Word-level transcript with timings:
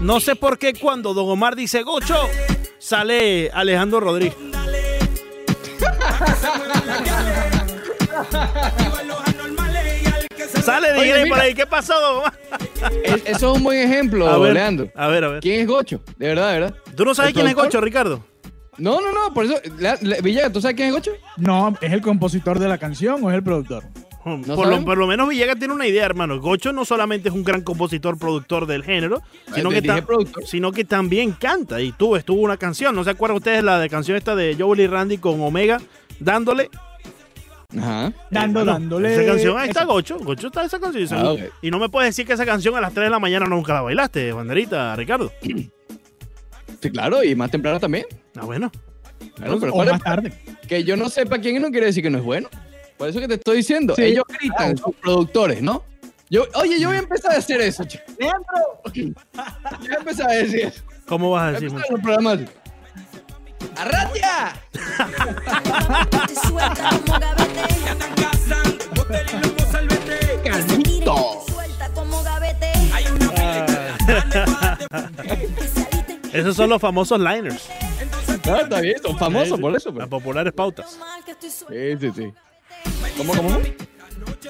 No 0.00 0.20
sé 0.20 0.36
por 0.36 0.58
qué 0.58 0.74
cuando 0.74 1.14
Don 1.14 1.28
Omar 1.28 1.56
dice 1.56 1.82
Gocho, 1.82 2.16
sale 2.78 3.50
Alejandro 3.52 4.00
Rodríguez. 4.00 4.36
Sale 10.62 10.92
Oye, 10.98 11.12
DJ 11.18 11.26
por 11.28 11.38
ahí. 11.38 11.54
¿Qué 11.54 11.66
pasó, 11.66 11.94
Don 12.00 12.16
Omar? 12.18 12.32
Es- 13.04 13.22
Eso 13.26 13.50
es 13.52 13.56
un 13.58 13.62
buen 13.62 13.78
ejemplo, 13.80 14.28
A 14.28 14.38
ver, 14.38 14.54
Leandro. 14.54 14.90
a 14.94 15.06
ver, 15.08 15.24
a 15.24 15.28
ver. 15.28 15.40
¿Quién 15.40 15.60
es 15.60 15.66
Gocho? 15.66 16.00
De 16.16 16.28
verdad, 16.28 16.52
de 16.52 16.60
verdad. 16.60 16.74
¿Tú 16.96 17.04
no 17.04 17.14
sabes 17.14 17.30
¿El 17.30 17.34
quién 17.34 17.46
es? 17.48 17.54
Gocho, 17.54 17.80
Ricardo? 17.80 18.24
No, 18.78 19.00
no, 19.00 19.12
no, 19.12 19.32
por 19.32 19.44
eso. 19.46 19.54
Villegas, 20.22 20.52
¿tú 20.52 20.60
sabes 20.60 20.76
quién 20.76 20.88
es 20.88 20.94
Gocho? 20.94 21.12
No, 21.36 21.74
¿es 21.80 21.92
el 21.92 22.02
compositor 22.02 22.58
de 22.58 22.68
la 22.68 22.78
canción 22.78 23.22
o 23.24 23.30
es 23.30 23.36
el 23.36 23.42
productor? 23.42 23.84
¿No 24.26 24.40
por, 24.56 24.66
lo, 24.66 24.72
saben? 24.72 24.84
por 24.84 24.98
lo 24.98 25.06
menos 25.06 25.28
Villegas 25.28 25.58
tiene 25.58 25.72
una 25.72 25.86
idea, 25.86 26.04
hermano. 26.04 26.40
Gocho 26.40 26.72
no 26.72 26.84
solamente 26.84 27.28
es 27.28 27.34
un 27.34 27.44
gran 27.44 27.60
compositor, 27.62 28.18
productor 28.18 28.66
del 28.66 28.82
género, 28.82 29.22
sino, 29.54 29.68
te 29.68 29.76
que, 29.76 29.80
dije 29.82 30.00
ta- 30.00 30.06
productor. 30.06 30.44
sino 30.46 30.72
que 30.72 30.84
también 30.84 31.32
canta. 31.32 31.80
Y 31.80 31.92
tuvo, 31.92 32.16
estuvo 32.16 32.40
una 32.40 32.56
canción. 32.56 32.94
¿No 32.94 33.04
se 33.04 33.10
acuerdan 33.10 33.36
ustedes 33.36 33.62
la 33.62 33.78
de 33.78 33.88
canción 33.88 34.16
esta 34.16 34.34
de 34.34 34.56
Joel 34.58 34.80
y 34.80 34.86
Randy 34.88 35.18
con 35.18 35.40
Omega? 35.40 35.80
Dándole. 36.18 36.68
Ajá. 37.78 38.12
Dando, 38.30 38.60
Bueno, 38.60 38.72
dándole. 38.72 39.14
Esa 39.14 39.24
canción, 39.26 39.58
ahí 39.58 39.68
está 39.68 39.84
Gocho. 39.84 40.18
Gocho 40.18 40.48
está 40.48 40.64
esa 40.64 40.78
canción. 40.80 41.08
Ah. 41.12 41.34
Y 41.62 41.70
no 41.70 41.78
me 41.78 41.88
puedes 41.88 42.10
decir 42.10 42.26
que 42.26 42.32
esa 42.32 42.44
canción 42.46 42.74
a 42.76 42.80
las 42.80 42.92
3 42.92 43.06
de 43.06 43.10
la 43.10 43.18
mañana 43.18 43.46
nunca 43.46 43.74
la 43.74 43.82
bailaste, 43.82 44.32
banderita, 44.32 44.96
Ricardo. 44.96 45.32
Sí, 46.82 46.90
claro, 46.90 47.24
y 47.24 47.34
más 47.34 47.50
temprano 47.50 47.80
también. 47.80 48.04
Ah, 48.36 48.44
bueno. 48.44 48.70
Claro, 49.36 49.58
pero 49.58 49.72
o 49.72 49.76
¿cuál 49.76 49.88
es- 49.88 49.92
más 49.94 50.02
tarde. 50.02 50.32
que 50.68 50.84
yo 50.84 50.96
no 50.96 51.08
sepa 51.08 51.38
quién 51.38 51.56
es 51.56 51.62
no 51.62 51.70
quiere 51.70 51.86
decir 51.86 52.02
que 52.02 52.10
no 52.10 52.18
es 52.18 52.24
bueno. 52.24 52.48
Por 52.96 53.08
eso 53.08 53.20
que 53.20 53.28
te 53.28 53.34
estoy 53.34 53.58
diciendo. 53.58 53.94
Sí. 53.94 54.02
Ellos 54.04 54.24
gritan, 54.28 54.76
sus 54.76 54.94
productores, 54.96 55.60
¿no? 55.62 55.84
Yo, 56.30 56.44
oye, 56.54 56.80
yo 56.80 56.88
voy 56.88 56.96
a 56.96 57.00
empezar 57.00 57.32
a 57.34 57.38
hacer 57.38 57.60
eso, 57.60 57.84
chico. 57.84 58.04
Yo 58.18 58.30
voy 58.94 59.14
a 59.90 59.98
empezar 59.98 60.30
a 60.30 60.34
decir 60.34 60.60
eso. 60.66 60.82
¿Cómo 61.06 61.30
vas 61.30 61.42
a 61.42 61.46
Voy 61.46 61.56
a 61.56 61.60
decir? 61.60 61.90
los 61.90 62.00
programas. 62.00 62.38
¡Arratia! 63.76 64.54
Gavete. 72.24 72.72
Esos 76.32 76.56
son 76.56 76.70
los 76.70 76.80
famosos 76.80 77.18
liners. 77.18 77.68
Ah, 78.48 78.60
está 78.62 78.80
bien, 78.80 78.96
son 79.02 79.18
famosos 79.18 79.58
por 79.58 79.74
eso. 79.76 79.88
Las 79.90 79.96
Pero. 79.98 80.08
populares 80.08 80.52
pautas. 80.52 80.98
Sí, 81.40 81.96
sí, 82.00 82.12
sí. 82.14 82.32
¿Cómo, 83.16 83.32
cómo? 83.34 83.58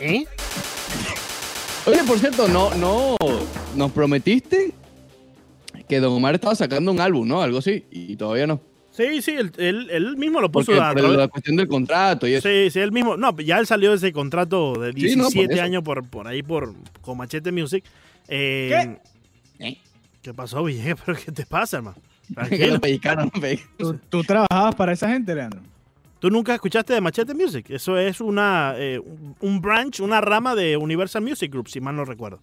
¿Eh? 0.00 0.24
Oye, 1.86 2.04
por 2.04 2.18
cierto, 2.18 2.48
no, 2.48 2.74
no, 2.74 3.16
nos 3.76 3.92
prometiste 3.92 4.72
que 5.88 6.00
Don 6.00 6.12
Omar 6.14 6.34
estaba 6.34 6.54
sacando 6.54 6.90
un 6.90 7.00
álbum, 7.00 7.26
¿no? 7.28 7.42
Algo 7.42 7.58
así, 7.58 7.84
y 7.90 8.16
todavía 8.16 8.46
no. 8.46 8.60
Sí, 8.90 9.20
sí, 9.22 9.32
él, 9.32 9.52
él- 9.58 9.88
él 9.90 10.16
mismo 10.16 10.40
lo 10.40 10.50
puso 10.50 10.72
Porque 10.72 11.02
por 11.02 11.10
la 11.16 11.28
cuestión 11.28 11.56
del 11.56 11.68
contrato 11.68 12.26
y 12.26 12.34
eso. 12.34 12.48
Sí, 12.48 12.70
sí, 12.70 12.80
él 12.80 12.92
mismo. 12.92 13.16
No, 13.16 13.36
ya 13.38 13.58
él 13.58 13.66
salió 13.66 13.90
de 13.90 13.96
ese 13.96 14.12
contrato 14.12 14.72
de 14.80 14.92
Sí, 14.94 15.14
no, 15.16 15.24
por 15.24 15.32
17 15.32 15.54
eso. 15.54 15.62
años 15.62 15.82
por, 15.82 16.08
por 16.08 16.26
ahí 16.26 16.42
por, 16.42 16.74
con 17.02 17.18
Machete 17.18 17.52
Music. 17.52 17.84
Eh, 18.26 18.96
¿Qué? 19.58 19.78
¿Qué 20.22 20.34
pasó, 20.34 20.64
Villegas? 20.64 20.98
¿Pero 21.06 21.18
qué 21.24 21.30
te 21.30 21.44
pasa, 21.46 21.76
hermano? 21.76 21.98
Tranquilo. 22.34 22.80
¿Tú, 23.78 23.98
tú 24.08 24.24
trabajabas 24.24 24.74
para 24.74 24.92
esa 24.92 25.08
gente, 25.10 25.34
Leandro? 25.34 25.60
¿Tú 26.18 26.30
nunca 26.30 26.54
escuchaste 26.54 26.94
de 26.94 27.00
Machete 27.00 27.34
Music? 27.34 27.66
Eso 27.70 27.98
es 27.98 28.20
una 28.20 28.74
eh, 28.76 29.00
un- 29.40 29.60
branch, 29.60 30.00
una 30.00 30.20
rama 30.20 30.54
de 30.54 30.76
Universal 30.76 31.22
Music 31.22 31.50
Group, 31.52 31.68
si 31.68 31.80
mal 31.80 31.94
no 31.94 32.04
recuerdo. 32.04 32.40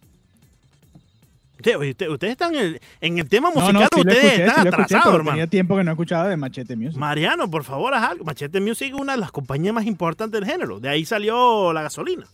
Usted- 1.58 1.78
oye, 1.78 1.92
usted- 1.92 2.10
ustedes 2.10 2.32
están 2.32 2.54
en 2.56 2.62
el, 2.62 2.82
en 3.02 3.18
el 3.20 3.30
tema 3.30 3.50
musical, 3.50 3.88
sí 3.92 4.02
lo 4.04 4.12
ustedes 4.12 4.24
escuché, 4.26 4.46
están 4.46 4.62
sí 4.64 4.68
atrasados, 4.68 5.16
hermano. 5.16 5.32
Tenía 5.32 5.48
tiempo 5.48 5.76
que 5.78 5.84
no 5.84 5.92
escuchaba 5.92 6.28
de 6.28 6.38
Machete 6.38 6.76
Music. 6.76 6.98
Mariano, 6.98 7.50
por 7.50 7.64
favor, 7.64 7.94
haz 7.94 8.12
algo. 8.12 8.26
Machete 8.26 8.60
Music 8.62 8.94
es 8.94 9.00
una 9.00 9.14
de 9.14 9.20
las 9.20 9.32
compañías 9.32 9.74
más 9.74 9.86
importantes 9.86 10.40
del 10.40 10.50
género. 10.50 10.80
De 10.80 10.90
ahí 10.90 11.06
salió 11.06 11.72
la 11.74 11.82
gasolina. 11.84 12.26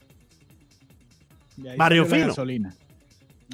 Barrio 1.77 2.05
Fino. 2.05 2.27
gasolina. 2.27 2.73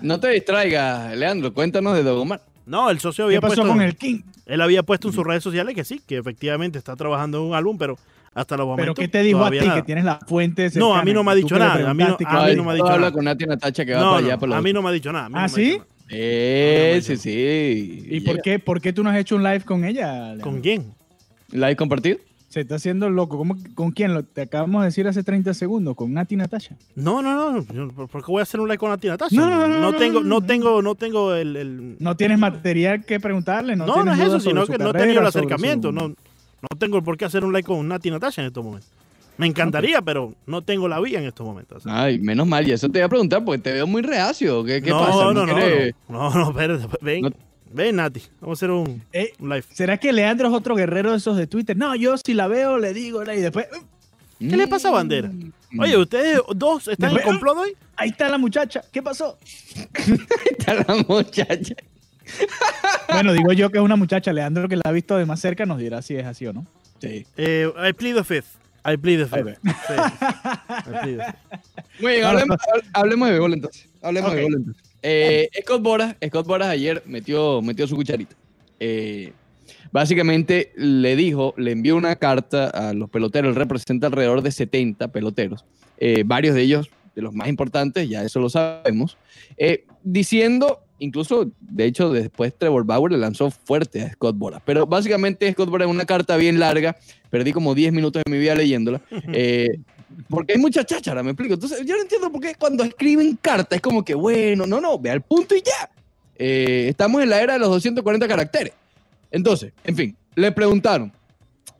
No 0.02 0.20
te 0.20 0.30
distraigas, 0.30 1.16
Leandro, 1.16 1.54
cuéntanos 1.54 1.96
de 1.96 2.04
Don 2.04 2.20
Omar. 2.20 2.42
No, 2.66 2.90
el 2.90 3.00
socio 3.00 3.26
¿Qué 3.26 3.36
había 3.38 3.42
pasó 3.42 3.56
puesto. 3.56 3.70
con 3.72 3.82
el 3.82 3.96
King? 3.96 4.22
Él 4.46 4.62
había 4.62 4.84
puesto 4.84 5.08
en 5.08 5.14
sus 5.14 5.24
redes 5.26 5.44
sociales 5.44 5.76
que 5.76 5.84
sí, 5.84 6.02
que 6.06 6.18
efectivamente 6.18 6.78
está 6.78 6.96
trabajando 6.96 7.40
en 7.40 7.44
un 7.50 7.56
álbum, 7.56 7.78
pero 7.78 7.98
hasta 8.34 8.58
los 8.58 8.66
momentos. 8.68 8.96
¿Pero 8.96 9.06
qué 9.06 9.08
te 9.08 9.24
dijo 9.24 9.44
a 9.44 9.50
ti 9.52 9.58
nada. 9.60 9.76
que 9.76 9.82
tienes 9.84 10.04
la 10.04 10.20
fuente 10.28 10.70
No, 10.76 10.96
a 10.96 11.04
mí 11.04 11.14
no 11.14 11.24
me 11.24 11.32
ha 11.32 11.36
cercana? 11.36 11.36
dicho 11.36 11.60
nada, 11.60 11.90
a 11.90 11.94
mí 11.94 12.04
no- 12.04 12.18
preguntaste 12.18 12.26
a 12.26 12.46
que- 12.46 12.52
mí 12.52 12.58
no 12.58 12.64
me 12.64 12.72
ha 12.72 12.74
dicho 12.74 12.86
habla 12.88 12.98
nada. 13.00 13.12
con 13.12 13.26
Nati 13.26 13.46
Natacha 13.46 13.86
que 13.86 13.94
va 13.94 14.00
No, 14.02 14.06
para 14.12 14.18
allá. 14.20 14.34
no, 14.34 14.40
para 14.40 14.50
los 14.50 14.58
a 14.58 14.62
mí 14.62 14.74
no 14.74 14.82
me 14.82 14.90
ha 14.90 14.92
dicho 14.92 15.12
nada. 15.12 15.26
¿Ah, 15.34 15.42
no 15.44 15.50
sí? 15.50 15.64
dicho 15.64 15.78
nada. 15.80 15.90
Eh, 16.10 17.00
sí, 17.04 17.18
sí. 17.18 18.08
¿Y 18.10 18.20
por 18.22 18.42
qué, 18.42 18.60
por 18.60 18.82
qué 18.82 18.94
tú 18.94 19.04
no 19.04 19.10
has 19.10 19.18
hecho 19.18 19.36
un 19.36 19.44
live 19.44 19.62
con 19.62 19.84
ella? 19.86 20.36
¿Con 20.42 20.62
quién? 20.62 20.94
¿Like 21.52 21.76
compartido? 21.78 22.18
Se 22.56 22.62
está 22.62 22.76
haciendo 22.76 23.10
loco. 23.10 23.38
¿Cómo- 23.38 23.58
¿Con 23.74 23.92
quién? 23.92 24.14
Lo, 24.14 24.24
te 24.24 24.44
acabamos 24.44 24.82
de 24.82 24.86
decir 24.86 25.06
hace 25.10 25.24
30 25.24 25.54
segundos. 25.54 25.94
Con 25.94 26.14
Nati 26.14 26.38
Natasha. 26.38 26.78
No, 26.96 27.22
no, 27.22 27.52
no. 27.52 28.08
¿Por 28.08 28.24
qué 28.24 28.32
voy 28.32 28.40
a 28.40 28.44
hacer 28.44 28.62
un 28.62 28.70
like 28.70 28.80
con 28.80 28.98
tía 28.98 29.12
Natasha? 29.12 29.36
No, 29.36 29.50
no, 29.50 29.68
no, 29.68 29.80
no, 29.82 29.94
tengo, 29.98 30.22
no, 30.22 30.26
no 30.30 30.40
no. 30.40 30.42
tengo, 30.48 30.82
no 30.82 30.96
tengo 30.96 31.34
el. 31.36 31.58
el- 31.58 31.98
No 32.00 32.16
tienes 32.16 32.40
material 32.40 33.04
que 33.04 33.20
preguntarle. 33.20 33.76
No, 33.76 33.86
No, 33.86 34.06
no, 34.06 34.14
es 34.14 34.22
eso, 34.22 34.40
sino 34.40 34.66
que 34.68 34.78
no 34.78 34.92
he 34.92 34.94
tenido 34.94 35.20
el 35.20 35.28
sobre 35.28 35.32
su- 35.34 35.38
acercamiento. 35.40 35.92
No, 35.92 36.08
no 36.08 36.78
tengo 36.80 37.04
por 37.04 37.18
qué 37.18 37.26
hacer 37.26 37.44
un 37.44 37.52
like 37.52 37.68
con 37.68 37.86
Nati 37.90 38.10
Natasha 38.10 38.42
en 38.42 38.48
estos 38.48 38.64
momentos. 38.64 38.90
Me 39.38 39.48
encantaría, 39.48 40.02
pero 40.02 40.34
no 40.48 40.62
tengo 40.62 40.88
la 40.88 41.02
vía 41.02 41.20
en 41.20 41.26
estos 41.26 41.46
momentos. 41.46 41.84
Ay, 41.86 42.20
menos 42.20 42.48
mal, 42.48 42.66
y 42.66 42.72
eso 42.72 42.88
te 42.88 43.00
iba 43.00 43.08
a 43.08 43.10
preguntar 43.10 43.44
porque 43.44 43.60
te 43.62 43.74
veo 43.74 43.86
muy 43.86 44.02
reacio. 44.02 44.64
¿Qué, 44.64 44.82
qué 44.82 44.92
no, 44.92 45.00
pasa? 45.00 45.12
no, 45.26 45.34
no, 45.34 45.46
no, 45.46 45.54
quieres- 45.56 45.94
no, 46.08 46.30
no, 46.34 46.50
espérate, 46.52 46.88
ven, 47.02 47.22
No- 47.24 47.32
ven, 47.76 47.96
Nati, 47.98 48.22
vamos 48.42 48.58
a 48.58 48.66
hacer 48.66 48.72
un, 48.72 49.02
Eh, 49.14 49.34
un 49.40 49.50
live. 49.50 49.64
¿Será 49.74 49.98
que 49.98 50.12
Leandro 50.14 50.48
es 50.48 50.54
otro 50.54 50.76
guerrero 50.76 51.12
de 51.12 51.18
esos 51.18 51.38
de 51.38 51.46
Twitter? 51.48 51.76
No, 51.78 51.96
yo 51.96 52.16
si 52.18 52.34
la 52.34 52.48
veo 52.48 52.78
le 52.78 52.94
digo 52.94 53.24
y 53.24 53.42
después 53.42 53.68
"Uh, 53.72 53.84
¿Qué 54.50 54.58
le 54.58 54.68
pasa 54.68 54.90
a 54.90 54.92
Bandera? 54.92 55.30
Mm. 55.30 55.80
Oye, 55.80 55.98
ustedes 55.98 56.40
dos 56.56 56.88
están 56.88 57.12
en 57.12 57.16
Después- 57.18 57.34
complot 57.38 57.58
hoy. 57.58 57.74
ahí 57.96 58.10
está 58.10 58.28
la 58.30 58.38
muchacha. 58.38 58.82
¿Qué 58.92 59.02
pasó? 59.02 59.38
Está 60.50 60.74
la 60.76 60.96
muchacha. 61.08 61.76
Bueno, 63.10 63.34
digo 63.34 63.54
yo 63.54 63.70
que 63.70 63.78
es 63.78 63.84
una 63.84 63.96
muchacha. 63.96 64.34
Leandro 64.34 64.68
que 64.68 64.76
la 64.78 64.82
ha 64.86 64.92
visto 64.92 65.16
de 65.18 65.26
más 65.26 65.40
cerca 65.40 65.66
nos 65.66 65.78
dirá 65.80 66.02
si 66.02 66.16
es 66.16 66.26
así 66.26 66.46
o 66.48 66.54
no. 66.54 66.66
Sí. 67.02 67.26
Eh, 67.38 67.70
I 67.90 67.94
plead 67.94 68.16
the 68.16 68.24
fifth. 68.24 68.48
I 68.86 68.98
plead 68.98 69.28
the 69.28 69.36
Ahí 69.36 69.44
fifth. 69.44 69.60
Sí. 69.64 69.94
I 69.94 70.82
plead 70.84 71.18
the 71.18 71.24
fifth. 71.24 71.36
Muy 72.02 72.12
bien, 72.14 72.26
hablemos, 72.26 72.58
hablemos 72.94 73.28
de 73.28 73.32
béisbol 73.34 73.54
entonces. 73.54 73.88
Hablemos 74.02 74.32
de 74.32 74.36
béisbol 74.38 74.56
entonces. 74.60 74.84
Eh, 75.08 75.50
Scott 75.62 75.84
Boras, 75.84 76.16
Scott 76.26 76.48
Boras 76.48 76.68
ayer 76.68 77.04
metió, 77.06 77.62
metió 77.62 77.88
su 77.88 77.96
cucharita. 77.96 78.36
Eh, 78.80 79.34
básicamente 79.92 80.72
le 80.76 81.16
dijo, 81.16 81.54
le 81.58 81.72
envió 81.72 81.96
una 81.96 82.16
carta 82.16 82.70
a 82.70 82.94
los 82.94 83.10
peloteros, 83.10 83.50
él 83.50 83.56
representa 83.56 84.08
alrededor 84.08 84.42
de 84.42 84.52
70 84.52 85.08
peloteros, 85.10 85.64
eh, 86.00 86.24
varios 86.26 86.56
de 86.56 86.64
ellos, 86.64 86.90
de 87.16 87.22
los 87.22 87.34
más 87.34 87.48
importantes, 87.48 88.10
ya 88.10 88.24
eso 88.24 88.40
lo 88.40 88.50
sabemos, 88.50 89.18
eh, 89.58 89.86
diciendo, 90.04 90.82
incluso, 91.00 91.52
de 91.62 91.86
hecho, 91.86 92.12
después 92.12 92.54
Trevor 92.58 92.84
Bauer 92.84 93.12
le 93.12 93.18
lanzó 93.20 93.52
fuerte 93.52 94.02
a 94.02 94.12
Scott 94.12 94.36
Boras, 94.38 94.62
pero 94.66 94.86
básicamente 94.86 95.50
Scott 95.52 95.70
Boras 95.70 95.88
en 95.88 95.96
una 95.96 96.06
carta 96.06 96.36
bien 96.36 96.60
larga, 96.60 96.98
perdí 97.30 97.54
como 97.54 97.76
10 97.76 97.94
minutos 97.94 98.24
de 98.26 98.32
mi 98.32 98.40
vida 98.40 98.56
leyéndola, 98.56 99.02
eh, 99.34 99.70
porque 100.30 100.54
hay 100.54 100.60
mucha 100.60 100.84
cháchara, 100.84 101.24
me 101.24 101.32
explico. 101.32 101.56
Entonces, 101.56 101.86
yo 101.86 101.96
no 101.96 102.02
entiendo 102.02 102.32
por 102.32 102.42
qué 102.42 102.56
cuando 102.56 102.84
escriben 102.84 103.38
cartas 103.42 103.78
es 103.78 103.82
como 103.82 104.04
que, 104.04 104.16
bueno, 104.16 104.66
no, 104.66 104.80
no, 104.80 105.00
ve 105.00 105.12
al 105.12 105.22
punto 105.22 105.56
y 105.56 105.62
ya. 105.62 105.90
Eh, 106.38 106.88
estamos 106.90 107.22
en 107.24 107.30
la 107.30 107.42
era 107.42 107.54
de 107.54 107.60
los 107.60 107.70
240 107.70 108.28
caracteres. 108.28 108.74
Entonces, 109.32 109.74
en 109.84 109.96
fin, 109.96 110.18
le 110.36 110.52
preguntaron, 110.52 111.12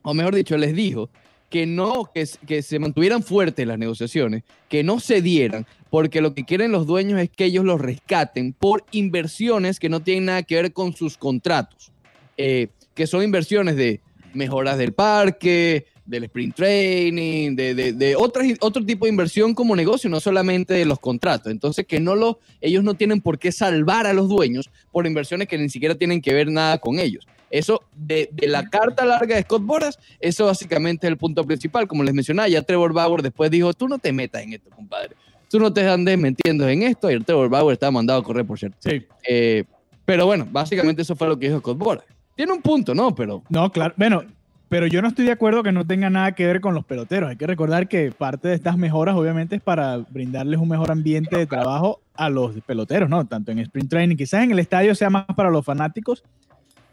o 0.02 0.14
mejor 0.14 0.36
dicho, 0.36 0.58
les 0.58 0.76
dijo 0.76 1.10
que 1.50 1.66
no, 1.66 2.10
que, 2.14 2.28
que 2.46 2.62
se 2.62 2.80
mantuvieran 2.80 3.24
fuertes 3.24 3.66
las 3.66 3.78
negociaciones, 3.78 4.44
que 4.68 4.84
no 4.84 5.00
cedieran, 5.00 5.66
porque 5.90 6.22
lo 6.22 6.34
que 6.34 6.44
quieren 6.44 6.72
los 6.72 6.86
dueños 6.88 7.20
es 7.20 7.30
que 7.30 7.46
ellos 7.46 7.64
los 7.64 7.80
rescaten 7.80 8.54
por 8.54 8.84
inversiones 8.92 9.80
que 9.80 9.90
no 9.90 10.02
tienen 10.02 10.26
nada 10.26 10.44
que 10.44 10.56
ver 10.56 10.74
con 10.74 10.94
sus 10.94 11.18
contratos, 11.18 11.92
eh, 12.38 12.68
que 12.94 13.08
son 13.08 13.24
inversiones 13.24 13.76
de 13.76 14.02
mejoras 14.34 14.78
del 14.78 14.94
parque, 14.94 15.86
del 16.06 16.26
sprint 16.26 16.56
training, 16.56 17.56
de, 17.56 17.74
de, 17.74 17.94
de 17.94 18.16
otras, 18.16 18.48
otro 18.62 18.86
tipo 18.86 19.06
de 19.06 19.12
inversión 19.12 19.54
como 19.54 19.76
negocio, 19.76 20.10
no 20.10 20.20
solamente 20.20 20.74
de 20.74 20.86
los 20.86 21.00
contratos. 21.00 21.52
Entonces, 21.52 21.86
que 21.86 22.00
no 22.00 22.16
lo, 22.16 22.40
ellos 22.62 22.84
no 22.84 22.94
tienen 22.94 23.22
por 23.22 23.40
qué 23.40 23.52
salvar 23.52 24.06
a 24.08 24.14
los 24.14 24.30
dueños 24.30 24.70
por 24.92 25.08
inversiones 25.08 25.48
que 25.48 25.58
ni 25.58 25.70
siquiera 25.70 25.96
tienen 25.96 26.22
que 26.22 26.34
ver 26.34 26.50
nada 26.50 26.78
con 26.78 27.00
ellos. 27.00 27.28
Eso, 27.50 27.84
de, 27.96 28.30
de 28.34 28.48
la 28.48 28.70
carta 28.70 29.06
larga 29.06 29.36
de 29.36 29.44
Scott 29.44 29.64
Boras, 29.64 30.00
eso 30.20 30.46
básicamente 30.46 31.08
es 31.08 31.12
el 31.12 31.18
punto 31.18 31.44
principal. 31.46 31.88
Como 31.88 32.04
les 32.04 32.14
mencionaba, 32.14 32.50
ya 32.50 32.62
Trevor 32.62 32.92
Bauer 32.94 33.22
después 33.22 33.50
dijo, 33.50 33.74
tú 33.74 33.88
no 33.88 33.98
te 33.98 34.12
metas 34.12 34.44
en 34.44 34.54
esto, 34.54 34.70
compadre. 34.72 35.16
Tú 35.50 35.60
no 35.60 35.72
te 35.72 35.88
andes 35.88 36.18
metiendo 36.18 36.68
en 36.68 36.84
esto. 36.84 37.10
Y 37.10 37.20
Trevor 37.24 37.50
Bauer 37.50 37.74
estaba 37.74 37.92
mandado 37.92 38.20
a 38.20 38.24
correr, 38.24 38.46
por 38.46 38.60
cierto. 38.60 38.78
Sí. 38.82 39.06
Eh, 39.28 39.64
pero 40.04 40.26
bueno, 40.26 40.48
básicamente 40.52 41.04
eso 41.04 41.16
fue 41.16 41.28
lo 41.28 41.40
que 41.40 41.48
dijo 41.48 41.60
Scott 41.60 41.78
Boras. 41.78 42.04
Tiene 42.36 42.52
un 42.52 42.62
punto, 42.62 42.94
¿no? 42.94 43.16
Pero 43.16 43.44
No, 43.48 43.72
claro. 43.72 43.94
Bueno, 43.96 44.24
Pero 44.68 44.88
yo 44.88 45.02
no 45.02 45.08
estoy 45.10 45.26
de 45.26 45.32
acuerdo 45.32 45.62
que 45.64 45.72
no 45.72 45.86
tenga 45.86 46.10
nada 46.10 46.32
que 46.34 46.46
ver 46.46 46.60
con 46.60 46.74
los 46.74 46.84
peloteros. 46.86 47.30
Hay 47.30 47.36
que 47.38 47.46
recordar 47.48 47.88
que 47.88 48.12
parte 48.12 48.48
de 48.48 48.56
estas 48.56 48.78
mejoras, 48.78 49.16
obviamente, 49.16 49.56
es 49.56 49.62
para 49.62 49.98
brindarles 49.98 50.60
un 50.60 50.68
mejor 50.68 50.92
ambiente 50.92 51.38
de 51.38 51.46
trabajo 51.46 52.02
a 52.16 52.30
los 52.30 52.60
peloteros, 52.66 53.10
¿no? 53.10 53.26
Tanto 53.26 53.52
en 53.52 53.60
sprint 53.60 53.90
training, 53.90 54.16
quizás 54.16 54.44
en 54.44 54.52
el 54.52 54.60
estadio 54.60 54.96
sea 54.96 55.10
más 55.12 55.26
para 55.36 55.52
los 55.52 55.64
fanáticos, 55.64 56.24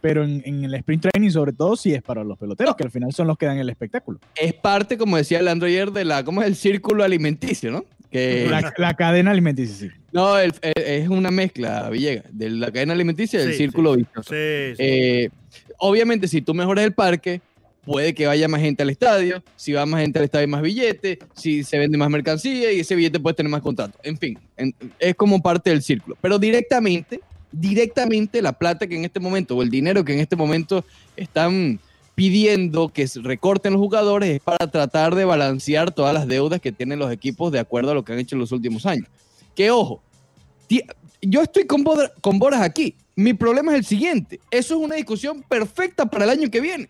pero 0.03 0.23
en, 0.25 0.43
en 0.45 0.65
el 0.65 0.75
sprint 0.75 1.07
training, 1.11 1.31
sobre 1.31 1.53
todo, 1.53 1.75
sí 1.77 1.95
es 1.95 2.03
para 2.03 2.25
los 2.25 2.37
peloteros, 2.37 2.77
que 2.77 2.85
al 2.85 2.91
final 2.91 3.13
son 3.13 3.27
los 3.29 3.39
que 3.39 3.47
dan 3.47 3.57
el 3.59 3.71
espectáculo. 3.71 4.19
Es 4.35 4.53
parte, 4.53 4.99
como 4.99 5.17
decía 5.17 5.41
Leandro 5.41 5.67
ayer, 5.67 5.93
de 5.93 6.05
la, 6.05 6.25
¿cómo 6.25 6.43
es 6.43 6.49
el 6.49 6.57
círculo 6.57 7.05
alimenticio, 7.05 7.71
no? 7.71 7.85
Que, 8.11 8.47
La, 8.51 8.75
la 8.77 8.93
cadena 8.95 9.31
alimenticia, 9.31 9.75
sí. 9.75 9.89
no, 10.13 10.39
el- 10.39 10.53
el- 10.61 10.73
es 10.77 11.09
una 11.09 11.31
mezcla, 11.31 11.89
Villegas, 11.89 12.25
de 12.31 12.51
la 12.51 12.71
cadena 12.71 12.93
alimenticia 12.93 13.41
y 13.41 13.45
del 13.45 13.53
Sí, 13.53 13.59
círculo 13.59 13.95
sí. 13.95 14.01
vicioso. 14.01 14.29
Sí, 14.29 14.77
sí. 14.77 14.83
Eh, 14.83 15.31
obviamente, 15.79 16.29
si 16.29 16.43
tú 16.43 16.53
mejoras 16.53 16.85
el 16.85 16.93
parque, 16.93 17.41
puede 17.85 18.15
que 18.15 18.27
vaya 18.27 18.49
más 18.49 18.61
gente 18.61 18.83
al 18.83 18.91
estadio. 18.91 19.43
Si 19.57 19.73
va 19.73 19.87
más 19.87 20.01
gente 20.01 20.19
al 20.19 20.25
estadio, 20.25 20.43
hay 20.43 20.51
más 20.51 20.63
billete. 20.63 21.19
Si 21.35 21.65
se 21.65 21.79
vende 21.79 21.99
más 21.99 22.11
mercancía 22.11 22.73
y 22.73 22.81
ese 22.81 22.95
billete 22.95 23.21
puede 23.21 23.35
tener 23.35 23.51
más 23.51 23.63
contratos. 23.63 24.01
En 24.03 24.17
fin, 24.19 24.39
es 24.99 25.15
como 25.15 25.43
parte 25.43 25.71
del 25.71 25.83
círculo. 25.83 26.17
Pero 26.21 26.39
directamente, 26.39 27.21
directamente 27.51 28.41
la 28.43 28.53
plata 28.53 28.87
que 28.87 28.97
en 28.97 29.05
este 29.05 29.21
momento, 29.21 29.57
o 29.57 29.63
el 29.63 29.71
dinero 29.71 30.05
que 30.05 30.15
en 30.15 30.21
este 30.21 30.37
momento 30.37 30.85
están 31.17 31.81
pidiendo 32.15 32.91
que 32.91 33.09
recorten 33.23 33.73
los 33.73 33.81
jugadores 33.81 34.31
es 34.31 34.41
para 34.41 34.71
tratar 34.71 35.15
de 35.15 35.25
balancear 35.25 35.93
todas 35.93 36.13
las 36.13 36.29
deudas 36.29 36.61
que 36.61 36.71
tienen 36.71 36.99
los 36.99 37.11
equipos 37.11 37.51
de 37.51 37.59
acuerdo 37.59 37.93
a 37.93 37.95
lo 37.95 38.05
que 38.05 38.13
han 38.13 38.19
hecho 38.19 38.37
en 38.37 38.41
los 38.41 38.53
últimos 38.53 38.85
años. 38.87 39.09
Que 39.55 39.71
ojo, 39.71 40.03
yo 41.21 41.43
estoy 41.43 41.65
con 41.65 41.83
Boras 42.39 42.63
aquí. 42.63 42.95
Mi 43.17 43.35
problema 43.35 43.73
es 43.73 43.79
el 43.79 43.85
siguiente. 43.85 44.41
Eso 44.51 44.75
es 44.75 44.81
una 44.81 44.95
discusión 44.95 45.43
perfecta 45.43 46.07
para 46.07 46.25
el 46.25 46.31
año 46.31 46.51
que 46.51 46.61
viene. 46.61 46.89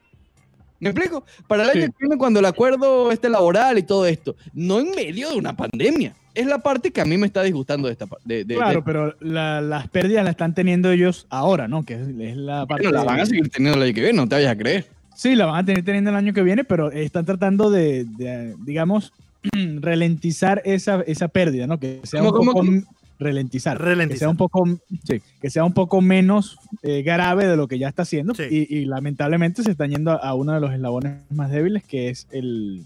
¿Me 0.83 0.91
explico? 0.91 1.25
Para 1.47 1.63
el 1.63 1.71
año 1.71 1.87
que 1.87 1.93
viene, 2.01 2.17
cuando 2.19 2.41
el 2.41 2.45
acuerdo 2.47 3.13
esté 3.13 3.29
laboral 3.31 3.79
y 3.79 3.83
todo 3.85 4.05
esto, 4.07 4.35
no 4.53 4.81
en 4.81 4.91
medio 4.97 5.31
de 5.31 5.37
una 5.37 5.57
pandemia. 5.57 6.15
Es 6.35 6.47
la 6.47 6.59
parte 6.59 6.91
que 6.91 7.01
a 7.01 7.05
mí 7.05 7.17
me 7.19 7.27
está 7.27 7.43
disgustando 7.43 7.87
de 7.87 7.93
esta 7.93 8.07
parte. 8.07 8.45
Claro, 8.47 8.81
de- 8.81 8.83
pero 8.85 9.15
la- 9.21 9.61
las 9.61 9.87
pérdidas 9.89 10.25
las 10.25 10.33
están 10.33 10.55
teniendo 10.55 10.91
ellos 10.91 11.27
ahora, 11.31 11.69
¿no? 11.69 11.85
Que 11.85 11.95
es, 11.95 12.01
es 12.01 12.37
la 12.37 12.67
parte. 12.67 12.85
Bueno, 12.89 12.99
la 12.99 13.05
van 13.05 13.21
a 13.21 13.27
seguir 13.27 13.49
teniendo 13.49 13.77
el 13.79 13.85
año 13.85 13.95
que 13.95 14.01
viene, 14.01 14.17
no 14.17 14.29
te 14.29 14.35
vayas 14.35 14.53
a 14.53 14.57
creer. 14.59 14.87
Sí, 15.15 15.37
la 15.37 15.47
van 15.47 15.57
a 15.63 15.65
tener 15.65 15.85
teniendo 15.85 16.11
el 16.11 16.17
año 16.17 16.33
que 16.33 16.43
viene, 16.43 16.65
pero 16.65 16.91
están 16.91 17.25
tratando 17.27 17.71
de, 17.71 18.05
de, 18.05 18.57
digamos, 18.65 19.13
ralentizar 19.81 20.63
esa, 20.65 21.03
esa 21.07 21.29
pérdida, 21.29 21.67
¿no? 21.67 21.79
Que 21.79 22.01
sea 22.03 22.21
¿Cómo, 22.21 22.31
un 22.33 22.37
cómo, 22.39 22.53
poco 22.53 22.67
cómo? 22.67 22.83
Ralentizar, 23.23 23.79
que 23.79 23.85
Ralentizar. 23.85 24.19
sea 24.21 24.29
un 24.29 24.37
poco, 24.37 24.65
sí, 25.05 25.23
que 25.41 25.51
sea 25.51 25.65
un 25.65 25.73
poco 25.73 26.01
menos 26.01 26.59
eh, 26.83 27.03
grave 27.03 27.47
de 27.47 27.57
lo 27.57 27.69
que 27.69 27.79
ya 27.79 27.89
está 27.89 28.03
haciendo 28.03 28.35
Sí. 28.35 28.45
y, 28.51 28.77
y 28.79 28.85
lamentablemente 28.85 29.63
se 29.63 29.71
están 29.71 29.91
yendo 29.91 30.11
a, 30.11 30.17
a 30.17 30.35
uno 30.35 30.53
de 30.53 30.61
los 30.61 30.73
eslabones 30.73 31.23
más 31.31 31.51
débiles 31.51 31.85
que 31.85 32.09
es 32.11 32.27
el, 32.31 32.85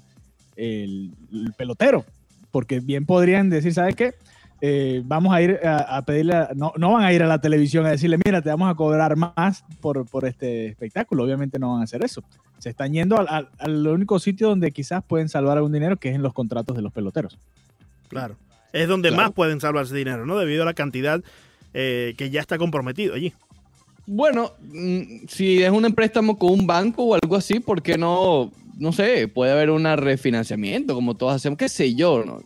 el- 0.57 1.11
el 1.33 1.53
pelotero, 1.57 2.05
porque 2.51 2.81
bien 2.81 3.07
podrían 3.07 3.51
decir, 3.51 3.73
¿sabes 3.75 3.97
qué? 3.97 4.15
Eh, 4.63 5.03
vamos 5.05 5.35
a 5.35 5.43
ir 5.43 5.61
a, 5.65 5.99
a 5.99 6.03
pedirle, 6.07 6.35
a- 6.35 6.51
no, 6.57 6.73
no 6.79 6.93
van 6.93 7.05
a 7.05 7.13
ir 7.13 7.23
a 7.23 7.27
la 7.27 7.41
televisión 7.41 7.85
a 7.85 7.91
decirle, 7.91 8.19
mira, 8.25 8.41
te 8.41 8.49
vamos 8.49 8.71
a 8.71 8.75
cobrar 8.75 9.15
más 9.17 9.65
por, 9.83 10.07
por 10.09 10.25
este 10.25 10.67
espectáculo. 10.69 11.25
Obviamente 11.25 11.59
no 11.59 11.73
van 11.73 11.83
a 11.83 11.85
hacer 11.85 12.03
eso. 12.03 12.23
Se 12.59 12.71
están 12.71 12.91
yendo 12.95 13.19
al, 13.19 13.27
al- 13.29 13.49
al 13.59 13.87
único 13.87 14.19
sitio 14.19 14.49
donde 14.49 14.73
quizás 14.73 15.05
pueden 15.05 15.29
salvar 15.29 15.59
algún 15.59 15.73
dinero, 15.73 15.99
que 15.99 16.09
es 16.09 16.15
en 16.15 16.23
los 16.23 16.33
contratos 16.33 16.75
de 16.75 16.81
los 16.81 16.91
peloteros. 16.91 17.39
Claro. 18.09 18.37
Es 18.83 18.89
donde 18.89 19.09
Claro. 19.09 19.23
más 19.25 19.33
pueden 19.33 19.61
salvarse 19.61 19.95
dinero, 19.97 20.27
¿no? 20.27 20.39
Debido 20.39 20.63
a 20.63 20.67
la 20.67 20.75
cantidad 20.75 21.23
eh, 21.75 22.15
que 22.17 22.31
ya 22.31 22.41
está 22.41 22.59
comprometido 22.59 23.15
allí. 23.15 23.33
Bueno, 24.07 24.53
mm, 24.73 25.27
si 25.29 25.63
es 25.63 25.71
un 25.71 25.93
préstamo 25.95 26.39
con 26.39 26.53
un 26.53 26.67
banco 26.67 27.03
o 27.05 27.15
algo 27.15 27.37
así, 27.37 27.61
¿por 27.61 27.83
qué 27.83 27.99
no? 27.99 28.53
No 28.79 28.93
sé, 28.93 29.27
puede 29.29 29.53
haber 29.53 29.71
un 29.71 29.85
refinanciamiento, 29.85 30.95
como 30.95 31.15
todos 31.15 31.35
hacemos, 31.35 31.59
qué 31.59 31.69
sé 31.69 31.95
yo. 31.95 32.25
No, 32.25 32.41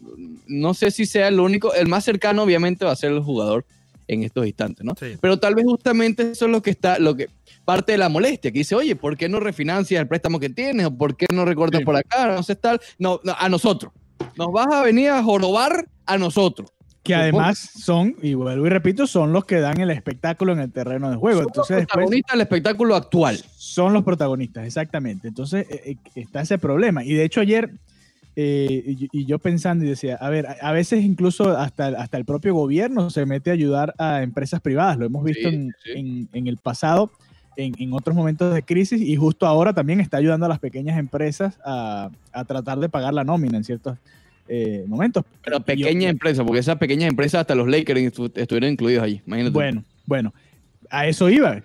no 0.46 0.74
sé 0.74 0.90
si 0.90 1.04
sea 1.06 1.28
el 1.28 1.38
único, 1.40 1.74
el 1.74 1.88
más 1.88 2.04
cercano 2.04 2.42
obviamente 2.44 2.84
va 2.84 2.92
a 2.92 2.96
ser 2.96 3.12
el 3.12 3.20
jugador 3.20 3.64
en 4.08 4.22
estos 4.24 4.46
instantes, 4.46 4.84
¿no? 4.84 4.94
Sí. 4.98 5.16
Pero 5.20 5.38
tal 5.38 5.54
vez 5.54 5.64
justamente 5.66 6.30
eso 6.30 6.46
es 6.46 6.50
lo 6.50 6.62
que 6.62 6.70
está, 6.70 6.98
lo 6.98 7.14
que 7.16 7.28
parte 7.64 7.92
de 7.92 7.98
la 7.98 8.08
molestia, 8.08 8.50
que 8.50 8.58
dice, 8.60 8.74
oye, 8.74 8.96
¿por 8.96 9.16
qué 9.16 9.28
no 9.28 9.38
refinancias 9.38 10.00
el 10.00 10.08
préstamo 10.08 10.40
que 10.40 10.48
tienes? 10.50 10.86
¿O 10.86 10.90
por 10.96 11.16
qué 11.16 11.26
no 11.32 11.44
recortas 11.44 11.80
Sí. 11.80 11.84
por 11.84 11.96
acá? 11.96 12.26
No 12.34 12.42
sé, 12.42 12.56
tal. 12.56 12.80
No, 12.98 13.20
no, 13.22 13.34
a 13.38 13.48
nosotros. 13.48 13.92
Nos 14.36 14.52
vas 14.52 14.66
a 14.72 14.82
venir 14.82 15.10
a 15.10 15.22
jorobar 15.22 15.86
a 16.06 16.18
nosotros. 16.18 16.70
Que 17.02 17.14
además 17.14 17.58
son, 17.58 18.14
y 18.22 18.34
vuelvo 18.34 18.66
y 18.66 18.68
repito, 18.68 19.06
son 19.06 19.32
los 19.32 19.46
que 19.46 19.58
dan 19.58 19.80
el 19.80 19.90
espectáculo 19.90 20.52
en 20.52 20.60
el 20.60 20.70
terreno 20.70 21.10
de 21.10 21.16
juego. 21.16 21.38
Somos 21.40 21.50
Entonces 21.52 21.76
después 21.78 21.92
protagonistas 21.94 22.32
del 22.34 22.40
espectáculo 22.42 22.94
actual. 22.94 23.40
son 23.56 23.92
los 23.94 24.04
protagonistas, 24.04 24.66
exactamente. 24.66 25.28
Entonces 25.28 25.66
eh, 25.70 25.82
eh, 25.92 25.96
está 26.14 26.42
ese 26.42 26.58
problema. 26.58 27.02
Y 27.02 27.14
de 27.14 27.24
hecho 27.24 27.40
ayer, 27.40 27.70
eh, 28.36 28.84
y, 28.86 29.08
y 29.12 29.24
yo 29.24 29.38
pensando 29.38 29.84
y 29.84 29.88
decía, 29.88 30.16
a 30.20 30.28
ver, 30.28 30.46
a, 30.46 30.56
a 30.60 30.72
veces 30.72 31.02
incluso 31.02 31.56
hasta, 31.56 31.86
hasta 31.88 32.18
el 32.18 32.26
propio 32.26 32.52
gobierno 32.54 33.08
se 33.08 33.24
mete 33.24 33.48
a 33.48 33.54
ayudar 33.54 33.94
a 33.96 34.22
empresas 34.22 34.60
privadas. 34.60 34.98
Lo 34.98 35.06
hemos 35.06 35.24
visto 35.24 35.48
Sí, 35.48 35.54
en, 35.54 35.74
sí. 35.82 35.90
en- 35.94 36.28
en 36.34 36.46
el 36.48 36.58
pasado, 36.58 37.10
en, 37.56 37.74
en 37.78 37.92
otros 37.92 38.14
momentos 38.16 38.54
de 38.54 38.62
crisis, 38.62 39.00
y 39.00 39.16
justo 39.16 39.46
ahora 39.46 39.72
también 39.72 40.00
está 40.00 40.16
ayudando 40.18 40.46
a 40.46 40.48
las 40.48 40.58
pequeñas 40.58 40.98
empresas 40.98 41.58
a, 41.64 42.10
a 42.32 42.44
tratar 42.44 42.78
de 42.78 42.88
pagar 42.88 43.12
la 43.14 43.24
nómina 43.24 43.56
en 43.58 43.64
ciertos 43.64 43.98
eh, 44.48 44.84
momentos. 44.88 45.24
Pero 45.44 45.58
Y- 45.58 45.60
pequeña 45.60 46.08
empresa, 46.08 46.44
porque 46.44 46.60
esas 46.60 46.76
pequeñas 46.76 47.08
empresas 47.10 47.40
hasta 47.42 47.54
los 47.54 47.68
Lakers 47.68 48.00
estu- 48.00 48.32
estuvieron 48.34 48.70
incluidos 48.70 49.02
allí. 49.04 49.20
Imagínate. 49.26 49.52
Bueno, 49.54 49.84
bueno, 50.06 50.34
a 50.90 51.06
eso 51.06 51.28
iba. 51.28 51.62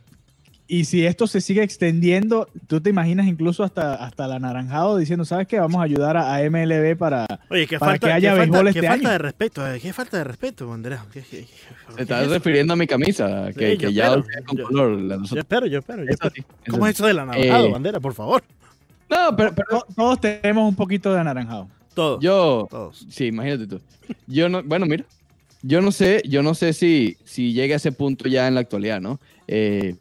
Y 0.68 0.86
si 0.86 1.06
esto 1.06 1.28
se 1.28 1.42
sigue 1.42 1.62
extendiendo, 1.62 2.48
tú 2.66 2.82
te 2.82 2.90
imaginas 2.90 3.28
incluso 3.28 3.64
hasta, 3.64 3.94
hasta 3.96 4.26
el 4.26 4.32
anaranjado 4.32 4.98
diciendo, 4.98 5.24
¿sabes 5.24 5.46
qué? 5.48 5.60
Vamos 5.60 5.80
a 5.80 5.84
ayudar 5.84 6.18
a, 6.18 6.36
a 6.36 6.50
MLB 6.50 6.98
para... 6.98 7.28
Oye, 7.52 7.68
qué 7.68 7.78
Para 7.78 7.92
falta, 7.92 8.08
que 8.08 8.14
haya 8.14 8.32
qué 8.32 8.38
falta- 8.38 8.52
béisbol 8.52 8.74
qué 8.74 8.80
este 8.80 8.88
falta 8.88 9.08
año. 9.08 9.12
de 9.12 9.18
respeto, 9.20 9.68
eh, 9.74 9.80
qué 9.80 9.94
falta 9.94 10.18
de 10.18 10.24
respeto, 10.24 10.68
bandera. 10.68 11.06
¿Qué- 11.14 11.22
qué- 11.22 11.46
qué- 11.46 11.94
Se 11.96 12.02
está 12.02 12.24
es 12.24 12.30
refiriendo 12.30 12.74
a 12.74 12.76
mi 12.76 12.88
camisa, 12.88 13.52
que, 13.56 13.74
Sí, 13.74 13.78
que 13.78 13.94
ya 13.94 14.06
espero, 14.16 14.22
usé 14.22 14.44
con 14.44 14.58
yo- 14.58 14.64
color. 14.66 15.02
la 15.02 15.18
Yo 15.24 15.38
espero, 15.40 15.66
yo 15.68 15.78
espero. 15.80 16.00
yo 16.04 16.10
Eso 16.10 16.14
espero. 16.14 16.34
sí, 16.36 16.42
eso 16.42 16.72
¿Cómo 16.72 16.86
sí. 16.86 16.90
es 16.90 16.96
eso 16.96 17.06
del 17.06 17.20
anaranjado, 17.20 17.68
Eh, 17.68 17.72
bandera? 17.72 18.00
Por 18.00 18.14
favor. 18.16 18.44
No, 19.08 19.36
pero, 19.38 19.54
pero 19.54 19.68
To- 19.70 19.88
Todos 19.96 20.20
tenemos 20.20 20.68
un 20.68 20.76
poquito 20.76 21.14
de 21.14 21.20
anaranjado. 21.20 21.68
Todos. 21.94 22.20
yo, 22.24 22.68
Todos. 22.72 23.06
sí, 23.08 23.28
imagínate 23.28 23.68
tú. 23.68 23.80
Yo 24.26 24.50
no, 24.50 24.64
bueno, 24.64 24.88
mira, 24.88 25.06
yo 25.62 25.80
no 25.82 25.92
sé, 25.92 26.24
yo 26.28 26.42
no 26.42 26.56
sé 26.56 26.74
si, 26.74 27.18
si 27.24 27.54
llega 27.54 27.76
a 27.76 27.78
ese 27.78 27.92
punto 27.92 28.28
ya 28.28 28.48
en 28.48 28.56
la 28.56 28.62
actualidad, 28.62 29.00
¿no? 29.00 29.20
Eh, 29.48 29.96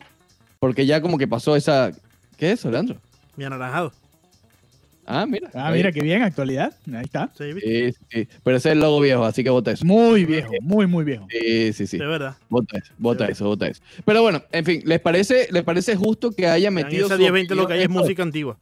porque 0.64 0.86
ya 0.86 1.02
como 1.02 1.18
que 1.18 1.28
pasó 1.28 1.56
esa, 1.56 1.92
¿qué 2.38 2.52
es 2.52 2.60
eso, 2.60 2.70
Leandro? 2.70 2.96
Mi 3.36 3.44
anaranjado. 3.44 3.92
Ah, 5.04 5.26
mira. 5.28 5.50
Ah, 5.52 5.70
mira 5.70 5.92
qué 5.92 6.00
bien, 6.00 6.22
actualidad. 6.22 6.72
Ahí 6.90 7.04
está. 7.04 7.30
Sí. 7.36 7.52
Sí, 7.60 7.92
sí, 8.08 8.28
pero 8.42 8.56
ese 8.56 8.70
es 8.70 8.72
el 8.72 8.80
logo 8.80 8.98
viejo, 8.98 9.26
así 9.26 9.44
que 9.44 9.50
vota 9.50 9.72
eso. 9.72 9.84
Muy 9.84 10.24
viejo, 10.24 10.54
muy, 10.62 10.86
muy 10.86 11.04
viejo. 11.04 11.26
Sí, 11.30 11.74
sí, 11.74 11.86
sí. 11.86 11.98
De 11.98 12.06
verdad. 12.06 12.38
Vota 12.48 12.78
eso, 12.78 12.94
vota 12.96 13.26
eso, 13.26 13.44
vota 13.44 13.66
eso. 13.66 13.82
Pero 14.06 14.22
bueno, 14.22 14.42
en 14.52 14.64
fin, 14.64 14.80
¿les 14.86 15.00
parece, 15.00 15.48
les 15.50 15.62
parece 15.64 15.96
justo 15.96 16.30
que 16.30 16.46
haya 16.46 16.68
En 16.68 16.74
metido 16.74 17.08
esa 17.08 17.16
su 17.16 17.20
1020 17.20 17.54
lo 17.54 17.66
que 17.66 17.74
hay 17.74 17.82
es 17.82 17.90
música 17.90 18.22
antigua. 18.22 18.56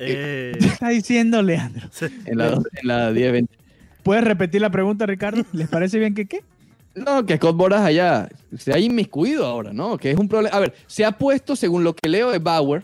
Eh, 0.00 0.56
¿Qué 0.58 0.66
está 0.66 0.88
diciendo 0.88 1.40
Leandro? 1.42 1.86
sí. 1.92 2.06
en 2.26 2.38
la, 2.38 2.46
en 2.54 2.88
la 2.88 3.10
1020? 3.12 3.54
¿Puedes 4.02 4.24
repetir 4.24 4.62
la 4.62 4.70
pregunta, 4.70 5.06
Ricardo? 5.06 5.44
¿Les 5.52 5.68
parece 5.68 6.00
bien 6.00 6.12
que 6.12 6.26
qué? 6.26 6.42
No, 6.94 7.24
que 7.24 7.36
Scott 7.36 7.56
Boras 7.56 7.82
allá 7.82 8.28
se 8.58 8.72
ha 8.72 8.78
inmiscuido 8.78 9.46
ahora, 9.46 9.72
¿no? 9.72 9.96
Que 9.96 10.10
es 10.10 10.18
un 10.18 10.28
problema. 10.28 10.56
A 10.56 10.60
ver, 10.60 10.74
se 10.86 11.04
ha 11.04 11.12
puesto, 11.12 11.54
según 11.56 11.84
lo 11.84 11.94
que 11.94 12.08
leo 12.08 12.30
de 12.30 12.38
Bauer, 12.38 12.82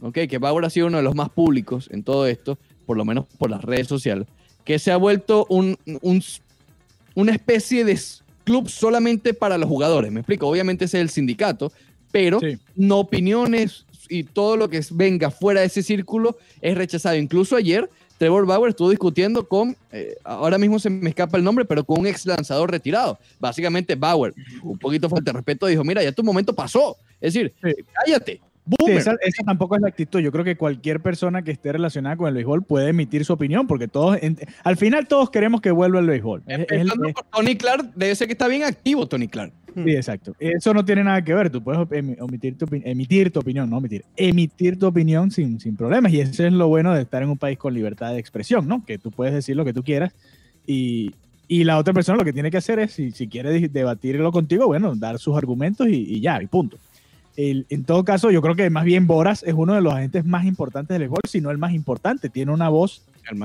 ¿ok? 0.00 0.18
Que 0.28 0.38
Bauer 0.38 0.64
ha 0.64 0.70
sido 0.70 0.86
uno 0.86 0.98
de 0.98 1.02
los 1.02 1.14
más 1.14 1.28
públicos 1.30 1.88
en 1.92 2.02
todo 2.04 2.26
esto, 2.26 2.56
por 2.86 2.96
lo 2.96 3.04
menos 3.04 3.26
por 3.36 3.50
las 3.50 3.62
redes 3.62 3.88
sociales, 3.88 4.26
que 4.64 4.78
se 4.78 4.92
ha 4.92 4.96
vuelto 4.96 5.44
un, 5.48 5.76
un- 6.02 6.22
una 7.14 7.32
especie 7.32 7.84
de 7.84 7.98
club 8.44 8.68
solamente 8.68 9.34
para 9.34 9.58
los 9.58 9.68
jugadores. 9.68 10.12
Me 10.12 10.20
explico, 10.20 10.46
obviamente 10.46 10.84
ese 10.84 10.98
es 10.98 11.02
el 11.02 11.10
sindicato, 11.10 11.72
pero 12.12 12.38
Sí. 12.40 12.58
no 12.76 12.98
opiniones 13.00 13.84
y 14.08 14.22
todo 14.22 14.56
lo 14.56 14.70
que 14.70 14.80
venga 14.92 15.30
fuera 15.30 15.60
de 15.60 15.66
ese 15.66 15.82
círculo 15.82 16.38
es 16.62 16.78
rechazado. 16.78 17.16
Incluso 17.16 17.56
ayer 17.56 17.90
Trevor 18.18 18.44
Bauer 18.46 18.70
estuvo 18.70 18.90
discutiendo 18.90 19.46
con, 19.48 19.76
eh, 19.92 20.16
ahora 20.24 20.58
mismo 20.58 20.78
se 20.78 20.90
me 20.90 21.08
escapa 21.08 21.38
el 21.38 21.44
nombre, 21.44 21.64
pero 21.64 21.84
con 21.84 22.00
un 22.00 22.06
ex 22.06 22.26
lanzador 22.26 22.70
retirado. 22.70 23.18
Básicamente 23.40 23.94
Bauer, 23.94 24.34
un 24.62 24.78
poquito 24.78 25.08
falta 25.08 25.30
de 25.32 25.36
respeto, 25.38 25.66
dijo, 25.66 25.84
mira, 25.84 26.02
ya 26.02 26.12
tu 26.12 26.22
momento 26.24 26.52
pasó. 26.52 26.96
Es 27.20 27.32
decir, 27.34 27.52
Sí. 27.62 27.74
cállate. 28.04 28.40
Sí, 28.84 28.92
esa, 28.92 29.12
esa 29.22 29.44
tampoco 29.44 29.76
es 29.76 29.80
la 29.80 29.88
actitud. 29.88 30.20
Yo 30.20 30.30
creo 30.30 30.44
que 30.44 30.54
cualquier 30.58 31.00
persona 31.00 31.40
que 31.42 31.50
esté 31.52 31.72
relacionada 31.72 32.16
con 32.18 32.28
el 32.28 32.34
béisbol 32.34 32.62
puede 32.64 32.90
emitir 32.90 33.24
su 33.24 33.32
opinión, 33.32 33.66
porque 33.66 33.88
todos, 33.88 34.18
en- 34.20 34.36
al 34.62 34.76
final 34.76 35.08
todos 35.08 35.30
queremos 35.30 35.62
que 35.62 35.70
vuelva 35.70 36.00
el 36.00 36.06
béisbol. 36.06 36.42
Es 36.46 36.58
Empezando 36.58 37.06
es- 37.08 37.14
por 37.14 37.24
Tony 37.32 37.56
Clark, 37.56 37.92
debe 37.94 38.14
ser 38.14 38.26
que 38.26 38.34
está 38.34 38.46
bien 38.46 38.64
activo 38.64 39.06
Tony 39.08 39.26
Clark. 39.26 39.54
Sí, 39.84 39.90
exacto. 39.94 40.34
Eso 40.38 40.74
no 40.74 40.84
tiene 40.84 41.04
nada 41.04 41.22
que 41.22 41.34
ver. 41.34 41.50
Tú 41.50 41.62
puedes 41.62 41.80
omitir 42.20 42.56
tu, 42.58 42.66
emitir 42.84 43.30
tu 43.32 43.40
opinión, 43.40 43.68
no 43.70 43.78
omitir, 43.78 44.04
emitir 44.16 44.78
tu 44.78 44.86
opinión 44.86 45.30
sin, 45.30 45.58
sin 45.60 45.76
problemas. 45.76 46.12
Y 46.12 46.20
eso 46.20 46.44
es 46.46 46.52
lo 46.52 46.68
bueno 46.68 46.94
de 46.94 47.02
estar 47.02 47.22
en 47.22 47.30
un 47.30 47.38
país 47.38 47.58
con 47.58 47.74
libertad 47.74 48.12
de 48.12 48.18
expresión, 48.18 48.66
¿no? 48.68 48.84
Que 48.84 48.98
tú 48.98 49.10
puedes 49.10 49.34
decir 49.34 49.56
lo 49.56 49.64
que 49.64 49.72
tú 49.72 49.82
quieras 49.82 50.12
y, 50.66 51.12
y 51.46 51.64
la 51.64 51.78
otra 51.78 51.94
persona 51.94 52.18
lo 52.18 52.24
que 52.24 52.32
tiene 52.32 52.50
que 52.50 52.58
hacer 52.58 52.78
es, 52.78 52.92
si, 52.92 53.10
si 53.12 53.28
quiere 53.28 53.68
debatirlo 53.68 54.30
contigo, 54.32 54.66
bueno, 54.66 54.94
dar 54.96 55.18
sus 55.18 55.36
argumentos 55.36 55.88
y, 55.88 55.94
y 56.16 56.20
ya, 56.20 56.42
y 56.42 56.46
punto. 56.46 56.76
el- 57.36 57.66
en 57.70 57.84
todo 57.84 58.04
caso, 58.04 58.30
yo 58.30 58.42
creo 58.42 58.54
que 58.54 58.68
más 58.68 58.84
bien 58.84 59.06
Boras 59.06 59.42
es 59.44 59.54
uno 59.54 59.74
de 59.74 59.80
los 59.80 59.94
agentes 59.94 60.24
más 60.24 60.44
importantes 60.44 60.94
del 60.94 61.02
béisbol, 61.02 61.20
si 61.28 61.40
no 61.40 61.50
el 61.50 61.58
más 61.58 61.72
importante. 61.72 62.28
Tiene 62.28 62.52
una 62.52 62.68
voz 62.68 63.02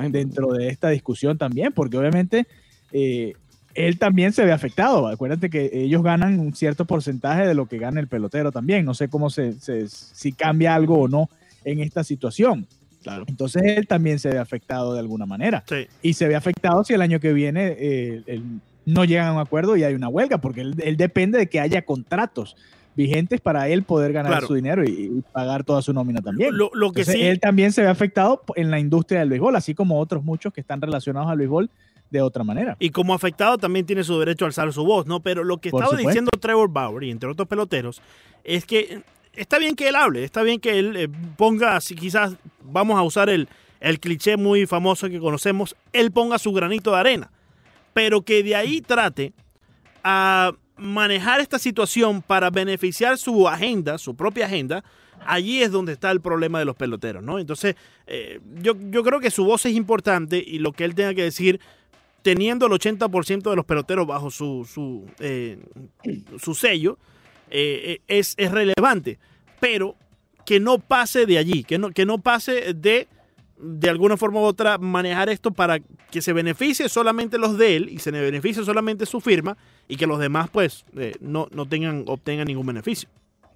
dentro 0.10 0.52
de 0.54 0.68
esta 0.70 0.90
discusión 0.90 1.38
también, 1.38 1.72
porque 1.74 1.98
obviamente 1.98 2.46
eh, 2.92 3.34
él 3.76 3.98
también 3.98 4.34
se 4.34 4.46
ve 4.46 4.52
afectado. 4.52 5.08
Acuérdate 5.08 5.50
que 5.50 5.70
ellos 5.74 6.04
ganan 6.04 6.40
un 6.40 6.54
cierto 6.56 6.86
porcentaje 6.86 7.48
de 7.48 7.54
lo 7.56 7.66
que 7.68 7.78
gana 7.78 8.00
el 8.00 8.08
pelotero 8.08 8.52
también. 8.52 8.86
No 8.86 8.94
sé 8.94 9.08
cómo 9.10 9.30
se, 9.30 9.54
se- 9.54 9.88
si 9.88 10.32
cambia 10.32 10.76
algo 10.76 11.00
o 11.00 11.08
no 11.08 11.30
en 11.66 11.80
esta 11.80 12.04
situación. 12.04 12.68
Claro. 13.02 13.26
Entonces 13.28 13.64
él 13.66 13.88
también 13.88 14.20
se 14.20 14.30
ve 14.30 14.38
afectado 14.40 14.94
de 14.94 15.00
alguna 15.00 15.26
manera. 15.26 15.64
Sí. 15.68 15.88
Y 16.02 16.14
se 16.14 16.28
ve 16.28 16.36
afectado 16.36 16.84
si 16.84 16.94
el 16.94 17.02
año 17.02 17.20
que 17.20 17.34
viene 17.34 17.76
eh, 17.78 18.42
no 18.86 19.04
llegan 19.06 19.28
a 19.28 19.34
un 19.34 19.40
acuerdo 19.40 19.76
y 19.76 19.84
hay 19.84 19.94
una 19.94 20.08
huelga, 20.08 20.38
porque 20.38 20.62
él, 20.62 20.76
él 20.84 20.96
depende 20.96 21.38
de 21.38 21.48
que 21.48 21.60
haya 21.60 21.82
contratos 21.84 22.56
vigentes 22.96 23.42
para 23.42 23.68
él 23.70 23.84
poder 23.84 24.14
ganar 24.14 24.32
Claro. 24.34 24.48
su 24.48 24.54
dinero 24.54 24.84
y, 24.84 24.90
y 25.18 25.24
pagar 25.32 25.64
toda 25.64 25.82
su 25.82 25.94
nómina 25.94 26.22
también. 26.22 26.56
Lo, 26.56 26.70
lo 26.76 26.92
que 26.92 27.02
Entonces, 27.02 27.16
sí, 27.22 27.28
él 27.28 27.40
también 27.40 27.72
se 27.74 27.82
ve 27.82 27.88
afectado 27.88 28.44
en 28.56 28.70
la 28.72 28.80
industria 28.80 29.20
del 29.22 29.30
béisbol, 29.30 29.56
así 29.56 29.74
como 29.74 30.00
otros 30.00 30.24
muchos 30.24 30.54
que 30.54 30.62
están 30.62 30.80
relacionados 30.80 31.30
al 31.30 31.38
béisbol 31.40 31.70
de 32.14 32.22
otra 32.22 32.44
manera. 32.44 32.78
y 32.80 32.92
como 32.92 33.14
afectado 33.14 33.58
también 33.58 33.86
tiene 33.86 34.04
su 34.04 34.18
derecho 34.20 34.46
a 34.46 34.48
alzar 34.48 34.72
su 34.72 34.86
voz, 34.86 35.06
¿no? 35.06 35.20
Pero 35.20 35.44
lo 35.44 35.58
que 35.58 35.70
Por 35.72 35.80
estaba 35.82 35.98
supuesto. 35.98 36.10
diciendo 36.10 36.32
Trevor 36.40 36.70
Bauer 36.70 37.04
y 37.04 37.12
entre 37.12 37.30
otros 37.30 37.48
peloteros 37.48 38.02
es 38.44 38.66
que 38.66 39.02
está 39.34 39.58
bien 39.58 39.76
que 39.76 39.90
él 39.90 39.96
hable, 39.96 40.24
está 40.24 40.44
bien 40.44 40.60
que 40.60 40.78
él 40.80 40.96
eh, 40.96 41.10
ponga, 41.36 41.82
si 41.82 41.96
quizás 41.96 42.36
vamos 42.62 42.98
a 42.98 43.02
usar 43.02 43.30
el, 43.30 43.50
el 43.80 44.00
cliché 44.00 44.38
muy 44.38 44.66
famoso 44.68 45.10
que 45.10 45.20
conocemos, 45.20 45.76
él 45.92 46.12
ponga 46.12 46.38
su 46.38 46.54
granito 46.54 46.92
de 46.92 46.98
arena, 47.00 47.32
pero 47.94 48.22
que 48.22 48.44
de 48.44 48.56
ahí 48.56 48.82
trate 48.82 49.34
a 50.04 50.54
manejar 50.78 51.40
esta 51.40 51.60
situación 51.60 52.22
para 52.22 52.50
beneficiar 52.50 53.18
su 53.18 53.48
agenda, 53.48 53.98
su 53.98 54.16
propia 54.16 54.46
agenda, 54.46 54.84
allí 55.26 55.62
es 55.62 55.72
donde 55.72 55.94
está 55.94 56.12
el 56.12 56.20
problema 56.20 56.60
de 56.60 56.66
los 56.66 56.76
peloteros, 56.76 57.24
¿no? 57.24 57.40
Entonces, 57.40 57.76
eh, 58.08 58.40
yo, 58.62 58.74
yo 58.90 59.04
creo 59.04 59.20
que 59.20 59.32
su 59.32 59.46
voz 59.46 59.66
es 59.66 59.74
importante 59.74 60.44
y 60.46 60.60
lo 60.60 60.74
que 60.74 60.84
él 60.84 60.96
tenga 60.96 61.14
que 61.14 61.24
decir, 61.24 61.60
teniendo 62.24 62.66
el 62.66 62.72
80% 62.72 63.50
de 63.50 63.56
los 63.56 63.66
peloteros 63.66 64.08
bajo 64.08 64.32
su, 64.32 64.68
su, 64.68 65.06
eh, 65.20 65.60
su 66.40 66.56
sello, 66.56 66.98
eh, 67.52 67.84
eh, 67.86 68.02
es, 68.08 68.34
es 68.38 68.52
relevante, 68.52 69.20
pero 69.60 69.96
que 70.46 70.60
no 70.60 70.80
pase 70.80 71.26
de 71.28 71.38
allí, 71.38 71.64
que 71.64 71.78
no, 71.78 71.92
que 71.92 72.06
no 72.06 72.18
pase 72.18 72.74
de 72.74 73.08
de 73.64 73.90
alguna 73.90 74.18
forma 74.18 74.42
u 74.42 74.44
otra 74.44 74.78
manejar 74.78 75.30
esto 75.30 75.52
para 75.52 75.80
que 75.80 76.22
se 76.22 76.34
beneficie 76.34 76.90
solamente 76.90 77.38
los 77.38 77.58
de 77.58 77.78
él 77.78 77.90
y 77.90 78.00
se 78.00 78.12
beneficie 78.12 78.64
solamente 78.66 79.06
su 79.06 79.22
firma 79.22 79.58
y 79.88 79.96
que 79.96 80.06
los 80.06 80.20
demás 80.20 80.50
pues 80.52 80.84
eh, 80.98 81.14
no, 81.22 81.48
no 81.52 81.66
tengan 81.66 82.04
obtengan 82.08 82.48
ningún 82.48 82.66
beneficio. 82.66 83.08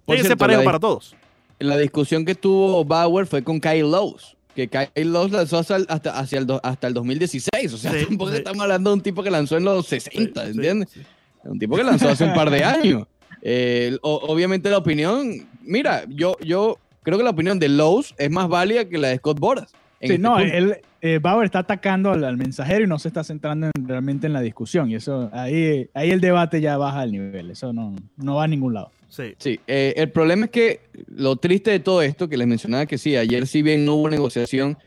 Por 0.05 0.17
cierto, 0.17 0.38
parejo 0.38 0.63
para 0.63 0.79
todos. 0.79 1.15
La 1.59 1.77
discusión 1.77 2.24
que 2.24 2.36
tuvo 2.36 2.86
Bauer 2.86 3.25
fue 3.25 3.43
con 3.43 3.59
Kyle 3.59 3.91
Lowe's, 3.91 4.37
que 4.58 4.68
Kyle 4.70 5.12
Lowe's 5.12 5.32
lanzó 5.32 5.60
hasta, 5.60 5.76
el- 5.76 5.86
hasta, 5.88 6.18
hacia 6.18 6.40
el, 6.40 6.48
hasta 6.64 6.88
el 6.88 6.94
2016. 6.96 7.74
O 7.74 7.78
sea, 7.78 7.92
Sí, 7.92 8.06
tampoco 8.08 8.32
sí. 8.32 8.38
estamos 8.38 8.64
hablando 8.64 8.90
de 8.90 8.96
un 8.96 9.02
tipo 9.02 9.22
que 9.22 9.30
lanzó 9.30 9.56
en 9.58 9.66
los 9.66 9.86
60, 9.86 10.46
Sí, 10.46 10.52
¿entiendes? 10.52 10.90
Un 11.44 11.60
tipo 11.60 11.76
que 11.76 11.84
lanzó 11.84 12.10
hace 12.10 12.24
un 12.26 12.34
par 12.34 12.50
de 12.50 12.64
años. 12.64 13.04
Eh, 13.44 13.96
o- 14.02 14.16
obviamente 14.28 14.70
la 14.72 14.80
opinión, 14.80 15.32
mira, 15.62 16.06
yo, 16.10 16.36
yo 16.44 16.80
creo 17.04 17.20
que 17.20 17.24
la 17.24 17.30
opinión 17.30 17.60
de 17.60 17.70
Lowe's 17.70 18.16
es 18.18 18.32
más 18.32 18.50
válida 18.50 18.86
que 18.86 18.98
la 18.98 19.10
de 19.10 19.18
Scott 19.18 19.40
Boras. 19.40 19.70
Sí, 19.70 19.78
este 20.02 20.18
no, 20.18 20.38
punto. 20.38 20.54
él, 20.54 20.78
eh, 21.02 21.20
Bauer 21.22 21.46
está 21.46 21.60
atacando 21.60 22.12
al, 22.12 22.24
al 22.24 22.36
mensajero 22.38 22.84
y 22.84 22.88
no 22.88 22.98
se 22.98 23.08
está 23.10 23.24
centrando 23.24 23.68
en- 23.76 23.88
realmente 23.88 24.26
en 24.26 24.34
la 24.34 24.42
discusión. 24.42 24.90
Y 24.90 24.96
eso, 24.96 25.30
ahí, 25.34 25.88
ahí 25.94 26.10
el 26.10 26.20
debate 26.20 26.62
ya 26.62 26.78
baja 26.78 27.02
al 27.02 27.12
nivel. 27.12 27.52
Eso 27.52 27.74
no, 27.74 27.96
no 28.18 28.36
va 28.36 28.46
a 28.46 28.48
ningún 28.48 28.74
lado. 28.74 28.92
Sí. 29.10 29.34
Sí, 29.38 29.60
eh, 29.68 29.94
el 29.98 30.10
problema 30.12 30.46
es 30.46 30.52
que 30.52 30.82
lo 31.08 31.38
triste 31.38 31.72
de 31.72 31.80
todo 31.80 32.02
esto, 32.02 32.28
que 32.28 32.38
les 32.38 32.48
mencionaba 32.48 32.86
que 32.86 32.98
sí, 32.98 33.16
ayer 33.16 33.48
si 33.48 33.62
bien 33.62 33.86
no 33.86 33.96
hubo 33.96 34.10
negociación, 34.10 34.78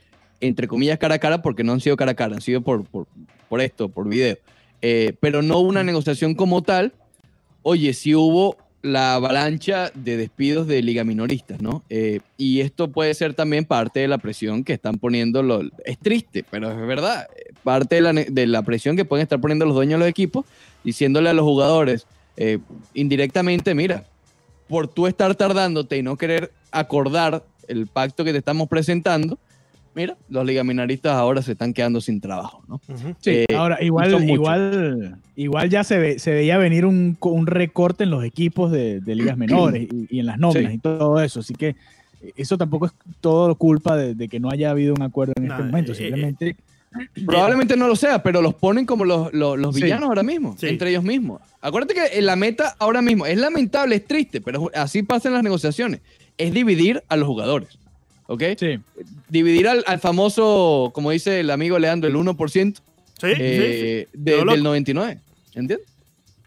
entre 0.40 0.68
comillas, 0.68 0.98
cara 0.98 1.16
a 1.16 1.18
cara, 1.18 1.42
porque 1.42 1.64
no 1.64 1.72
han 1.72 1.80
sido 1.80 1.96
cara 1.96 2.12
a 2.12 2.14
cara, 2.14 2.36
han 2.36 2.42
sido 2.42 2.60
por, 2.60 2.84
por, 2.84 3.06
por 3.48 3.60
esto, 3.60 3.88
por 3.88 4.08
video, 4.08 4.36
Eh, 4.82 5.14
pero 5.20 5.42
no 5.42 5.58
hubo 5.58 5.68
una 5.68 5.84
negociación 5.84 6.34
como 6.34 6.62
tal. 6.62 6.92
Oye, 7.62 7.92
sí 7.92 8.14
hubo 8.14 8.56
la 8.82 9.14
avalancha 9.16 9.90
de 9.94 10.16
despidos 10.16 10.66
de 10.66 10.80
liga 10.80 11.04
minoristas, 11.04 11.60
¿no? 11.60 11.82
Eh, 11.90 12.20
y 12.38 12.60
esto 12.60 12.88
puede 12.88 13.12
ser 13.12 13.34
también 13.34 13.66
parte 13.66 14.00
de 14.00 14.08
la 14.08 14.16
presión 14.16 14.64
que 14.64 14.72
están 14.72 14.98
poniendo 14.98 15.42
los... 15.42 15.66
Es 15.84 15.98
triste, 15.98 16.44
pero 16.50 16.70
es 16.70 16.86
verdad. 16.86 17.28
Parte 17.62 17.96
de 17.96 18.00
la, 18.00 18.12
de 18.14 18.46
la 18.46 18.62
presión 18.62 18.96
que 18.96 19.04
pueden 19.04 19.22
estar 19.22 19.38
poniendo 19.38 19.66
los 19.66 19.74
dueños 19.74 19.98
de 19.98 20.06
los 20.06 20.08
equipos, 20.08 20.46
diciéndole 20.82 21.28
a 21.28 21.34
los 21.34 21.44
jugadores 21.44 22.06
eh, 22.40 22.58
indirectamente, 22.94 23.74
mira, 23.74 24.02
por 24.66 24.88
tú 24.88 25.06
estar 25.06 25.34
tardándote 25.34 25.98
y 25.98 26.02
no 26.02 26.16
querer 26.16 26.50
acordar 26.72 27.44
el 27.68 27.86
pacto 27.86 28.24
que 28.24 28.32
te 28.32 28.38
estamos 28.38 28.66
presentando, 28.66 29.38
mira, 29.94 30.16
los 30.28 30.46
ligaminaristas 30.46 31.12
ahora 31.12 31.42
se 31.42 31.52
están 31.52 31.74
quedando 31.74 32.00
sin 32.00 32.18
trabajo, 32.20 32.62
¿no? 32.66 32.80
Ujú. 32.88 33.14
Sí, 33.20 33.30
Eh, 33.30 33.46
ahora 33.54 33.76
igual, 33.82 34.24
igual, 34.28 35.20
igual 35.36 35.68
ya 35.68 35.84
se, 35.84 35.98
ve, 35.98 36.18
se 36.18 36.32
veía 36.32 36.56
venir 36.56 36.86
un, 36.86 37.18
un 37.20 37.46
recorte 37.46 38.04
en 38.04 38.10
los 38.10 38.24
equipos 38.24 38.72
de, 38.72 39.00
de 39.00 39.14
ligas 39.14 39.36
menores 39.36 39.82
y, 39.90 40.06
y 40.08 40.20
en 40.20 40.26
las 40.26 40.38
nóminas 40.38 40.70
Sí. 40.72 40.76
y 40.76 40.80
todo 40.80 41.20
eso. 41.20 41.40
Así 41.40 41.52
que 41.54 41.76
eh, 42.20 42.32
eso 42.36 42.56
tampoco 42.56 42.86
es 42.86 42.92
todo 43.20 43.54
culpa 43.56 43.96
de, 43.98 44.14
de 44.14 44.28
que 44.28 44.40
no 44.40 44.48
haya 44.50 44.70
habido 44.70 44.94
un 44.94 45.02
acuerdo 45.02 45.34
en 45.36 45.46
No, 45.46 45.54
este 45.54 45.64
momento. 45.64 45.92
eh, 45.92 45.96
Simplemente 45.96 46.56
Probablemente 47.24 47.76
no 47.76 47.86
lo 47.86 47.94
sea, 47.96 48.22
pero 48.22 48.42
los 48.42 48.54
ponen 48.54 48.84
como 48.86 49.04
los, 49.04 49.32
los, 49.32 49.58
los 49.58 49.74
Sí. 49.76 49.82
villanos 49.82 50.08
ahora 50.08 50.22
mismo, 50.22 50.56
Sí. 50.58 50.66
entre 50.68 50.90
ellos 50.90 51.04
mismos. 51.04 51.40
Acuérdate 51.60 51.94
que 51.94 52.18
eh, 52.18 52.22
la 52.22 52.36
meta 52.36 52.74
ahora 52.78 53.00
mismo 53.02 53.26
es 53.26 53.38
lamentable, 53.38 53.96
es 53.96 54.04
triste, 54.06 54.40
pero 54.40 54.70
así 54.74 55.02
pasan 55.02 55.32
las 55.34 55.42
negociaciones. 55.42 56.00
Es 56.38 56.52
dividir 56.52 57.02
a 57.08 57.16
los 57.16 57.26
jugadores, 57.28 57.78
¿ok? 58.26 58.42
sí. 58.58 58.78
Dividir 59.28 59.68
al, 59.68 59.84
al 59.86 60.00
famoso, 60.00 60.90
como 60.94 61.10
dice 61.12 61.40
el 61.40 61.50
amigo 61.50 61.78
Leandro, 61.78 62.08
el 62.08 62.16
1% 62.16 62.80
Sí, 63.20 63.26
eh, 63.38 64.08
de- 64.14 64.36
del 64.44 64.62
99, 64.62 65.18
¿entiendes? 65.54 65.80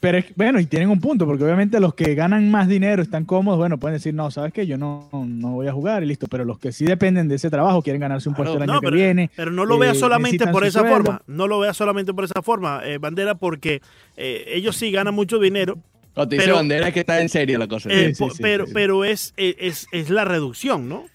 Pero 0.03 0.17
es, 0.17 0.25
bueno, 0.35 0.59
y 0.59 0.65
tienen 0.65 0.89
un 0.89 0.99
punto, 0.99 1.25
porque 1.25 1.45
obviamente 1.45 1.79
los 1.79 1.93
que 1.93 2.13
ganan 2.13 2.51
más 2.51 2.67
dinero 2.67 3.01
están 3.01 3.23
cómodos, 3.23 3.57
bueno, 3.57 3.77
pueden 3.77 3.95
decir, 3.95 4.13
no, 4.13 4.29
¿sabes 4.31 4.51
qué? 4.51 4.67
Yo 4.67 4.77
no, 4.77 5.07
no 5.13 5.51
voy 5.51 5.67
a 5.67 5.71
jugar 5.71 6.03
y 6.03 6.07
listo. 6.07 6.27
Pero 6.27 6.43
los 6.43 6.59
que 6.59 6.73
sí 6.73 6.83
dependen 6.83 7.29
de 7.29 7.35
ese 7.35 7.49
trabajo, 7.49 7.81
quieren 7.81 8.01
ganarse 8.01 8.27
un 8.27 8.35
Claro, 8.35 8.51
puesto 8.51 8.63
el 8.63 8.69
año 8.69 8.73
No, 8.75 8.81
que 8.81 8.87
pero, 8.87 8.97
viene. 8.97 9.31
pero 9.33 9.49
no 9.51 9.63
lo 9.63 9.75
eh, 9.75 9.79
veas 9.79 9.97
solamente 9.97 10.45
por 10.47 10.65
esa 10.65 10.81
sueldo. 10.81 10.95
forma. 10.97 11.21
No 11.27 11.47
lo 11.47 11.57
veas 11.59 11.77
solamente 11.77 12.13
por 12.13 12.25
esa 12.25 12.41
forma, 12.41 12.81
eh, 12.83 12.97
Bandera, 12.97 13.35
porque 13.35 13.81
eh, 14.17 14.43
ellos 14.49 14.75
sí 14.75 14.91
ganan 14.91 15.15
mucho 15.15 15.39
dinero, 15.39 15.77
Cuando 16.13 16.29
te 16.29 16.35
dice 16.35 16.45
Pero- 16.47 16.57
bandera 16.57 16.87
es 16.89 16.93
que 16.93 16.99
está 16.99 17.21
en 17.21 17.29
serio 17.29 17.57
la 17.57 17.67
cosa. 17.69 17.89
eh, 17.89 18.09
Sí, 18.09 18.15
sí, 18.15 18.23
po- 18.25 18.29
sí, 18.31 18.37
pero, 18.43 18.65
sí. 18.67 18.71
pero 18.73 19.05
es, 19.05 19.33
es, 19.37 19.55
es- 19.57 19.87
es 19.93 20.09
la 20.09 20.25
reducción, 20.25 20.87
¿no? 20.89 20.97
O 20.97 21.07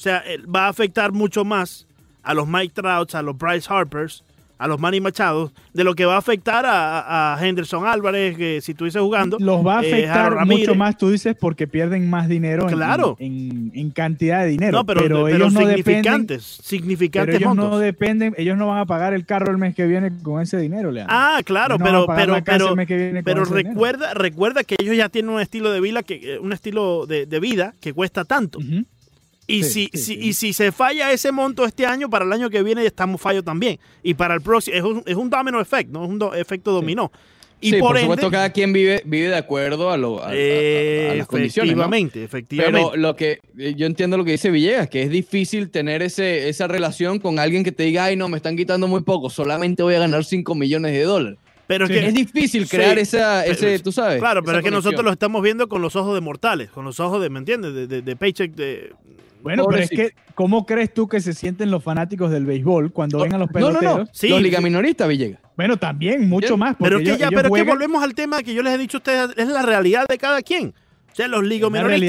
sea, 0.00 0.22
eh, 0.24 0.38
va 0.46 0.66
a 0.66 0.68
afectar 0.68 1.10
mucho 1.10 1.44
más 1.44 1.86
a 2.22 2.34
los 2.34 2.46
Mike 2.46 2.72
Trouts, 2.72 3.14
a 3.16 3.22
los 3.22 3.36
Bryce 3.36 3.66
Harpers, 3.68 4.22
a 4.58 4.66
los 4.66 4.80
Manny 4.80 5.00
Machados, 5.00 5.52
de 5.72 5.84
lo 5.84 5.94
que 5.94 6.04
va 6.04 6.16
a 6.16 6.18
afectar 6.18 6.66
a, 6.66 7.34
a 7.34 7.46
Henderson 7.46 7.86
Álvarez, 7.86 8.36
que 8.36 8.60
si 8.60 8.72
estuviese 8.72 8.98
jugando. 9.00 9.36
Los 9.40 9.64
va 9.66 9.78
a 9.78 9.84
eh, 9.84 9.88
afectar 9.88 10.46
mucho 10.46 10.74
más, 10.74 10.98
tú 10.98 11.10
dices, 11.10 11.36
porque 11.38 11.66
pierden 11.68 12.10
más 12.10 12.28
dinero 12.28 12.68
en- 12.68 12.74
Claro. 12.74 13.16
en, 13.20 13.70
en 13.74 13.90
cantidad 13.90 14.42
de 14.42 14.48
dinero. 14.48 14.72
No, 14.78 14.84
pero, 14.84 15.00
pero 15.00 15.28
ellos 15.28 15.52
no 15.52 15.60
dependen. 15.60 15.76
significantes, 15.84 16.54
Pero 16.58 16.68
significantes 16.68 17.34
ellos 17.36 17.54
no 17.54 17.78
dependen, 17.78 18.34
ellos 18.36 18.56
no 18.58 18.66
van 18.68 18.78
a 18.78 18.86
pagar 18.86 19.14
el 19.14 19.24
carro 19.24 19.50
el 19.52 19.58
mes 19.58 19.74
que 19.74 19.86
viene 19.86 20.10
con 20.22 20.42
ese 20.42 20.58
dinero, 20.58 20.90
Leandro. 20.90 21.14
Ah, 21.16 21.40
claro, 21.44 21.78
no 21.78 21.84
pero, 21.84 22.06
pero, 22.06 22.36
pero, 22.44 22.74
dinero. 22.84 23.44
recuerda, 23.44 24.14
recuerda 24.14 24.64
que 24.64 24.76
ellos 24.80 24.96
ya 24.96 25.08
tienen 25.08 25.30
un 25.30 25.40
estilo 25.40 25.70
de 25.70 25.80
vida 25.80 26.02
que, 26.02 26.34
eh, 26.34 26.38
un 26.38 26.52
estilo 26.52 27.06
de, 27.06 27.26
de 27.26 27.40
vida 27.40 27.74
que 27.80 27.92
cuesta 27.92 28.24
tanto. 28.24 28.58
Y, 29.50 29.64
Sí, 29.64 29.88
si, 29.92 29.98
sí, 29.98 29.98
si- 29.98 30.04
sí. 30.14 30.18
y 30.28 30.32
si 30.34 30.52
se 30.52 30.70
falla 30.72 31.10
ese 31.10 31.32
monto 31.32 31.64
este 31.64 31.86
año, 31.86 32.10
para 32.10 32.26
el 32.26 32.32
año 32.34 32.50
que 32.50 32.62
viene 32.62 32.84
estamos 32.84 33.18
fallo 33.18 33.42
también. 33.42 33.78
Y 34.02 34.12
para 34.12 34.34
el 34.34 34.42
próximo, 34.42 34.76
es 34.76 34.82
un, 34.84 35.02
es 35.06 35.16
un 35.16 35.30
domino 35.30 35.58
effect, 35.60 35.90
¿no? 35.90 36.04
Es 36.04 36.10
un 36.10 36.18
do- 36.18 36.34
efecto 36.34 36.70
dominó. 36.70 37.10
Y 37.60 37.72
por, 37.80 37.96
ende, 37.96 38.02
supuesto, 38.02 38.30
cada 38.30 38.50
quien 38.52 38.72
vive, 38.72 39.02
vive 39.06 39.28
de 39.28 39.36
acuerdo 39.36 39.90
a, 39.90 39.96
lo, 39.96 40.22
a, 40.22 40.26
a- 40.26 40.28
a- 40.28 41.12
a 41.12 41.14
las 41.16 41.26
condiciones. 41.26 41.74
¿no? 41.74 41.82
efectivamente, 41.82 42.22
efectivamente. 42.22 42.88
Pero 42.92 42.96
lo 43.02 43.16
que 43.16 43.40
eh, 43.58 43.74
yo 43.74 43.86
entiendo 43.86 44.16
lo 44.18 44.24
que 44.24 44.32
dice 44.32 44.50
Villegas, 44.50 44.88
que 44.90 45.02
es 45.02 45.10
difícil 45.10 45.70
tener 45.70 46.02
ese, 46.02 46.48
esa 46.50 46.68
relación 46.68 47.18
con 47.18 47.38
alguien 47.40 47.64
que 47.64 47.72
te 47.72 47.82
diga, 47.84 48.04
ay, 48.04 48.16
no, 48.16 48.28
me 48.28 48.36
están 48.36 48.54
quitando 48.56 48.86
muy 48.86 49.00
poco, 49.00 49.28
solamente 49.30 49.82
voy 49.82 49.94
a 49.94 49.98
ganar 49.98 50.24
5 50.24 50.54
millones 50.54 50.92
de 50.92 51.02
dólares. 51.02 51.38
Pero 51.66 51.86
es 51.86 51.90
Sí. 51.90 51.98
que, 51.98 52.06
Es 52.06 52.14
difícil 52.14 52.64
Sí, 52.68 52.76
crear 52.76 52.98
esa, 52.98 53.40
pero- 53.44 53.52
ese, 53.54 53.78
tú 53.80 53.92
sabes. 53.92 54.20
claro, 54.20 54.42
pero 54.44 54.58
es 54.58 54.64
que 54.64 54.70
nosotros 54.70 55.02
lo 55.04 55.10
estamos 55.10 55.42
viendo 55.42 55.68
con 55.68 55.82
los 55.82 55.96
ojos 55.96 56.14
de 56.14 56.20
mortales, 56.20 56.70
con 56.70 56.84
los 56.84 57.00
ojos 57.00 57.20
de, 57.22 57.28
¿me 57.30 57.38
entiendes? 57.40 57.72
De, 57.74 57.86
de, 57.86 58.02
de 58.02 58.14
paycheck, 58.16 58.52
de... 58.54 58.92
Bueno, 59.56 59.66
pero 59.68 59.82
es 59.82 59.90
que, 59.90 60.14
¿cómo 60.34 60.64
crees 60.66 60.92
tú 60.94 61.08
que 61.08 61.20
se 61.20 61.32
sienten 61.34 61.70
los 61.70 61.82
fanáticos 61.82 62.30
del 62.30 62.46
béisbol 62.46 62.92
cuando 62.92 63.20
ven 63.20 63.34
a 63.34 63.38
los 63.38 63.50
No, 63.50 63.60
no, 63.60 63.66
peloteros? 63.68 63.98
no. 63.98 64.06
Sí, 64.12 64.28
los 64.28 64.42
ligaminoristas, 64.42 65.08
Villegas. 65.08 65.40
Bueno, 65.56 65.76
también, 65.76 66.28
mucho 66.28 66.56
más. 66.56 66.76
Porque 66.76 66.84
Pero 66.84 66.98
es 66.98 67.02
que 67.04 67.08
ellos- 67.10 67.18
ya, 67.20 67.26
ellos 67.28 67.40
pero 67.42 67.54
que 67.54 67.62
volvemos 67.70 68.02
al 68.02 68.14
tema 68.14 68.42
que 68.42 68.54
yo 68.54 68.62
les 68.62 68.74
he 68.74 68.78
dicho 68.78 68.98
a 68.98 69.00
ustedes, 69.00 69.30
es 69.36 69.48
la 69.48 69.62
realidad 69.62 70.06
de 70.08 70.18
cada 70.18 70.42
quien. 70.42 70.74
O 71.12 71.14
sea, 71.18 71.26
los 71.26 71.42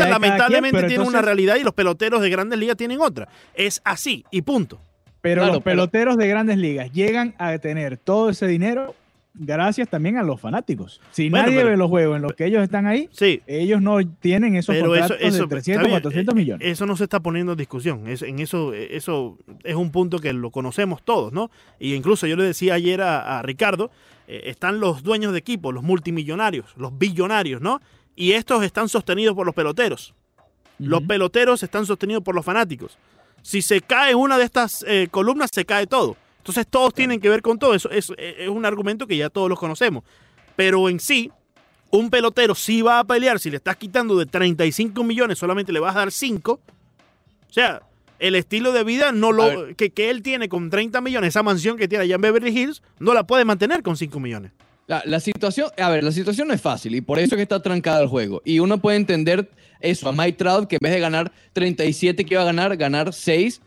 cada 0.06 0.20
lamentablemente 0.20 0.78
quien, 0.78 0.88
tienen 0.88 1.08
una 1.08 1.22
realidad 1.22 1.56
y 1.56 1.64
los 1.64 1.74
peloteros 1.74 2.22
de 2.22 2.30
grandes 2.30 2.60
ligas 2.60 2.78
tienen 2.78 3.00
otra. 3.02 3.28
Es 3.56 3.82
así 3.84 4.24
y 4.30 4.42
punto. 4.44 4.80
Pero 5.22 5.42
Claro, 5.42 5.54
los 5.56 5.64
pero- 5.64 5.76
peloteros 5.78 6.18
de 6.18 6.28
grandes 6.28 6.58
ligas 6.58 6.92
llegan 6.92 7.34
a 7.40 7.58
tener 7.58 7.98
todo 7.98 8.30
ese 8.30 8.46
dinero 8.48 8.94
gracias 9.34 9.88
también 9.90 10.18
a 10.18 10.24
los 10.24 10.40
fanáticos. 10.42 11.00
Si 11.12 11.30
Bueno, 11.30 11.46
nadie 11.46 11.58
pero- 11.60 11.70
ve 11.70 11.78
los 11.78 11.90
juegos 11.90 12.16
en 12.18 12.22
los 12.24 12.34
que 12.34 12.46
ellos 12.46 12.64
están 12.64 12.86
ahí, 12.88 13.10
Sí, 13.12 13.42
ellos 13.48 13.82
no 13.82 13.98
tienen 14.20 14.56
esos 14.56 14.76
pero 14.76 14.94
eso, 14.96 15.08
contratos 15.10 15.28
eso 15.28 15.44
de 15.44 15.48
300, 15.50 15.70
está 15.70 15.82
bien, 15.88 15.92
400 16.02 16.34
eh, 16.34 16.36
millones. 16.38 16.68
Eso 16.68 16.86
no 16.86 16.96
se 16.98 17.04
está 17.06 17.20
poniendo 17.20 17.54
en 17.54 17.58
discusión. 17.58 18.08
Es- 18.08 18.22
en 18.22 18.40
eso, 18.40 18.74
eh, 18.74 18.96
eso 18.96 19.38
es 19.64 19.76
un 19.76 19.92
punto 19.92 20.20
que 20.20 20.34
lo 20.34 20.52
conocemos 20.52 21.04
todos, 21.04 21.32
¿no? 21.32 21.52
Y 21.80 21.94
incluso 21.94 22.28
yo 22.28 22.36
le 22.36 22.44
decía 22.44 22.74
ayer 22.74 23.02
a, 23.02 23.40
a 23.40 23.42
Ricardo, 23.42 23.92
eh, 24.28 24.44
están 24.46 24.80
los 24.80 25.04
dueños 25.04 25.32
de 25.34 25.40
equipo, 25.40 25.72
los 25.72 25.84
multimillonarios, 25.84 26.74
los 26.78 26.98
billonarios, 26.98 27.62
¿no? 27.62 27.80
Y 28.16 28.34
estos 28.34 28.64
están 28.64 28.90
sostenidos 28.90 29.36
por 29.36 29.46
los 29.46 29.56
peloteros. 29.56 30.14
Los 30.78 31.02
peloteros 31.04 31.62
están 31.64 31.86
sostenidos 31.86 32.24
por 32.24 32.36
los 32.36 32.46
fanáticos. 32.46 32.98
Si 33.42 33.62
se 33.62 33.82
cae 33.82 34.16
una 34.16 34.38
de 34.38 34.44
estas 34.46 34.84
eh, 34.88 35.08
columnas, 35.12 35.50
se 35.54 35.66
cae 35.66 35.88
todo. 35.88 36.16
Entonces 36.40 36.68
todos 36.68 36.94
tienen 36.94 37.20
que 37.20 37.30
ver 37.30 37.42
con 37.42 37.60
todo. 37.60 37.76
Eso, 37.76 37.90
eh, 37.92 38.36
es 38.40 38.50
un 38.50 38.66
argumento 38.66 39.06
que 39.08 39.16
ya 39.16 39.30
todos 39.30 39.50
los 39.50 39.60
conocemos. 39.60 40.04
Pero 40.56 40.90
en 40.90 41.00
sí, 41.00 41.32
un 41.92 42.10
pelotero 42.10 42.56
sí 42.56 42.82
va 42.82 43.00
a 43.00 43.04
pelear. 43.04 43.40
Si 43.40 43.50
le 43.50 43.58
estás 43.58 43.76
quitando 43.76 44.18
de 44.18 44.26
35 44.26 45.04
millones, 45.04 45.38
solamente 45.38 45.72
le 45.72 45.80
vas 45.80 45.96
a 45.96 46.00
dar 46.00 46.12
5. 46.12 46.52
O 46.52 47.54
sea, 47.54 47.82
el 48.20 48.36
estilo 48.36 48.72
de 48.72 48.84
vida 48.84 49.12
no 49.12 49.32
lo, 49.32 49.76
que, 49.76 49.92
que 49.92 50.10
él 50.10 50.22
tiene 50.22 50.50
con 50.50 50.70
30 50.70 51.02
millones, 51.02 51.30
esa 51.30 51.44
mansión 51.44 51.78
que 51.78 51.88
tiene 51.88 52.04
allá 52.04 52.16
en 52.16 52.22
Beverly 52.22 52.58
Hills, 52.58 52.82
no 53.00 53.14
la 53.14 53.26
puede 53.26 53.46
mantener 53.46 53.82
con 53.82 53.98
5 53.98 54.20
millones. 54.20 54.52
La, 54.88 55.04
la 55.06 55.20
situación, 55.20 55.70
a 55.78 55.90
ver, 55.90 56.04
la 56.04 56.12
situación 56.12 56.48
no 56.48 56.54
es 56.54 56.62
fácil 56.62 56.96
y 56.96 57.02
por 57.02 57.20
eso 57.20 57.36
es 57.36 57.38
que 57.38 57.44
está 57.44 57.62
trancado 57.62 58.02
el 58.02 58.08
juego. 58.08 58.42
Y 58.44 58.60
uno 58.60 58.80
puede 58.80 58.98
entender 58.98 59.50
eso 59.80 60.10
a 60.10 60.12
Mike 60.12 60.34
Trout, 60.34 60.68
que 60.68 60.76
en 60.76 60.80
vez 60.82 60.94
de 60.94 61.00
ganar 61.00 61.32
37 61.54 62.26
que 62.26 62.34
iba 62.34 62.42
a 62.42 62.46
ganar, 62.46 62.76
ganar 62.76 63.14
6. 63.14 63.62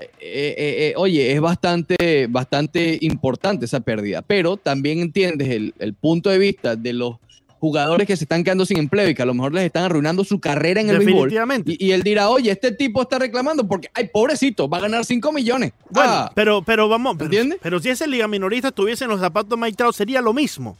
Eh, 0.00 0.10
eh, 0.20 0.54
eh, 0.58 0.94
oye, 0.96 1.32
es 1.32 1.40
bastante, 1.40 2.26
bastante 2.28 2.98
importante 3.02 3.64
esa 3.66 3.80
pérdida. 3.80 4.22
Pero 4.22 4.56
también 4.56 5.00
entiendes 5.00 5.48
el, 5.48 5.74
el 5.78 5.94
punto 5.94 6.30
de 6.30 6.38
vista 6.38 6.76
de 6.76 6.92
los 6.92 7.16
jugadores 7.58 8.06
que 8.06 8.16
se 8.16 8.24
están 8.24 8.42
quedando 8.42 8.64
sin 8.64 8.78
empleo 8.78 9.06
y 9.10 9.14
que 9.14 9.20
a 9.20 9.26
lo 9.26 9.34
mejor 9.34 9.52
les 9.52 9.64
están 9.64 9.84
arruinando 9.84 10.24
su 10.24 10.40
carrera 10.40 10.80
en 10.80 10.88
el 10.88 10.96
béisbol. 10.98 11.24
Definitivamente. 11.28 11.72
Y, 11.78 11.86
y 11.88 11.92
él 11.92 12.02
dirá, 12.02 12.30
oye, 12.30 12.50
este 12.50 12.72
tipo 12.72 13.02
está 13.02 13.18
reclamando 13.18 13.68
porque, 13.68 13.88
ay, 13.92 14.08
pobrecito, 14.10 14.66
va 14.66 14.78
a 14.78 14.80
ganar 14.80 15.04
5 15.04 15.30
millones. 15.30 15.72
Bueno, 15.90 16.10
Ah, 16.10 16.32
pero, 16.34 16.62
pero 16.62 16.88
vamos, 16.88 17.16
pero, 17.18 17.26
¿Entiendes? 17.26 17.58
pero 17.62 17.78
si 17.78 17.90
ese 17.90 18.06
liga 18.06 18.26
minorista 18.28 18.68
estuviese 18.68 19.04
en 19.04 19.10
los 19.10 19.20
zapatos 19.20 19.50
de 19.50 19.56
Mike 19.58 19.76
Trout, 19.76 19.94
sería 19.94 20.22
lo 20.22 20.32
mismo. 20.32 20.78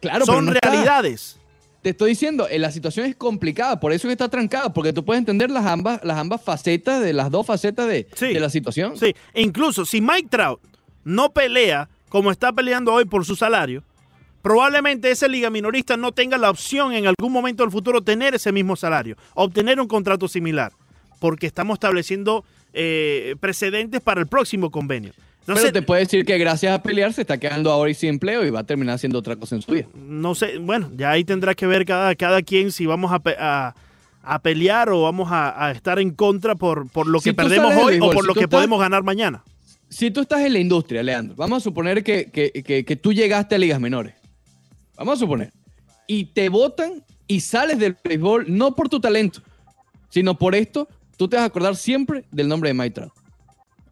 claro, 0.00 0.24
pero 0.26 0.36
Son 0.36 0.44
no 0.46 0.52
está. 0.52 0.68
Te 1.82 1.90
estoy 1.90 2.10
diciendo, 2.10 2.48
eh, 2.48 2.58
la 2.58 2.72
situación 2.72 3.06
es 3.06 3.14
complicada, 3.14 3.78
por 3.78 3.92
eso 3.92 4.06
es 4.06 4.10
que 4.10 4.12
está 4.12 4.28
trancada, 4.28 4.72
porque 4.72 4.92
tú 4.92 5.04
puedes 5.04 5.20
entender 5.20 5.50
las 5.50 5.64
ambas, 5.64 6.00
las 6.02 6.18
ambas 6.18 6.42
facetas 6.42 7.00
de 7.02 7.12
las 7.12 7.30
dos 7.30 7.46
facetas 7.46 7.86
de, 7.88 8.08
Sí. 8.14 8.32
de 8.34 8.40
la 8.40 8.50
situación. 8.50 8.96
Sí, 8.96 9.14
e 9.32 9.42
incluso 9.42 9.84
si 9.86 10.00
Mike 10.00 10.28
Trout 10.28 10.60
no 11.04 11.30
pelea 11.32 11.88
como 12.08 12.32
está 12.32 12.52
peleando 12.52 12.92
hoy 12.92 13.04
por 13.04 13.24
su 13.24 13.36
salario, 13.36 13.84
probablemente 14.42 15.10
ese 15.10 15.28
liga 15.28 15.50
minorista 15.50 15.96
no 15.96 16.12
tenga 16.12 16.36
la 16.36 16.50
opción 16.50 16.92
en 16.94 17.06
algún 17.06 17.32
momento 17.32 17.62
del 17.62 17.70
futuro 17.70 18.02
tener 18.02 18.34
ese 18.34 18.50
mismo 18.50 18.74
salario, 18.76 19.16
obtener 19.34 19.80
un 19.80 19.86
contrato 19.88 20.26
similar, 20.26 20.72
porque 21.20 21.46
estamos 21.46 21.74
estableciendo 21.76 22.44
eh, 22.72 23.36
precedentes 23.40 24.00
para 24.00 24.20
el 24.20 24.26
próximo 24.26 24.70
convenio. 24.70 25.12
Entonces, 25.48 25.70
Pero 25.72 25.80
te 25.80 25.86
puede 25.86 26.00
decir 26.02 26.24
que 26.26 26.36
gracias 26.36 26.74
a 26.74 26.82
pelear 26.82 27.12
se 27.14 27.22
está 27.22 27.38
quedando 27.38 27.70
ahora 27.72 27.90
y 27.90 27.94
sin 27.94 28.10
empleo 28.10 28.44
y 28.44 28.50
va 28.50 28.60
a 28.60 28.64
terminar 28.64 28.96
haciendo 28.96 29.18
otra 29.18 29.34
cosa 29.36 29.54
en 29.56 29.62
su 29.62 29.72
vida. 29.72 29.86
no 29.94 30.34
sé, 30.34 30.58
bueno, 30.58 30.90
ya 30.94 31.10
ahí 31.10 31.24
tendrá 31.24 31.54
que 31.54 31.66
ver 31.66 31.86
cada, 31.86 32.14
cada 32.16 32.42
quien 32.42 32.70
si 32.70 32.84
vamos 32.84 33.10
a, 33.12 33.22
a- 33.38 33.74
a 34.22 34.38
pelear 34.40 34.90
o 34.90 35.02
vamos 35.04 35.32
a, 35.32 35.64
a 35.66 35.70
estar 35.70 35.98
en 35.98 36.10
contra 36.10 36.54
por, 36.54 36.90
por 36.90 37.06
lo 37.06 37.18
Si 37.18 37.30
que 37.30 37.34
perdemos 37.34 37.74
hoy 37.76 37.96
o 37.98 38.10
por 38.10 38.20
si 38.22 38.26
lo 38.26 38.34
que 38.34 38.40
estás- 38.40 38.58
podemos 38.58 38.78
ganar 38.78 39.02
mañana. 39.02 39.42
Si 39.88 40.10
tú 40.10 40.20
estás 40.20 40.42
en 40.42 40.52
la 40.52 40.58
industria, 40.58 41.02
Leandro, 41.02 41.34
vamos 41.34 41.56
a 41.56 41.60
suponer 41.64 42.04
que, 42.04 42.26
que- 42.30 42.50
que- 42.62 42.84
que 42.84 42.96
tú 42.96 43.14
llegaste 43.14 43.54
a 43.54 43.58
ligas 43.58 43.80
menores. 43.80 44.14
Vamos 44.98 45.14
a 45.14 45.18
suponer. 45.20 45.50
Y 46.06 46.26
te 46.26 46.50
votan 46.50 47.02
y 47.26 47.40
sales 47.40 47.78
del 47.78 47.96
béisbol 48.04 48.44
no 48.48 48.74
por 48.74 48.90
tu 48.90 49.00
talento, 49.00 49.40
sino 50.10 50.36
por 50.36 50.54
esto, 50.54 50.88
tú 51.16 51.26
te 51.26 51.36
vas 51.36 51.44
a 51.44 51.46
acordar 51.46 51.74
siempre 51.76 52.24
del 52.30 52.48
nombre 52.48 52.68
de 52.68 52.74
Mike 52.74 52.90
Trout. 52.90 53.12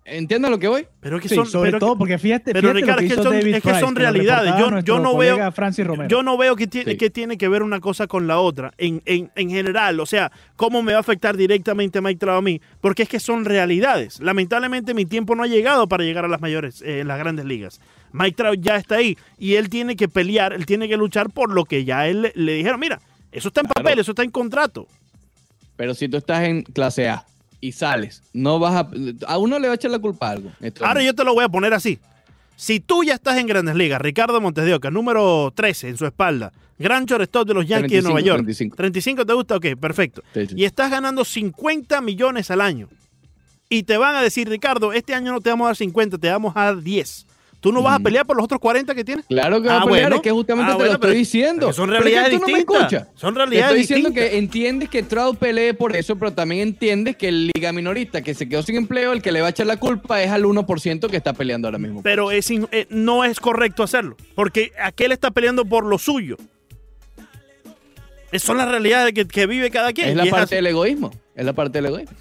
¿Entiendes 0.08 0.48
a 0.48 0.50
lo 0.52 0.58
que 0.60 0.68
voy? 0.68 0.86
Pero 1.00 1.16
es 1.16 1.22
que 1.22 1.28
Sí, 1.28 1.34
son, 1.34 1.46
sobre 1.46 1.70
pero 1.72 1.80
todo 1.80 1.98
porque 1.98 2.16
fíjate, 2.16 2.52
pero, 2.52 2.68
fíjate 2.68 2.80
Ricardo, 2.80 2.92
lo 2.94 2.98
que 3.00 3.04
es 3.06 3.08
que 3.08 3.14
hizo 3.14 3.22
son- 3.24 3.32
David 3.40 3.54
es 3.56 3.62
que 3.62 3.68
Price, 3.68 3.80
son 3.80 3.94
que 3.94 4.02
lo 4.02 4.10
realidades. 4.12 4.54
Yo- 4.56 4.80
yo 4.80 4.98
no 5.00 5.16
veo- 5.16 5.32
colega 5.34 5.50
Francis 5.52 5.84
Romero. 5.84 6.08
Yo 6.08 6.22
no 6.22 6.36
veo 6.38 6.54
que 6.54 6.68
tiene, 6.68 6.92
Sí. 6.92 6.96
que 6.96 7.10
tiene 7.10 7.36
que 7.36 7.48
ver 7.48 7.64
una 7.64 7.80
cosa 7.80 8.06
con 8.06 8.28
la 8.28 8.38
otra 8.38 8.72
en, 8.78 9.02
en, 9.04 9.32
en 9.34 9.50
general. 9.50 9.98
O 9.98 10.06
sea, 10.06 10.30
cómo 10.54 10.82
me 10.84 10.92
va 10.92 10.98
a 10.98 11.00
afectar 11.00 11.36
directamente 11.36 12.00
Mike 12.00 12.20
Trout 12.20 12.38
a 12.38 12.40
mí. 12.42 12.60
Porque 12.80 13.02
es 13.02 13.08
que 13.08 13.18
son 13.18 13.44
realidades. 13.44 14.20
Lamentablemente 14.20 14.94
mi 14.94 15.06
tiempo 15.06 15.34
no 15.34 15.42
ha 15.42 15.48
llegado 15.48 15.88
para 15.88 16.04
llegar 16.04 16.24
a 16.24 16.28
las 16.28 16.40
mayores, 16.40 16.82
eh, 16.86 17.02
las 17.04 17.18
grandes 17.18 17.44
ligas. 17.44 17.80
Mike 18.12 18.36
Trout 18.36 18.60
ya 18.60 18.76
está 18.76 18.96
ahí 18.96 19.18
y 19.38 19.54
él 19.56 19.68
tiene 19.68 19.96
que 19.96 20.06
pelear, 20.08 20.52
él 20.52 20.66
tiene 20.66 20.88
que 20.88 20.96
luchar 20.96 21.30
por 21.30 21.52
lo 21.52 21.64
que 21.64 21.84
ya 21.84 22.06
él 22.06 22.22
le, 22.22 22.32
le 22.36 22.52
dijeron. 22.54 22.78
Mira, 22.78 23.00
eso 23.32 23.48
está 23.48 23.60
en 23.62 23.66
Claro. 23.66 23.82
papel, 23.84 23.98
eso 23.98 24.12
está 24.12 24.22
en 24.22 24.30
contrato. 24.30 24.86
Pero 25.74 25.94
si 25.94 26.08
tú 26.08 26.16
estás 26.16 26.44
en 26.44 26.62
clase 26.62 27.08
A 27.08 27.24
y 27.66 27.72
sales, 27.72 28.22
no 28.32 28.58
vas 28.58 28.74
a... 28.74 28.88
A 29.26 29.38
uno 29.38 29.58
le 29.58 29.66
va 29.66 29.72
a 29.72 29.74
echar 29.74 29.90
la 29.90 29.98
culpa 29.98 30.28
a 30.28 30.30
algo. 30.32 30.52
Ahora 30.82 31.02
yo 31.02 31.14
te 31.14 31.24
lo 31.24 31.34
voy 31.34 31.44
a 31.44 31.48
poner 31.48 31.74
así. 31.74 31.98
Si 32.54 32.78
tú 32.80 33.02
ya 33.02 33.14
estás 33.14 33.38
en 33.38 33.46
Grandes 33.46 33.74
Ligas, 33.74 34.00
Ricardo 34.00 34.40
Montes 34.40 34.64
de 34.64 34.74
Oca, 34.74 34.90
número 34.90 35.52
13 35.54 35.88
en 35.88 35.96
su 35.96 36.06
espalda, 36.06 36.52
gran 36.78 37.06
shortstop 37.06 37.48
de 37.48 37.54
los 37.54 37.66
Yankees 37.66 37.90
de 37.90 38.02
Nueva 38.02 38.20
35, 38.20 38.26
York. 38.26 38.38
35. 38.44 38.76
35 38.76 39.26
te 39.26 39.32
gusta, 39.32 39.56
ok, 39.56 39.66
perfecto. 39.80 40.22
Sí, 40.32 40.46
sí. 40.46 40.54
Y 40.56 40.64
estás 40.64 40.90
ganando 40.90 41.24
50 41.24 42.00
millones 42.00 42.50
al 42.50 42.60
año. 42.60 42.88
Y 43.68 43.82
te 43.82 43.96
van 43.96 44.14
a 44.14 44.22
decir, 44.22 44.48
Ricardo, 44.48 44.92
este 44.92 45.12
año 45.12 45.32
no 45.32 45.40
te 45.40 45.50
vamos 45.50 45.64
a 45.66 45.68
dar 45.70 45.76
50, 45.76 46.18
te 46.18 46.30
vamos 46.30 46.56
a 46.56 46.66
dar 46.66 46.82
10. 46.82 47.25
¿Tú 47.66 47.72
no 47.72 47.82
vas 47.82 47.96
a 47.96 47.98
pelear 47.98 48.24
por 48.24 48.36
los 48.36 48.44
otros 48.44 48.60
40 48.60 48.94
que 48.94 49.04
tienes? 49.04 49.26
Claro 49.26 49.60
que 49.60 49.66
va 49.66 49.78
Ah, 49.78 49.82
a 49.82 49.84
pelear, 49.86 50.02
bueno. 50.04 50.16
es 50.16 50.22
que 50.22 50.30
justamente 50.30 50.70
Ah, 50.70 50.74
te 50.74 50.78
bueno, 50.78 50.92
lo 50.92 50.94
estoy 50.94 51.16
diciendo. 51.16 51.72
son 51.72 51.88
Pero 51.90 51.98
es 51.98 52.04
que 52.04 52.10
realidades 52.10 52.34
tú 52.34 52.40
no 52.40 52.46
me 52.52 52.58
distintas. 52.60 53.08
Son 53.16 53.34
Te 53.34 53.38
realidades 53.38 53.64
estoy 53.66 53.78
diciendo 53.80 54.08
distintas. 54.10 54.30
que 54.30 54.38
entiendes 54.38 54.88
que 54.88 55.02
Trout 55.02 55.36
pelee 55.36 55.74
por 55.74 55.96
eso, 55.96 56.14
pero 56.16 56.32
también 56.32 56.60
entiendes 56.60 57.16
que 57.16 57.26
el 57.26 57.50
liga 57.52 57.72
minorista 57.72 58.22
que 58.22 58.34
se 58.34 58.48
quedó 58.48 58.62
sin 58.62 58.76
empleo, 58.76 59.12
el 59.12 59.20
que 59.20 59.32
le 59.32 59.40
va 59.40 59.48
a 59.48 59.50
echar 59.50 59.66
la 59.66 59.78
culpa 59.78 60.22
es 60.22 60.30
al 60.30 60.44
1% 60.44 61.08
que 61.10 61.16
está 61.16 61.32
peleando 61.32 61.66
ahora 61.66 61.78
mismo. 61.78 62.02
Pero 62.04 62.30
es 62.30 62.48
eh, 62.52 62.86
no 62.88 63.24
es 63.24 63.40
correcto 63.40 63.82
hacerlo. 63.82 64.16
Porque 64.36 64.70
aquel 64.80 65.10
está 65.10 65.32
peleando 65.32 65.64
por 65.64 65.84
lo 65.84 65.98
suyo. 65.98 66.36
Esas 68.30 68.46
son 68.46 68.58
las 68.58 68.68
realidades 68.68 69.12
que, 69.12 69.26
que 69.26 69.46
vive 69.46 69.70
cada 69.70 69.92
quien. 69.92 70.08
es 70.10 70.14
la 70.16 70.26
parte 70.26 70.54
del 70.54 70.66
egoísmo. 70.68 71.10
Es 71.34 71.44
la 71.44 71.52
parte 71.52 71.78
del 71.78 71.86
egoísmo. 71.86 72.16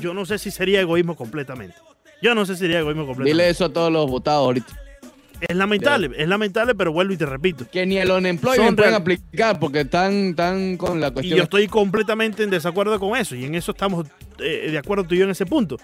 Yo 0.00 0.14
no 0.14 0.24
sé 0.24 0.38
si 0.38 0.50
sería 0.50 0.80
egoísmo 0.80 1.16
completamente. 1.16 1.74
Yo 2.22 2.34
no 2.34 2.46
sé 2.46 2.54
si 2.54 2.60
sería 2.60 2.78
egoísmo 2.78 3.06
completamente. 3.06 3.32
Dile 3.42 3.50
eso 3.50 3.66
a 3.66 3.72
todos 3.72 3.92
los 3.92 4.08
votados 4.10 4.44
ahorita. 4.46 4.80
Es 5.48 5.56
lamentable, 5.56 6.10
es 6.16 6.28
lamentable, 6.28 6.74
pero 6.74 6.92
vuelvo 6.92 7.12
y 7.12 7.16
te 7.16 7.26
repito. 7.26 7.66
Que 7.70 7.86
ni 7.86 7.96
el 7.98 8.10
unemployment 8.10 8.66
Son 8.68 8.76
pueden 8.76 8.90
real- 8.92 9.00
aplicar 9.02 9.58
porque 9.60 9.80
están, 9.80 10.12
están 10.30 10.76
con 10.76 11.00
la 11.00 11.08
Y 11.08 11.12
cuestión. 11.12 11.36
yo 11.38 11.42
estoy 11.44 11.66
completamente 11.68 12.42
en 12.42 12.50
desacuerdo 12.50 12.98
con 13.00 13.16
eso. 13.18 13.34
Y 13.34 13.44
en 13.44 13.54
eso 13.54 13.72
estamos 13.72 14.06
eh, 14.38 14.68
de 14.70 14.78
acuerdo 14.78 15.04
tú 15.04 15.14
y 15.14 15.18
yo 15.18 15.24
en 15.24 15.30
ese 15.30 15.46
punto. 15.46 15.76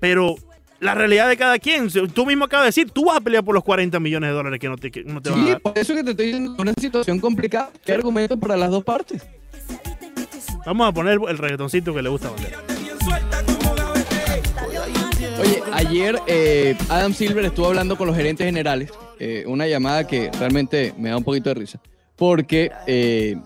Pero 0.00 0.36
la 0.80 0.94
realidad 0.94 1.28
de 1.28 1.36
cada 1.36 1.58
quien, 1.58 1.88
tú 2.14 2.24
mismo 2.26 2.44
acabas 2.44 2.64
de 2.64 2.68
decir, 2.68 2.90
tú 2.90 3.06
vas 3.06 3.16
a 3.16 3.20
pelear 3.20 3.44
por 3.44 3.54
los 3.54 3.64
40 3.64 3.98
millones 4.00 4.30
de 4.30 4.34
dólares 4.34 4.60
que 4.60 4.68
no 4.68 4.76
te, 4.76 4.90
que 4.90 5.02
no 5.04 5.20
te 5.20 5.30
van 5.30 5.40
a 5.40 5.44
Sí, 5.44 5.50
dar. 5.50 5.60
por 5.60 5.78
eso 5.78 5.94
que 5.94 6.04
te 6.04 6.10
estoy 6.12 6.26
diciendo 6.26 6.54
una 6.58 6.72
situación 6.78 7.18
complicada. 7.18 7.70
¿Qué 7.84 7.92
argumento 7.92 8.38
para 8.38 8.56
las 8.56 8.70
dos 8.70 8.84
partes? 8.84 9.26
Vamos 10.66 10.88
a 10.88 10.92
poner 10.92 11.18
el 11.28 11.38
reggaetoncito 11.38 11.94
que 11.94 12.02
le 12.02 12.08
gusta 12.08 12.28
a 12.28 12.30
Bandera. 12.32 12.58
Oye, 15.40 15.62
ayer 15.72 16.18
eh, 16.26 16.76
Adam 16.88 17.14
Silver 17.14 17.44
estuvo 17.44 17.66
hablando 17.66 17.96
con 17.96 18.06
los 18.08 18.16
gerentes 18.16 18.44
generales, 18.44 18.90
eh, 19.20 19.44
una 19.46 19.66
llamada 19.66 20.06
que 20.06 20.30
realmente 20.38 20.92
me 20.98 21.10
da 21.10 21.16
un 21.16 21.24
poquito 21.24 21.50
de 21.50 21.54
risa, 21.54 21.80
porque, 22.16 22.72
eh, 22.86 23.36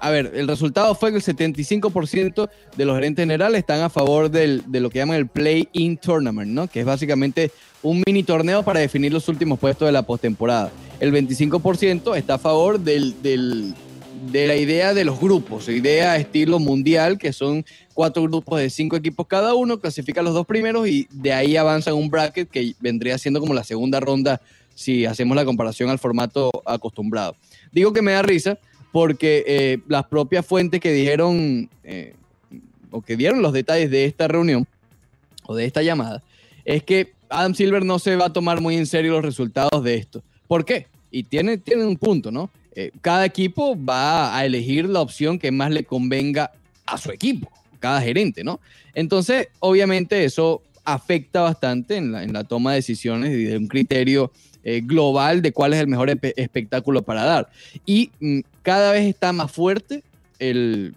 a 0.00 0.10
ver, 0.10 0.32
el 0.34 0.48
resultado 0.48 0.94
fue 0.94 1.10
que 1.10 1.16
el 1.18 1.22
75% 1.22 2.48
de 2.76 2.84
los 2.86 2.94
gerentes 2.96 3.22
generales 3.22 3.58
están 3.60 3.82
a 3.82 3.90
favor 3.90 4.30
del- 4.30 4.62
de 4.66 4.80
lo 4.80 4.88
que 4.88 4.98
llaman 4.98 5.16
el 5.16 5.26
Play-In 5.26 5.98
Tournament, 5.98 6.50
¿no? 6.50 6.68
Que 6.68 6.80
es 6.80 6.86
básicamente 6.86 7.50
un 7.82 8.02
mini 8.06 8.22
torneo 8.22 8.62
para 8.62 8.80
definir 8.80 9.12
los 9.12 9.28
últimos 9.28 9.58
puestos 9.58 9.84
de 9.86 9.92
la 9.92 10.02
postemporada. 10.02 10.70
El 11.00 11.12
25% 11.12 12.14
está 12.16 12.34
a 12.34 12.38
favor 12.38 12.80
del, 12.80 13.20
del- 13.22 13.74
de 14.30 14.46
la 14.46 14.56
idea 14.56 14.94
de 14.94 15.04
los 15.04 15.20
grupos, 15.20 15.68
idea 15.68 16.16
estilo 16.16 16.58
mundial, 16.58 17.18
que 17.18 17.32
son 17.32 17.64
cuatro 17.92 18.22
grupos 18.22 18.60
de 18.60 18.70
cinco 18.70 18.96
equipos 18.96 19.26
cada 19.26 19.54
uno, 19.54 19.80
clasifican 19.80 20.24
los 20.24 20.34
dos 20.34 20.46
primeros 20.46 20.88
y 20.88 21.06
de 21.10 21.32
ahí 21.32 21.56
avanzan 21.56 21.94
un 21.94 22.10
bracket 22.10 22.48
que 22.50 22.74
vendría 22.80 23.18
siendo 23.18 23.40
como 23.40 23.54
la 23.54 23.64
segunda 23.64 24.00
ronda 24.00 24.40
si 24.74 25.06
hacemos 25.06 25.36
la 25.36 25.44
comparación 25.44 25.90
al 25.90 25.98
formato 25.98 26.50
acostumbrado. 26.64 27.36
Digo 27.72 27.92
que 27.92 28.02
me 28.02 28.12
da 28.12 28.22
risa 28.22 28.58
porque 28.92 29.44
eh, 29.46 29.78
las 29.88 30.04
propias 30.06 30.46
fuentes 30.46 30.80
que 30.80 30.92
dijeron 30.92 31.68
eh, 31.82 32.14
o 32.90 33.02
que 33.02 33.16
dieron 33.16 33.42
los 33.42 33.52
detalles 33.52 33.90
de 33.90 34.04
esta 34.04 34.28
reunión 34.28 34.66
o 35.46 35.54
de 35.54 35.64
esta 35.64 35.82
llamada 35.82 36.22
es 36.64 36.82
que 36.82 37.12
Adam 37.28 37.54
Silver 37.54 37.84
no 37.84 37.98
se 37.98 38.16
va 38.16 38.26
a 38.26 38.32
tomar 38.32 38.60
muy 38.60 38.76
en 38.76 38.86
serio 38.86 39.12
los 39.12 39.24
resultados 39.24 39.82
de 39.82 39.96
esto. 39.96 40.22
¿Por 40.46 40.64
qué? 40.64 40.86
Y 41.10 41.24
tiene, 41.24 41.58
tiene 41.58 41.84
un 41.84 41.96
punto, 41.96 42.30
¿no? 42.30 42.50
Eh, 42.76 42.90
cada 43.00 43.24
equipo 43.24 43.76
va 43.76 44.36
a 44.36 44.44
elegir 44.44 44.88
la 44.88 45.00
opción 45.00 45.38
que 45.38 45.52
más 45.52 45.70
le 45.70 45.84
convenga 45.84 46.50
a 46.86 46.98
su 46.98 47.10
equipo, 47.10 47.50
cada 47.78 48.00
gerente, 48.00 48.42
¿no? 48.42 48.60
Entonces, 48.94 49.48
obviamente 49.60 50.24
eso 50.24 50.62
afecta 50.84 51.40
bastante 51.42 51.96
en 51.96 52.32
la, 52.32 52.44
toma 52.44 52.72
de 52.72 52.76
decisiones 52.76 53.30
y 53.30 53.44
de 53.44 53.56
un 53.56 53.68
criterio 53.68 54.32
eh, 54.64 54.80
global 54.84 55.40
de 55.40 55.52
cuál 55.52 55.72
es 55.72 55.80
el 55.80 55.86
mejor 55.86 56.10
espe- 56.10 56.34
espectáculo 56.36 57.02
para 57.02 57.24
dar. 57.24 57.48
Y 57.86 58.10
mm, 58.20 58.40
cada 58.62 58.92
vez 58.92 59.06
está 59.06 59.32
más 59.32 59.50
fuerte 59.50 60.02
el, 60.38 60.94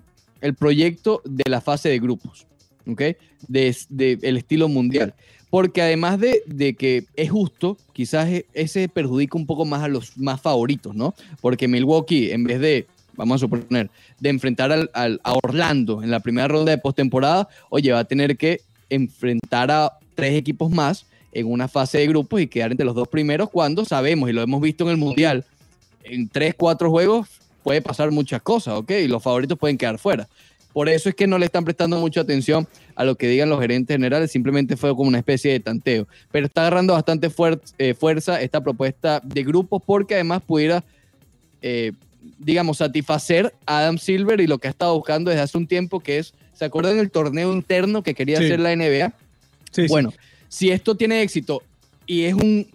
proyecto 0.58 1.22
de 1.26 1.50
la 1.50 1.62
fase 1.62 1.90
de 1.90 2.00
grupos, 2.00 2.46
¿ok? 2.88 3.02
De, 3.48 3.76
de 3.90 4.20
el 4.22 4.38
estilo 4.38 4.68
mundial. 4.68 5.13
Porque 5.58 5.82
además 5.82 6.20
de, 6.20 6.43
de 6.46 6.76
que 6.76 7.06
es 7.15 7.32
justo, 7.32 7.78
quizás 7.91 8.28
e- 8.30 8.46
ese 8.54 8.88
perjudica 8.89 9.39
un 9.39 9.48
poco 9.48 9.65
más 9.65 9.82
a 9.82 9.88
los 9.88 10.15
más 10.15 10.39
favoritos, 10.39 10.93
¿no? 10.93 11.15
Porque 11.41 11.67
Milwaukee, 11.67 12.30
en 12.30 12.43
vez 12.43 12.60
de, 12.60 12.86
vamos 13.15 13.38
a 13.38 13.39
suponer, 13.39 13.89
de 14.20 14.30
enfrentar 14.30 14.72
al, 14.72 14.91
al- 14.93 15.20
a 15.24 15.34
Orlando 15.34 16.04
en 16.04 16.12
la 16.12 16.20
primera 16.20 16.48
ronda 16.48 16.70
de 16.70 16.78
postemporada, 16.78 17.50
oye, 17.72 17.91
va 17.91 18.02
a 18.02 18.04
tener 18.04 18.38
que 18.38 18.62
enfrentar 18.91 19.72
a 19.72 19.93
tres 20.13 20.36
equipos 20.36 20.70
más 20.70 21.08
en 21.32 21.52
una 21.52 21.67
fase 21.67 21.98
de 21.98 22.08
grupos 22.08 22.39
y 22.39 22.46
quedar 22.46 22.70
entre 22.70 22.86
los 22.86 22.93
dos 22.93 23.08
primeros 23.08 23.50
cuando 23.50 23.84
sabemos, 23.84 24.30
y 24.30 24.34
lo 24.34 24.43
hemos 24.43 24.62
visto 24.62 24.84
en 24.84 24.91
el 24.91 24.98
Mundial, 24.98 25.43
en 26.04 26.30
tres, 26.30 26.54
cuatro 26.56 26.91
juegos 26.91 27.30
puede 27.63 27.82
pasar 27.82 28.12
muchas 28.12 28.43
cosas, 28.43 28.76
¿ok? 28.76 28.91
Y 28.91 29.08
los 29.08 29.24
favoritos 29.24 29.58
pueden 29.58 29.76
quedar 29.80 29.98
fuera. 29.98 30.28
Por 30.78 30.90
eso 30.90 31.10
es 31.10 31.16
que 31.16 31.26
no 31.26 31.40
le 31.40 31.46
están 31.48 31.66
prestando 31.66 31.98
mucha 32.00 32.22
atención 32.22 32.68
a 32.94 33.04
lo 33.04 33.16
que 33.16 33.28
digan 33.28 33.50
los 33.50 33.60
gerentes 33.60 33.96
generales, 33.96 34.32
simplemente 34.32 34.78
fue 34.78 34.92
como 34.96 35.08
una 35.08 35.18
especie 35.18 35.52
de 35.52 35.60
tanteo. 35.60 36.08
Pero 36.32 36.46
está 36.46 36.62
agarrando 36.62 36.94
bastante 36.94 37.32
fuer- 37.32 37.60
eh, 37.80 37.96
fuerza 37.96 38.40
esta 38.40 38.62
propuesta 38.62 39.20
de 39.24 39.44
grupos 39.44 39.82
porque 39.84 40.13
además 40.13 40.44
pudiera, 40.46 40.84
eh, 41.63 41.94
digamos, 42.38 42.78
satisfacer 42.78 43.56
a 43.66 43.80
Adam 43.80 43.98
Silver 43.98 44.40
y 44.40 44.46
lo 44.46 44.60
que 44.60 44.68
ha 44.68 44.70
estado 44.70 44.94
buscando 44.94 45.32
desde 45.32 45.42
hace 45.42 45.58
un 45.58 45.66
tiempo, 45.66 46.00
que 46.00 46.20
es, 46.20 46.36
¿se 46.54 46.66
acuerdan 46.66 46.98
del 46.98 47.10
torneo 47.10 47.52
interno 47.54 48.04
que 48.04 48.13
quería 48.13 48.38
Sí. 48.38 48.46
hacer 48.46 48.60
la 48.60 48.72
NBA? 48.74 49.16
Sí, 49.72 49.82
sí. 49.82 49.88
Bueno, 49.88 50.13
si 50.48 50.70
esto 50.70 50.94
tiene 50.94 51.24
éxito 51.24 51.63
y 52.06 52.26
es 52.26 52.36
un, 52.36 52.68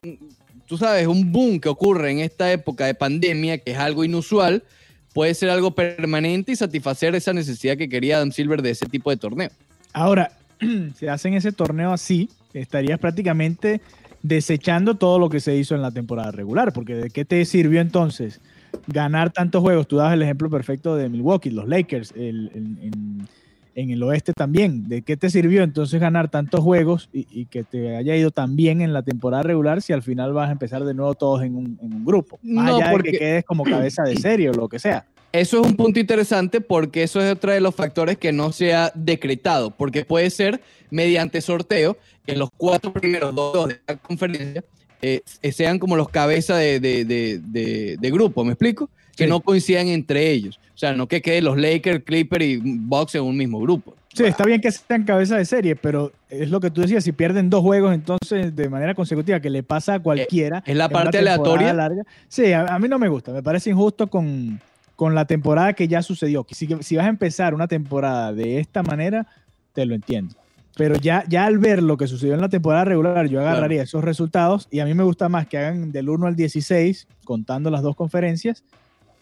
tú 0.67 0.77
sabes, 0.77 1.07
un 1.07 1.31
boom 1.31 1.61
que 1.61 1.69
ocurre 1.69 2.11
en 2.11 2.19
esta 2.19 2.51
época 2.51 2.85
de 2.85 2.95
pandemia, 2.95 3.59
que 3.59 3.71
es 3.71 3.79
algo 3.79 4.03
inusual, 4.03 4.65
puede 5.13 5.35
ser 5.35 5.51
algo 5.51 5.73
permanente 5.73 6.53
y 6.53 6.57
satisfacer 6.57 7.15
esa 7.15 7.33
necesidad 7.33 7.77
que 7.77 7.89
quería 7.89 8.17
Adam 8.17 8.33
Silver 8.33 8.63
de 8.63 8.71
ese 8.71 8.87
tipo 8.87 9.11
de 9.11 9.17
torneo. 9.17 9.51
Ahora, 9.93 10.33
si 10.99 11.07
hacen 11.07 11.35
ese 11.35 11.53
torneo 11.53 11.93
así, 11.93 12.29
estarías 12.55 12.99
prácticamente 12.99 13.81
desechando 14.23 14.95
todo 14.95 15.19
lo 15.19 15.29
que 15.29 15.41
se 15.41 15.57
hizo 15.57 15.75
en 15.75 15.83
la 15.83 15.91
temporada 15.91 16.31
regular, 16.31 16.73
porque 16.73 16.95
¿de 16.95 17.11
qué 17.11 17.25
te 17.25 17.45
sirvió 17.45 17.81
entonces 17.81 18.41
ganar 18.87 19.33
tantos 19.33 19.61
juegos? 19.63 19.89
Tú 19.89 19.97
dabas 19.97 20.15
el 20.15 20.23
ejemplo 20.23 20.49
perfecto 20.49 20.97
de 20.97 21.09
Milwaukee, 21.09 21.51
los 21.51 21.69
Lakers, 21.69 22.13
el- 22.17 22.51
el- 22.55 22.79
en, 22.87 23.29
en 23.75 23.91
el 23.91 24.03
oeste 24.03 24.33
también. 24.33 24.89
¿De 24.89 25.03
qué 25.03 25.17
te 25.17 25.31
sirvió 25.31 25.63
entonces 25.63 26.01
ganar 26.01 26.29
tantos 26.31 26.61
juegos 26.61 27.09
y, 27.13 27.27
y 27.31 27.47
que 27.47 27.63
te 27.65 27.97
haya 27.97 28.17
ido 28.17 28.31
tan 28.31 28.57
bien 28.57 28.81
en 28.81 28.93
la 28.93 29.03
temporada 29.03 29.43
regular 29.43 29.83
si 29.83 29.93
al 29.93 30.03
final 30.03 30.33
vas 30.33 30.49
a 30.49 30.53
empezar 30.53 30.85
de 30.85 30.95
nuevo 30.95 31.15
todos 31.15 31.43
en 31.43 31.55
un, 31.57 31.79
en 31.83 31.93
un 31.95 32.05
grupo? 32.05 32.39
Más 32.43 32.67
No, 32.67 32.77
allá 32.77 32.87
de 32.87 32.93
porque- 32.93 33.11
que 33.13 33.19
quedes 33.19 33.45
como 33.45 33.65
cabeza 33.65 34.03
de 34.03 34.17
serie 34.21 34.51
o 34.51 34.53
lo 34.53 34.69
que 34.69 34.79
sea. 34.79 35.07
Eso 35.33 35.63
es 35.63 35.67
un 35.67 35.77
punto 35.77 35.99
interesante 35.99 36.61
porque 36.61 37.03
eso 37.05 37.19
es 37.23 37.33
otro 37.33 37.53
de 37.53 37.61
los 37.63 37.75
factores 37.75 38.19
que 38.19 38.33
no 38.33 38.53
se 38.53 38.75
ha 38.75 38.93
decretado, 38.95 39.71
porque 39.71 40.05
puede 40.05 40.29
ser 40.29 40.61
mediante 40.91 41.41
sorteo 41.41 41.97
que 42.27 42.37
los 42.37 42.51
cuatro 42.55 42.93
primeros 42.93 43.35
dos 43.35 43.69
de 43.69 43.81
la 43.89 43.97
conferencia 43.97 44.63
eh, 45.01 45.23
sean 45.51 45.79
como 45.79 45.97
los 45.97 46.11
cabezas 46.11 46.59
de, 46.59 46.79
de- 46.81 47.05
de- 47.07 47.39
de- 47.39 47.97
de 47.99 48.11
grupo, 48.11 48.45
¿me 48.45 48.53
explico? 48.53 48.91
Que 49.17 49.25
Sí. 49.25 49.31
no 49.31 49.41
coincidan 49.41 49.89
entre 49.89 50.31
ellos. 50.31 50.59
O 50.75 50.79
sea, 50.79 50.95
no 50.95 51.07
que 51.07 51.21
queden 51.23 51.45
los 51.45 51.57
Lakers, 51.59 52.03
Clippers 52.05 52.45
y 52.45 52.61
Bucks 52.63 53.15
en 53.15 53.23
un 53.23 53.37
mismo 53.37 53.61
grupo. 53.61 53.95
Sí, 54.15 54.25
está 54.25 54.45
bien 54.45 54.61
que 54.61 54.71
sean 54.71 55.05
cabeza 55.05 55.37
de 55.39 55.45
serie, 55.45 55.75
pero 55.77 56.13
es 56.29 56.51
lo 56.51 56.61
que 56.61 56.71
tú 56.71 56.81
decías, 56.83 57.03
si 57.05 57.13
pierden 57.13 57.49
dos 57.49 57.63
juegos 57.63 57.95
entonces 57.95 58.55
de 58.55 58.69
manera 58.69 58.95
consecutiva, 58.95 59.41
que 59.41 59.49
le 59.49 59.63
pasa 59.63 59.95
a 59.95 60.01
cualquiera. 60.01 60.63
es 60.67 60.77
la 60.77 60.89
parte 60.89 61.19
aleatoria. 61.19 61.73
larga. 61.73 62.03
Sí, 62.29 62.53
a, 62.53 62.67
a 62.67 62.79
mí 62.79 62.89
no 62.89 62.99
me 62.99 63.09
gusta, 63.09 63.33
me 63.33 63.43
parece 63.43 63.71
injusto 63.71 64.09
con, 64.09 64.61
con 64.97 65.15
la 65.15 65.25
temporada 65.27 65.73
que 65.73 65.89
ya 65.89 66.03
sucedió. 66.03 66.47
Si, 66.51 66.69
si 66.81 66.97
vas 66.97 67.07
a 67.07 67.09
empezar 67.09 67.55
una 67.55 67.69
temporada 67.69 68.33
de 68.35 68.59
esta 68.61 68.83
manera, 68.83 69.27
te 69.73 69.87
lo 69.87 69.95
entiendo. 69.95 70.35
Pero 70.77 70.97
ya, 70.97 71.25
ya 71.29 71.45
al 71.47 71.59
ver 71.59 71.83
lo 71.83 71.97
que 71.99 72.07
sucedió 72.07 72.35
en 72.35 72.41
la 72.41 72.49
temporada 72.49 72.85
regular, 72.87 73.29
yo 73.29 73.41
agarraría 73.41 73.83
esos 73.83 74.03
resultados 74.05 74.69
y 74.71 74.81
a 74.81 74.85
mí 74.87 74.93
me 74.95 75.05
gusta 75.05 75.29
más 75.29 75.47
que 75.47 75.59
hagan 75.59 75.93
del 75.93 76.09
1 76.09 76.27
al 76.27 76.37
16, 76.37 77.07
contando 77.25 77.71
las 77.71 77.83
dos 77.83 77.95
conferencias, 77.97 78.63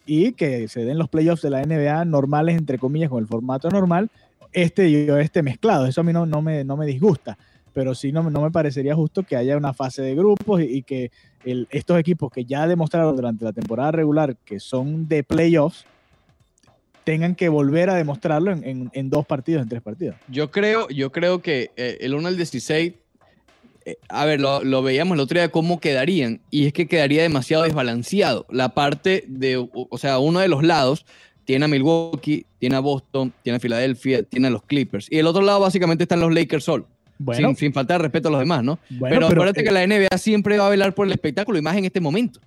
y 0.07 0.33
que 0.33 0.69
se 0.69 0.85
den 0.85 0.99
los 0.99 1.09
playoffs 1.09 1.43
de 1.43 1.51
la 1.51 1.63
NBA 1.63 2.05
normales, 2.05 2.57
entre 2.57 2.79
comillas, 2.79 3.11
con 3.11 3.23
el 3.23 3.29
formato 3.29 3.69
normal, 3.71 4.11
este 4.53 4.89
y 4.89 5.09
oeste 5.11 5.43
mezclado. 5.43 5.87
Eso 5.87 6.01
a 6.01 6.05
mí 6.05 6.13
no, 6.13 6.27
no, 6.27 6.43
me, 6.43 6.65
no 6.65 6.77
me 6.77 6.87
disgusta, 6.87 7.39
pero 7.73 7.95
sí 7.95 8.13
no, 8.13 8.29
no 8.29 8.41
me 8.41 8.51
parecería 8.51 8.95
justo 8.95 9.23
que 9.23 9.37
haya 9.37 9.57
una 9.57 9.73
fase 9.73 10.03
de 10.03 10.15
grupos 10.15 10.63
y, 10.63 10.83
que 10.83 11.11
estos 11.71 11.99
equipos 11.99 12.31
que 12.31 12.45
ya 12.45 12.67
demostraron 12.67 13.17
durante 13.17 13.45
la 13.45 13.53
temporada 13.53 13.93
regular 13.93 14.37
que 14.45 14.61
son 14.61 15.09
de 15.09 15.23
playoffs, 15.23 15.87
tengan 17.05 17.35
que 17.35 17.49
volver 17.49 17.89
a 17.91 17.95
demostrarlo 17.95 18.53
en, 18.53 18.91
en- 18.93 19.11
dos 19.11 19.27
partidos, 19.27 19.63
en 19.63 19.69
tres 19.69 19.83
partidos. 19.83 20.17
Yo 20.29 20.51
creo, 20.51 20.89
yo 20.91 21.11
creo 21.11 21.41
que 21.41 21.71
eh, 21.77 21.99
el 22.01 22.15
1 22.15 22.29
al 22.29 22.37
16, 22.37 22.93
eh, 22.93 22.99
a 24.09 24.25
ver, 24.25 24.41
lo, 24.41 24.63
lo 24.65 24.83
veíamos 24.83 25.15
el 25.15 25.21
otro 25.21 25.39
día 25.39 25.51
cómo 25.51 25.81
quedarían, 25.81 26.41
y 26.51 26.67
es 26.67 26.73
que 26.73 26.87
quedaría 26.87 27.23
demasiado 27.23 27.65
desbalanceado. 27.65 28.47
La 28.51 28.71
parte 28.71 29.25
de, 29.29 29.69
o 29.73 29.99
sea, 29.99 30.19
uno 30.19 30.41
de 30.41 30.49
los 30.49 30.63
lados 30.63 31.07
tiene 31.45 31.65
a 31.65 31.69
Milwaukee, 31.69 32.47
tiene 32.59 32.77
a 32.77 32.81
Boston, 32.81 33.33
tiene 33.43 33.57
a 33.57 33.61
Filadelfia, 33.61 34.23
tiene 34.23 34.49
a 34.49 34.51
los 34.51 34.63
Clippers, 34.63 35.07
y 35.11 35.19
el 35.19 35.27
otro 35.27 35.43
lado 35.43 35.61
básicamente 35.61 36.05
están 36.05 36.21
los 36.21 36.33
Lakers 36.33 36.65
solo, 36.65 36.89
Bueno, 37.19 37.49
sin, 37.49 37.57
sin 37.57 37.73
faltar 37.73 38.01
respeto 38.01 38.29
a 38.29 38.31
los 38.31 38.41
demás, 38.41 38.63
¿no? 38.63 38.79
bueno, 38.91 39.17
pero, 39.17 39.27
acuérdate 39.27 39.61
eh, 39.63 39.65
que 39.65 39.71
la 39.73 39.87
NBA 39.87 40.19
siempre 40.19 40.59
va 40.59 40.67
a 40.67 40.71
velar 40.71 40.95
por 40.95 41.07
el 41.07 41.13
espectáculo, 41.13 41.59
y 41.59 41.63
más 41.63 41.77
en 41.77 41.85
este 41.85 42.01
momento. 42.01 42.41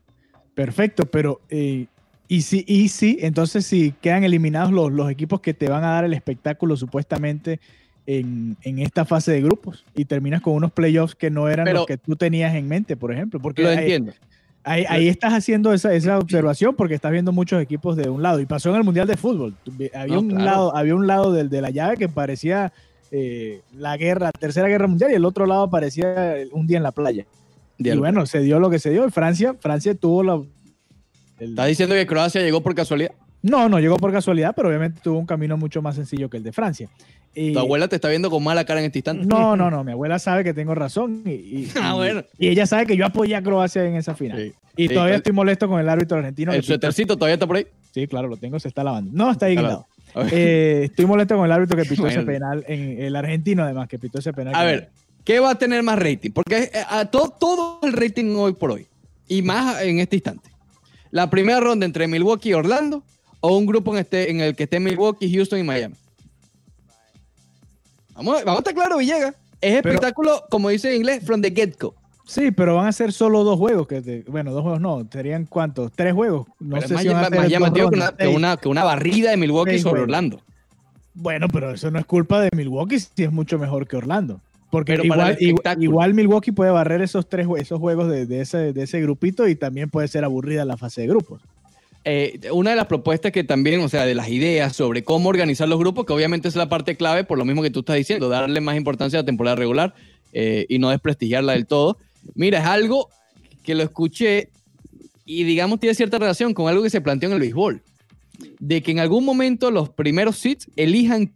Perfecto, 0.55 1.05
pero 1.05 1.41
eh, 1.49 1.87
y 2.27 2.41
sí, 2.41 2.63
y 2.67 2.87
sí, 2.89 3.17
entonces 3.21 3.65
si 3.65 3.93
quedan 4.01 4.23
eliminados 4.23 4.71
los, 4.71 4.91
los 4.91 5.11
equipos 5.11 5.41
que 5.41 5.53
te 5.53 5.69
van 5.69 5.83
a 5.83 5.91
dar 5.91 6.05
el 6.05 6.13
espectáculo 6.13 6.77
supuestamente 6.77 7.59
en, 8.05 8.57
en 8.63 8.79
esta 8.79 9.05
fase 9.05 9.31
de 9.31 9.41
grupos 9.41 9.85
y 9.95 10.05
terminas 10.05 10.41
con 10.41 10.53
unos 10.53 10.71
playoffs 10.71 11.15
que 11.15 11.29
no 11.29 11.47
eran 11.49 11.65
Pero- 11.65 11.79
los 11.79 11.87
que 11.87 11.97
tú 11.97 12.15
tenías 12.15 12.53
en 12.55 12.67
mente, 12.67 12.95
por 12.97 13.11
ejemplo. 13.13 13.39
Porque 13.39 13.61
Lo 13.63 13.69
ahí, 13.69 13.77
entiendo. 13.77 14.11
ahí- 14.63 14.85
ahí 14.89 15.07
estás 15.07 15.33
haciendo 15.33 15.73
esa, 15.73 15.93
esa 15.93 16.17
observación 16.19 16.75
porque 16.75 16.95
estás 16.95 17.11
viendo 17.11 17.31
muchos 17.31 17.61
equipos 17.61 17.95
de 17.95 18.09
un 18.09 18.21
lado 18.21 18.39
y 18.39 18.45
pasó 18.45 18.69
en 18.71 18.75
el 18.77 18.83
Mundial 18.83 19.07
de 19.07 19.15
Fútbol. 19.17 19.55
Había, 19.93 20.15
No, 20.15 20.19
un, 20.21 20.29
claro. 20.29 20.43
lado, 20.45 20.75
había 20.75 20.95
un 20.95 21.07
lado 21.07 21.31
del, 21.31 21.49
de 21.49 21.61
la 21.61 21.69
llave 21.69 21.97
que 21.97 22.09
parecía 22.09 22.73
eh, 23.11 23.61
la 23.77 23.95
guerra, 23.95 24.31
tercera 24.31 24.67
guerra 24.67 24.87
mundial 24.87 25.11
y 25.11 25.15
el 25.15 25.23
otro 25.25 25.45
lado 25.45 25.69
parecía 25.69 26.35
un 26.51 26.65
día 26.67 26.77
en 26.77 26.83
la 26.83 26.91
playa. 26.91 27.25
Y 27.77 27.95
bueno, 27.97 28.25
se 28.25 28.39
dio 28.41 28.59
lo 28.59 28.69
que 28.69 28.79
se 28.79 28.89
dio. 28.91 29.05
Y 29.07 29.11
Francia, 29.11 29.55
Francia 29.59 29.93
tuvo 29.95 30.23
la... 30.23 30.41
el- 31.39 31.49
¿Estás 31.51 31.67
diciendo 31.67 31.95
que 31.95 32.05
Croacia 32.07 32.41
llegó 32.41 32.61
por 32.61 32.73
casualidad? 32.75 33.11
No, 33.43 33.69
no 33.69 33.79
llegó 33.79 33.97
por 33.97 34.11
casualidad, 34.11 34.53
pero 34.55 34.69
obviamente 34.69 34.99
tuvo 35.03 35.19
un 35.19 35.25
camino 35.27 35.55
mucho 35.57 35.81
más 35.81 35.95
sencillo 35.95 36.29
que 36.29 36.37
el 36.37 36.43
de 36.43 36.51
Francia. 36.51 36.89
Y- 37.35 37.53
Tu 37.53 37.59
abuela 37.59 37.87
te 37.87 37.95
está 37.95 38.09
viendo 38.09 38.29
con 38.29 38.43
mala 38.43 38.63
cara 38.65 38.79
en 38.79 38.87
este 38.87 38.99
instante. 38.99 39.25
No, 39.25 39.55
no, 39.57 39.69
no, 39.69 39.83
mi 39.83 39.91
abuela 39.91 40.17
sabe 40.19 40.43
que 40.43 40.53
tengo 40.53 40.73
razón 40.75 41.21
y, 41.25 41.29
y- 41.31 41.71
Ah, 41.81 41.91
y- 41.93 41.97
bueno. 41.97 42.23
y 42.39 42.47
ella 42.47 42.65
sabe 42.65 42.85
que 42.85 42.97
yo 42.97 43.05
apoyé 43.05 43.35
a 43.35 43.41
Croacia 43.43 43.83
en 43.85 43.95
esa 43.95 44.15
final. 44.15 44.37
Sí. 44.39 44.53
Y 44.75 44.87
Sí, 44.87 44.93
todavía 44.93 45.11
claro. 45.11 45.17
estoy 45.17 45.33
molesto 45.33 45.67
con 45.67 45.79
el 45.79 45.87
árbitro 45.87 46.17
argentino. 46.17 46.51
El 46.51 46.63
suétercito 46.63 47.15
todavía 47.15 47.35
está 47.35 47.45
por 47.45 47.57
ahí. 47.57 47.67
Sí, 47.93 48.07
claro, 48.07 48.27
lo 48.27 48.37
tengo, 48.37 48.59
se 48.59 48.67
está 48.69 48.83
lavando. 48.83 49.11
No, 49.13 49.29
está 49.31 49.45
ahí 49.45 49.55
ver. 49.55 49.77
Eh, 50.31 50.81
estoy 50.85 51.05
molesto 51.05 51.35
con 51.35 51.45
el 51.45 51.51
árbitro 51.51 51.77
que 51.77 51.85
pitó 51.85 52.07
ese 52.07 52.21
penal, 52.23 52.63
en, 52.67 53.01
el 53.01 53.15
argentino 53.15 53.63
además, 53.63 53.87
que 53.87 53.99
pitó 53.99 54.17
ese 54.19 54.33
penal. 54.33 54.55
A 54.55 54.63
ver, 54.63 54.89
¿qué 55.23 55.39
va 55.39 55.51
a 55.51 55.55
tener 55.55 55.83
más 55.83 55.99
rating? 55.99 56.31
Porque 56.31 56.71
eh, 56.73 56.83
a 56.89 57.05
todo, 57.05 57.29
todo 57.39 57.79
el 57.83 57.93
rating 57.93 58.33
hoy 58.35 58.53
por 58.53 58.71
hoy, 58.71 58.87
y 59.27 59.41
más 59.43 59.81
en 59.83 59.99
este 59.99 60.15
instante. 60.15 60.49
La 61.11 61.29
primera 61.29 61.59
ronda 61.59 61.85
entre 61.85 62.07
Milwaukee 62.07 62.49
y 62.49 62.53
Orlando, 62.53 63.03
o 63.45 63.57
un 63.57 63.65
grupo 63.65 63.91
en, 63.93 63.99
este, 63.99 64.31
en 64.31 64.39
el 64.39 64.55
que 64.55 64.63
esté 64.63 64.79
Milwaukee, 64.79 65.29
Houston 65.35 65.59
y 65.59 65.63
Miami. 65.63 65.95
Vamos, 68.15 68.43
vamos 68.45 68.57
a 68.57 68.59
estar 68.59 68.73
claro, 68.73 68.97
Villegas. 68.97 69.35
Es 69.59 69.81
Pero- 69.81 69.89
espectáculo, 69.95 70.43
como 70.49 70.69
dice 70.69 70.89
en 70.91 70.97
inglés, 70.97 71.23
from 71.25 71.41
the 71.41 71.51
get-go. 71.51 71.93
Sí, 72.25 72.51
pero 72.51 72.75
van 72.75 72.87
a 72.87 72.91
ser 72.93 73.11
solo 73.11 73.43
dos 73.43 73.57
juegos. 73.59 73.85
Que 73.85 74.01
te- 74.01 74.23
bueno, 74.29 74.51
dos 74.53 74.61
juegos 74.61 74.79
no, 74.79 75.05
serían 75.11 75.45
cuántos? 75.45 75.91
Tres 75.91 76.13
juegos. 76.13 76.47
No 76.59 76.75
Pero 76.77 76.87
sé 76.87 76.93
más, 76.93 77.03
si 77.03 77.09
van 77.09 77.25
a 77.25 77.29
más- 77.29 77.49
llamativo 77.49 77.89
que 77.89 77.95
una, 77.97 78.15
que, 78.15 78.27
una, 78.29 78.57
que 78.57 78.69
una 78.69 78.83
barrida 78.85 79.31
de 79.31 79.37
Milwaukee 79.37 79.77
sobre 79.79 79.89
juegos. 80.01 80.03
Orlando. 80.03 80.41
Bueno, 81.13 81.47
pero 81.49 81.71
eso 81.73 81.91
no 81.91 81.99
es 81.99 82.05
culpa 82.05 82.39
de 82.39 82.49
Milwaukee 82.55 82.97
si 82.99 83.23
es 83.23 83.31
mucho 83.31 83.59
mejor 83.59 83.87
que 83.87 83.97
Orlando. 83.97 84.39
Porque 84.71 84.93
Pero 84.93 85.03
igual, 85.03 85.37
igual, 85.81 86.13
Milwaukee 86.13 86.51
puede 86.53 86.71
barrer 86.71 87.01
esos 87.01 87.27
tres 87.27 87.45
esos 87.57 87.79
juegos 87.79 88.09
de, 88.09 88.25
de 88.25 88.39
ese, 88.41 88.71
de 88.73 88.83
ese 88.83 89.01
grupito 89.01 89.47
y 89.49 89.55
también 89.55 89.89
puede 89.89 90.07
ser 90.07 90.23
aburrida 90.23 90.63
la 90.65 90.77
fase 90.77 91.01
de 91.01 91.07
grupos. 91.07 91.41
Eh, 92.05 92.39
una 92.51 92.71
de 92.71 92.75
las 92.75 92.87
propuestas 92.87 93.31
que 93.31 93.43
también, 93.43 93.79
o 93.79 93.87
sea, 93.87 94.05
de 94.05 94.13
las 94.13 94.27
ideas 94.27 94.75
sobre 94.75 95.03
cómo 95.03 95.29
organizar 95.29 95.69
los 95.69 95.79
grupos, 95.79 96.05
que 96.05 96.13
obviamente 96.13 96.47
es 96.47 96.55
la 96.55 96.67
parte 96.67 96.97
clave, 96.97 97.23
por 97.23 97.37
lo 97.37 97.45
mismo 97.45 97.61
que 97.61 97.69
tú 97.69 97.79
estás 97.79 97.95
diciendo, 97.95 98.27
darle 98.27 98.59
más 98.59 98.75
importancia 98.75 99.19
a 99.19 99.21
la 99.21 99.25
temporada 99.25 99.55
regular 99.55 99.93
eh, 100.33 100.65
y 100.67 100.79
no 100.79 100.89
desprestigiarla 100.89 101.53
del 101.53 101.65
todo. 101.65 101.97
Mira, 102.35 102.59
es 102.59 102.65
algo 102.65 103.09
que 103.63 103.75
lo 103.75 103.83
escuché 103.83 104.49
y 105.25 105.43
digamos 105.45 105.79
tiene 105.79 105.95
cierta 105.95 106.19
relación 106.19 106.53
con 106.53 106.67
algo 106.67 106.83
que 106.83 106.89
se 106.89 106.99
planteó 106.99 107.29
en 107.29 107.33
el 107.35 107.39
béisbol, 107.39 107.81
de 108.59 108.83
que 108.83 108.91
en 108.91 108.99
algún 108.99 109.23
momento 109.23 109.71
los 109.71 109.89
primeros 109.89 110.37
seeds 110.37 110.69
elijan 110.75 111.31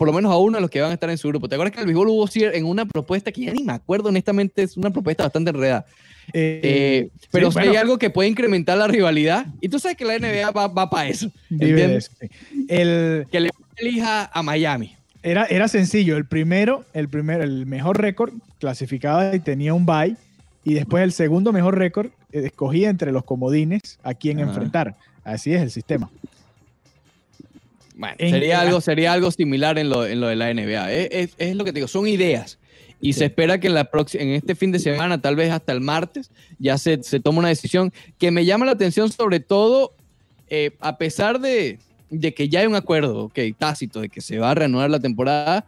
por 0.00 0.06
lo 0.06 0.14
menos 0.14 0.32
a 0.32 0.38
uno 0.38 0.56
de 0.56 0.62
los 0.62 0.70
que 0.70 0.80
van 0.80 0.92
a 0.92 0.94
estar 0.94 1.10
en 1.10 1.18
su 1.18 1.28
grupo. 1.28 1.46
¿Te 1.46 1.56
acuerdas 1.56 1.74
que 1.74 1.80
el 1.80 1.84
béisbol 1.84 2.08
hubo 2.08 2.26
en 2.34 2.64
una 2.64 2.86
propuesta 2.86 3.30
que 3.30 3.42
ya 3.42 3.52
ni 3.52 3.62
me 3.62 3.74
acuerdo, 3.74 4.08
honestamente, 4.08 4.62
es 4.62 4.78
una 4.78 4.88
propuesta 4.88 5.24
bastante 5.24 5.50
enredada? 5.50 5.84
Eh, 6.32 6.60
Eh, 6.62 7.10
pero 7.30 7.52
sí, 7.52 7.58
si 7.60 7.68
hay 7.68 7.76
algo 7.76 7.98
que 7.98 8.08
puede 8.08 8.30
incrementar 8.30 8.78
la 8.78 8.86
rivalidad, 8.86 9.48
y 9.60 9.68
tú 9.68 9.78
sabes 9.78 9.98
que 9.98 10.06
la 10.06 10.18
NBA 10.18 10.52
va, 10.52 10.68
va 10.68 10.88
para 10.88 11.06
eso. 11.10 11.30
El, 11.50 13.26
Que 13.30 13.40
le 13.40 13.50
elija 13.76 14.30
a 14.32 14.42
Miami. 14.42 14.96
Era, 15.22 15.44
era 15.44 15.68
sencillo. 15.68 16.16
El 16.16 16.24
primero, 16.24 16.86
el 16.94 17.10
primero, 17.10 17.44
el 17.44 17.66
mejor 17.66 18.00
récord 18.00 18.32
clasificaba 18.58 19.34
y 19.34 19.40
tenía 19.40 19.74
un 19.74 19.84
bye. 19.84 20.16
Y 20.64 20.72
después 20.72 21.04
el 21.04 21.12
segundo 21.12 21.52
mejor 21.52 21.76
récord 21.76 22.06
eh, 22.32 22.46
escogía 22.46 22.88
entre 22.88 23.12
los 23.12 23.24
comodines 23.24 23.98
a 24.02 24.14
quién 24.14 24.38
enfrentar. 24.38 24.96
Así 25.24 25.52
es 25.52 25.60
el 25.60 25.70
sistema. 25.70 26.08
Bueno, 28.00 28.16
En- 28.18 28.30
sería, 28.30 28.60
algo, 28.62 28.80
sería 28.80 29.12
algo 29.12 29.30
similar 29.30 29.78
en 29.78 29.90
lo, 29.90 30.06
en 30.06 30.20
lo 30.20 30.26
de 30.28 30.36
la 30.36 30.48
NBA. 30.52 30.90
Es, 30.92 31.08
es- 31.12 31.34
es 31.38 31.54
lo 31.54 31.64
que 31.64 31.72
te 31.72 31.76
digo, 31.80 31.86
son 31.88 32.08
ideas. 32.08 32.58
Y 33.02 33.12
se 33.14 33.26
espera 33.26 33.58
que 33.60 33.68
en, 33.68 33.74
la 33.74 33.88
en 34.14 34.28
este 34.30 34.54
fin 34.54 34.72
de 34.72 34.78
semana, 34.78 35.20
tal 35.22 35.34
vez 35.36 35.50
hasta 35.50 35.72
el 35.72 35.80
martes, 35.80 36.30
ya 36.58 36.76
se, 36.76 37.02
se 37.02 37.18
tome 37.20 37.38
una 37.38 37.48
decisión 37.48 37.92
que 38.18 38.30
me 38.30 38.44
llama 38.44 38.66
la 38.66 38.72
atención 38.72 39.10
sobre 39.10 39.40
todo, 39.40 39.94
eh, 40.50 40.72
a 40.80 40.98
pesar 40.98 41.40
de, 41.40 41.78
de 42.10 42.34
que 42.34 42.48
ya 42.50 42.60
hay 42.60 42.66
un 42.66 42.74
acuerdo, 42.74 43.24
ok, 43.24 43.38
tácito, 43.58 44.00
de 44.00 44.08
que 44.10 44.20
se 44.20 44.38
va 44.38 44.50
a 44.50 44.54
reanudar 44.54 44.90
la 44.90 45.00
temporada, 45.00 45.64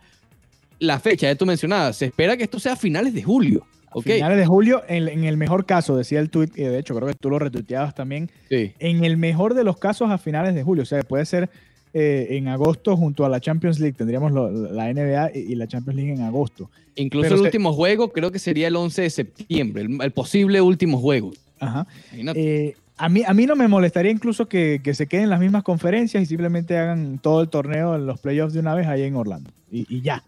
la 0.78 0.98
fecha, 1.00 1.26
ya 1.28 1.34
tú 1.34 1.46
mencionabas, 1.46 1.96
se 1.96 2.06
espera 2.06 2.36
que 2.36 2.42
esto 2.44 2.58
sea 2.58 2.72
a 2.72 2.76
finales 2.76 3.14
de 3.14 3.22
julio. 3.22 3.64
Ok, 3.94 4.04
Finales 4.04 4.38
de 4.38 4.46
julio, 4.46 4.82
en, 4.88 5.08
en 5.08 5.24
el 5.24 5.36
mejor 5.36 5.64
caso, 5.66 5.96
decía 5.96 6.18
el 6.20 6.28
tweet, 6.30 6.48
y 6.56 6.62
de 6.62 6.78
hecho 6.78 6.94
creo 6.94 7.08
que 7.08 7.14
tú 7.14 7.28
lo 7.30 7.38
retuiteabas 7.38 7.94
también, 7.94 8.30
sí. 8.50 8.72
en 8.78 9.04
el 9.04 9.16
mejor 9.18 9.54
de 9.54 9.64
los 9.64 9.76
casos 9.78 10.10
a 10.10 10.16
finales 10.18 10.54
de 10.54 10.62
julio. 10.62 10.82
O 10.82 10.86
sea, 10.86 11.02
puede 11.02 11.24
ser 11.26 11.50
eh, 11.94 12.28
en 12.31 12.48
agosto 12.48 12.96
junto 12.96 13.24
a 13.24 13.28
la 13.28 13.40
Champions 13.40 13.78
League. 13.81 13.94
Tendríamos 13.96 14.33
lo- 14.33 14.50
la 14.50 14.92
NBA 14.92 15.31
y, 15.35 15.38
y 15.52 15.55
la 15.55 15.66
Champions 15.66 15.96
League 15.96 16.12
en 16.12 16.22
agosto. 16.22 16.70
Incluso 16.94 17.22
Pero 17.24 17.37
el 17.37 17.42
último 17.42 17.72
juego 17.72 18.12
creo 18.12 18.31
que 18.31 18.38
sería 18.38 18.68
el 18.68 18.76
11 18.76 19.02
de 19.02 19.11
septiembre, 19.11 19.83
el, 19.83 19.98
el 20.02 20.11
posible 20.12 20.61
último 20.61 20.98
juego. 20.98 21.33
Ajá. 21.61 21.87
Eh, 22.12 22.74
a, 22.96 23.09
mí, 23.09 23.22
a 23.26 23.33
mí 23.35 23.46
no 23.46 23.57
me 23.57 23.68
molestaría 23.68 24.11
incluso 24.11 24.48
que, 24.48 24.81
que 24.83 24.94
se 24.94 25.07
queden 25.07 25.31
las 25.31 25.40
mismas 25.40 25.62
conferencias 25.62 26.22
y 26.22 26.26
simplemente 26.26 26.76
hagan 26.76 27.18
todo 27.18 27.40
el 27.40 27.48
torneo 27.48 27.94
en 27.96 28.07
los 28.07 28.20
playoffs 28.20 28.52
de 28.55 28.61
una 28.61 28.74
vez 28.74 28.87
ahí 28.87 29.02
en 29.02 29.16
Orlando. 29.16 29.50
Y, 29.70 29.87
y 29.88 30.00
ya. 30.02 30.22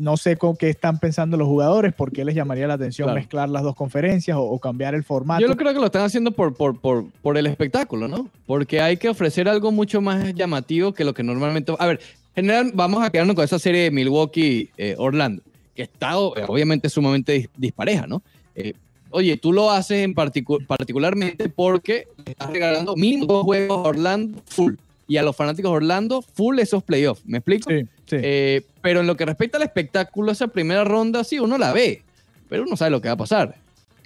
No 0.00 0.16
sé 0.16 0.36
con 0.36 0.56
qué 0.56 0.70
están 0.70 0.98
pensando 0.98 1.36
los 1.36 1.46
jugadores, 1.46 1.92
por 1.92 2.10
qué 2.10 2.24
les 2.24 2.34
llamaría 2.34 2.66
la 2.66 2.74
atención 2.74 3.06
Claro. 3.06 3.20
mezclar 3.20 3.48
las 3.50 3.62
dos 3.62 3.74
conferencias 3.76 4.36
o, 4.36 4.42
o 4.42 4.58
cambiar 4.58 4.94
el 4.94 5.04
formato. 5.04 5.42
Yo 5.42 5.46
lo 5.48 5.56
creo 5.56 5.74
que 5.74 5.78
lo 5.78 5.86
están 5.86 6.02
haciendo 6.02 6.30
por, 6.32 6.54
por, 6.54 6.80
por, 6.80 7.04
por 7.22 7.36
el 7.36 7.46
espectáculo, 7.46 8.08
¿no? 8.08 8.28
Porque 8.46 8.80
hay 8.80 8.96
que 8.96 9.10
ofrecer 9.10 9.46
algo 9.48 9.70
mucho 9.72 10.00
más 10.00 10.34
llamativo 10.34 10.94
que 10.94 11.04
lo 11.04 11.12
que 11.12 11.22
normalmente... 11.22 11.74
A 11.78 11.86
ver, 11.86 12.00
en 12.34 12.46
general 12.46 12.72
vamos 12.74 13.04
a 13.04 13.10
quedarnos 13.10 13.36
con 13.36 13.44
esa 13.44 13.58
serie 13.58 13.82
de 13.82 13.90
Milwaukee-Orlando, 13.90 15.42
que 15.74 15.82
está 15.82 16.12
eh, 16.12 16.44
obviamente 16.48 16.88
sumamente 16.88 17.36
dis- 17.42 17.48
dispareja, 17.56 18.06
¿no? 18.06 18.22
Eh, 18.54 18.72
oye, 19.10 19.36
tú 19.36 19.52
lo 19.52 19.70
haces 19.70 20.02
en 20.02 20.14
particu- 20.14 20.64
particularmente 20.66 21.48
porque 21.50 22.06
estás 22.24 22.50
regalando 22.50 22.96
mínimo 22.96 23.26
dos 23.26 23.44
juegos 23.44 23.84
a 23.84 23.88
Orlando 23.90 24.40
full. 24.46 24.74
Y 25.08 25.16
a 25.16 25.22
los 25.24 25.34
fanáticos 25.34 25.72
de 25.72 25.76
Orlando, 25.76 26.22
full 26.22 26.60
esos 26.60 26.84
playoffs. 26.84 27.22
¿Me 27.26 27.38
explico? 27.38 27.68
Sí, 27.68 27.84
sí. 28.10 28.16
Eh, 28.20 28.62
pero 28.82 29.00
en 29.00 29.06
lo 29.06 29.16
que 29.16 29.24
respecta 29.24 29.56
al 29.56 29.62
espectáculo, 29.64 30.32
esa 30.32 30.48
primera 30.48 30.84
ronda, 30.84 31.24
sí, 31.24 31.38
uno 31.38 31.56
la 31.56 31.72
ve, 31.72 32.02
pero 32.48 32.64
uno 32.64 32.76
sabe 32.76 32.90
lo 32.90 33.00
que 33.00 33.08
va 33.08 33.14
a 33.14 33.18
pasar. 33.18 33.54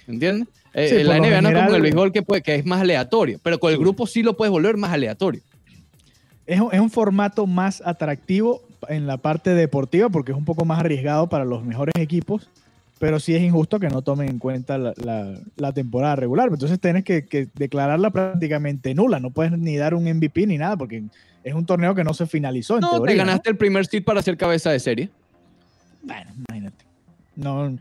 ¿Entiendes? 0.07 0.47
Eh, 0.73 0.89
Sí, 0.89 1.03
la 1.03 1.17
NBA 1.17 1.19
no 1.19 1.25
es 1.25 1.31
como 1.35 1.47
general- 1.49 1.75
el 1.75 1.81
béisbol 1.81 2.11
que, 2.11 2.21
puede- 2.21 2.41
que 2.41 2.55
es 2.55 2.65
más 2.65 2.81
aleatorio, 2.81 3.39
pero 3.41 3.59
con 3.59 3.71
el 3.71 3.77
grupo 3.79 4.05
sí 4.07 4.21
lo 4.23 4.35
puedes 4.37 4.51
volver 4.51 4.77
más 4.77 4.91
aleatorio. 4.93 5.41
Es, 6.45 6.59
un- 6.59 6.69
es 6.73 6.79
un 6.79 6.89
formato 6.91 7.47
más 7.47 7.81
atractivo 7.85 8.61
en 8.87 9.07
la 9.07 9.17
parte 9.17 9.51
deportiva 9.55 10.09
porque 10.09 10.31
es 10.31 10.37
un 10.37 10.45
poco 10.45 10.63
más 10.65 10.79
arriesgado 10.79 11.27
para 11.27 11.43
los 11.45 11.63
mejores 11.63 11.93
equipos, 11.97 12.47
pero 12.99 13.19
sí 13.19 13.33
es 13.35 13.41
injusto 13.41 13.79
que 13.79 13.87
no 13.89 14.01
tomen 14.03 14.29
en 14.29 14.37
cuenta 14.39 14.77
la, 14.77 14.93
la- 14.97 15.39
la 15.55 15.71
temporada 15.73 16.15
regular. 16.17 16.49
Entonces 16.51 16.79
tienes 16.79 17.03
que, 17.03 17.25
que 17.25 17.47
declararla 17.55 18.11
prácticamente 18.11 18.93
nula, 18.93 19.19
no 19.19 19.31
puedes 19.31 19.53
ni 19.57 19.75
dar 19.77 19.95
un 19.95 20.03
MVP 20.07 20.45
ni 20.45 20.57
nada 20.57 20.77
porque 20.77 21.03
es 21.45 21.53
un 21.53 21.65
torneo 21.65 21.95
que 21.95 22.03
no 22.03 22.13
se 22.13 22.25
finalizó 22.25 22.75
en 22.75 22.81
No, 22.81 22.89
teoría. 22.89 23.13
te 23.15 23.17
¿no? 23.21 23.25
ganaste 23.27 23.49
el 23.51 23.55
primer 23.57 23.85
seed 23.85 24.03
para 24.03 24.21
ser 24.21 24.35
cabeza 24.35 24.71
de 24.71 24.79
serie. 24.79 25.09
Bueno, 26.03 26.31
imagínate. 26.49 26.85
No, 27.35 27.77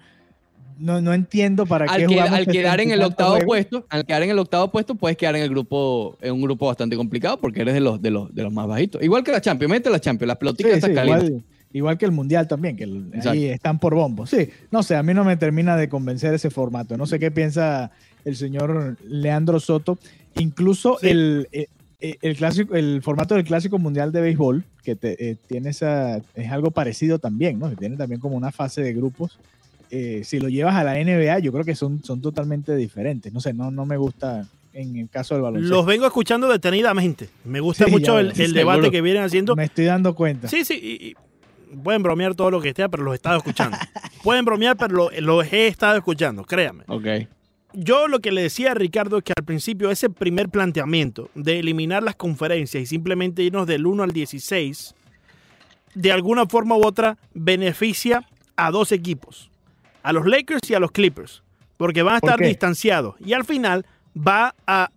no, 0.78 1.00
no 1.00 1.12
entiendo 1.14 1.64
para 1.66 1.86
Al, 1.86 2.00
qué 2.02 2.06
que- 2.06 2.20
al 2.20 2.46
quedar 2.46 2.80
en 2.80 2.90
el 2.90 2.98
70 2.98 3.06
octavo 3.06 3.30
juegos. 3.30 3.46
puesto, 3.46 3.86
al 3.88 4.04
quedar 4.04 4.22
en 4.24 4.30
el 4.30 4.38
octavo 4.38 4.70
puesto, 4.70 4.94
puedes 4.94 5.16
quedar 5.16 5.36
en 5.36 5.42
el 5.42 5.48
grupo, 5.48 6.16
en 6.20 6.32
un 6.34 6.42
grupo 6.42 6.66
bastante 6.66 6.94
complicado 6.96 7.40
porque 7.40 7.62
eres 7.62 7.74
de 7.74 7.80
los, 7.80 8.00
de 8.02 8.10
los, 8.10 8.34
de 8.34 8.42
los 8.42 8.52
más 8.52 8.66
bajitos. 8.66 9.02
Igual 9.02 9.24
que 9.24 9.32
la 9.32 9.40
Champions, 9.40 9.70
mete 9.70 9.88
la 9.90 10.00
Champions, 10.00 10.28
las 10.28 10.36
Sí, 10.36 10.40
pelotitas 10.40 10.74
sí, 10.84 10.94
calientes. 10.94 11.28
igual, 11.30 11.44
igual 11.72 11.98
que 11.98 12.04
el 12.04 12.12
Mundial 12.12 12.46
también, 12.48 12.76
que 12.76 12.84
el- 12.84 13.10
ahí 13.26 13.46
están 13.46 13.78
por 13.78 13.94
bombo. 13.94 14.26
Sí, 14.26 14.50
no 14.70 14.82
sé, 14.82 14.96
a 14.96 15.02
mí 15.02 15.14
no 15.14 15.24
me 15.24 15.36
termina 15.36 15.76
de 15.76 15.88
convencer 15.88 16.34
ese 16.34 16.50
formato. 16.50 16.96
No 16.98 17.06
sé 17.06 17.18
qué 17.18 17.30
piensa 17.30 17.92
el 18.26 18.36
señor 18.36 18.96
Leandro 19.08 19.58
Soto. 19.60 19.98
Incluso 20.36 20.98
Sí. 21.00 21.08
el, 21.08 21.48
eh, 21.52 21.66
el, 22.00 22.36
clásico, 22.36 22.74
el 22.74 23.00
formato 23.02 23.34
del 23.34 23.44
Clásico 23.44 23.78
Mundial 23.78 24.12
de 24.12 24.20
Béisbol, 24.20 24.64
que 24.82 24.94
te- 24.96 25.30
eh, 25.30 25.36
tiene 25.46 25.70
esa, 25.70 26.18
es 26.34 26.50
algo 26.50 26.70
parecido 26.70 27.18
también, 27.18 27.58
¿no? 27.58 27.70
Que 27.70 27.76
tiene 27.76 27.96
también 27.96 28.20
como 28.20 28.36
una 28.36 28.52
fase 28.52 28.82
de 28.82 28.92
grupos. 28.92 29.38
Eh, 29.90 30.22
si 30.24 30.40
lo 30.40 30.48
llevas 30.48 30.74
a 30.74 30.84
la 30.84 30.94
NBA, 30.98 31.38
yo 31.38 31.52
creo 31.52 31.64
que 31.64 31.74
son, 31.76 32.02
son 32.02 32.20
totalmente 32.20 32.74
diferentes. 32.76 33.32
No 33.32 33.40
sé, 33.40 33.52
no, 33.54 33.70
no 33.70 33.86
me 33.86 33.96
gusta 33.96 34.46
en 34.72 34.96
el 34.96 35.08
caso 35.08 35.34
del 35.34 35.42
baloncesto. 35.42 35.74
Los 35.76 35.86
vengo 35.86 36.04
escuchando 36.06 36.48
detenidamente. 36.48 37.28
Me 37.44 37.60
gusta 37.60 37.84
Sí, 37.84 37.90
mucho 37.92 38.14
ya 38.14 38.20
el, 38.20 38.26
veo. 38.32 38.44
el 38.44 38.48
Sí, 38.50 38.54
debate 38.54 38.76
seguro. 38.78 38.90
que 38.90 39.00
vienen 39.02 39.22
haciendo. 39.22 39.54
Me 39.54 39.64
estoy 39.64 39.84
dando 39.84 40.14
cuenta. 40.14 40.48
Sí, 40.48 40.64
sí. 40.64 40.74
y- 40.82 41.06
y 41.10 41.76
pueden 41.76 42.02
bromear 42.02 42.34
todo 42.34 42.50
lo 42.50 42.60
que 42.60 42.70
esté, 42.70 42.88
pero 42.88 43.02
los 43.04 43.12
he 43.12 43.16
estado 43.16 43.36
escuchando. 43.38 43.76
pueden 44.24 44.44
bromear, 44.44 44.76
pero 44.76 44.94
lo- 44.94 45.10
los 45.20 45.52
he 45.52 45.68
estado 45.68 45.96
escuchando, 45.96 46.44
créanme. 46.44 46.82
Ok. 46.88 47.06
Yo 47.76 48.06
lo 48.06 48.20
que 48.20 48.30
le 48.30 48.42
decía 48.42 48.70
a 48.70 48.74
Ricardo 48.74 49.18
es 49.18 49.24
que 49.24 49.32
al 49.36 49.44
principio 49.44 49.90
ese 49.90 50.08
primer 50.08 50.48
planteamiento 50.48 51.28
de 51.34 51.58
eliminar 51.58 52.04
las 52.04 52.14
conferencias 52.14 52.80
y 52.82 52.86
simplemente 52.86 53.42
irnos 53.42 53.66
del 53.66 53.86
1 53.86 54.04
al 54.04 54.12
16, 54.12 54.94
de 55.94 56.12
alguna 56.12 56.46
forma 56.46 56.76
u 56.76 56.86
otra 56.86 57.18
beneficia 57.34 58.28
a 58.54 58.70
dos 58.70 58.92
equipos, 58.92 59.50
a 60.04 60.12
los 60.12 60.24
Lakers 60.24 60.70
y 60.70 60.74
a 60.74 60.78
los 60.78 60.92
Clippers, 60.92 61.42
porque 61.76 62.02
van 62.02 62.16
a 62.16 62.20
¿Por 62.20 62.30
estar 62.30 62.46
distanciados 62.46 63.16
y 63.18 63.32
al 63.32 63.44
final 63.44 63.84
va 64.16 64.54
a 64.68 64.90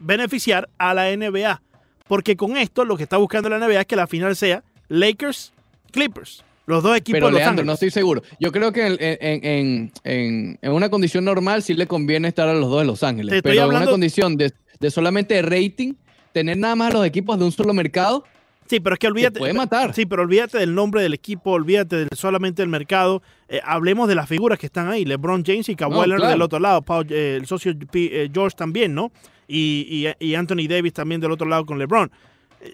beneficiar 0.00 0.68
a 0.76 0.94
la 0.94 1.16
NBA, 1.16 1.62
porque 2.08 2.36
con 2.36 2.56
esto 2.56 2.84
lo 2.84 2.96
que 2.96 3.04
está 3.04 3.16
buscando 3.16 3.48
la 3.48 3.58
NBA 3.58 3.82
es 3.82 3.86
que 3.86 3.96
la 3.96 4.08
final 4.08 4.34
sea 4.34 4.64
Lakers, 4.88 5.52
Clippers, 5.92 6.44
los 6.68 6.82
dos 6.82 6.96
equipos 6.96 7.16
Pero 7.16 7.26
de 7.26 7.32
Los 7.32 7.40
Leandro, 7.40 7.64
no 7.64 7.72
estoy 7.72 7.90
seguro. 7.90 8.22
Yo 8.38 8.52
creo 8.52 8.72
que 8.72 8.86
en, 8.86 8.96
en- 9.00 9.44
en- 9.44 9.92
en- 10.04 10.58
en 10.62 10.72
una 10.72 10.88
condición 10.90 11.24
normal 11.24 11.62
sí 11.62 11.74
le 11.74 11.86
conviene 11.86 12.28
estar 12.28 12.48
a 12.48 12.54
los 12.54 12.68
dos 12.70 12.80
de 12.80 12.86
Los 12.86 13.02
Ángeles. 13.02 13.40
Pero 13.42 13.54
en 13.54 13.60
hablando- 13.62 13.84
una 13.86 13.90
condición 13.90 14.36
de, 14.36 14.52
de 14.78 14.90
solamente 14.90 15.40
rating, 15.42 15.94
tener 16.32 16.56
nada 16.58 16.76
más 16.76 16.90
a 16.90 16.98
los 16.98 17.06
equipos 17.06 17.38
de 17.38 17.44
un 17.46 17.52
solo 17.52 17.72
mercado, 17.74 18.24
Sí, 18.66 18.80
pero 18.80 18.92
es 18.94 18.98
que 18.98 19.06
olvídate. 19.06 19.38
puede 19.38 19.54
matar. 19.54 19.94
Sí, 19.94 20.04
pero 20.04 20.20
olvídate 20.22 20.58
del 20.58 20.74
nombre 20.74 21.00
del 21.00 21.14
equipo, 21.14 21.52
olvídate 21.52 21.96
del- 21.96 22.08
solamente 22.14 22.60
del 22.60 22.68
mercado. 22.68 23.22
Eh, 23.48 23.60
hablemos 23.64 24.06
de 24.08 24.14
las 24.14 24.28
figuras 24.28 24.58
que 24.58 24.66
están 24.66 24.90
ahí. 24.90 25.06
LeBron 25.06 25.42
James 25.42 25.66
y 25.70 25.74
Kawhi 25.74 25.90
No, 25.94 26.00
Leonard 26.02 26.18
claro. 26.18 26.32
del 26.32 26.42
otro 26.42 26.58
lado. 26.58 26.82
Paul, 26.82 27.06
eh, 27.08 27.36
el 27.40 27.46
socio 27.46 27.72
P- 27.90 28.24
eh, 28.24 28.30
George 28.30 28.54
también, 28.58 28.94
¿no? 28.94 29.10
Y, 29.48 30.04
y- 30.20 30.26
y 30.26 30.34
Anthony 30.34 30.66
Davis 30.68 30.92
también 30.92 31.18
del 31.18 31.32
otro 31.32 31.48
lado 31.48 31.64
con 31.64 31.78
LeBron. 31.78 32.10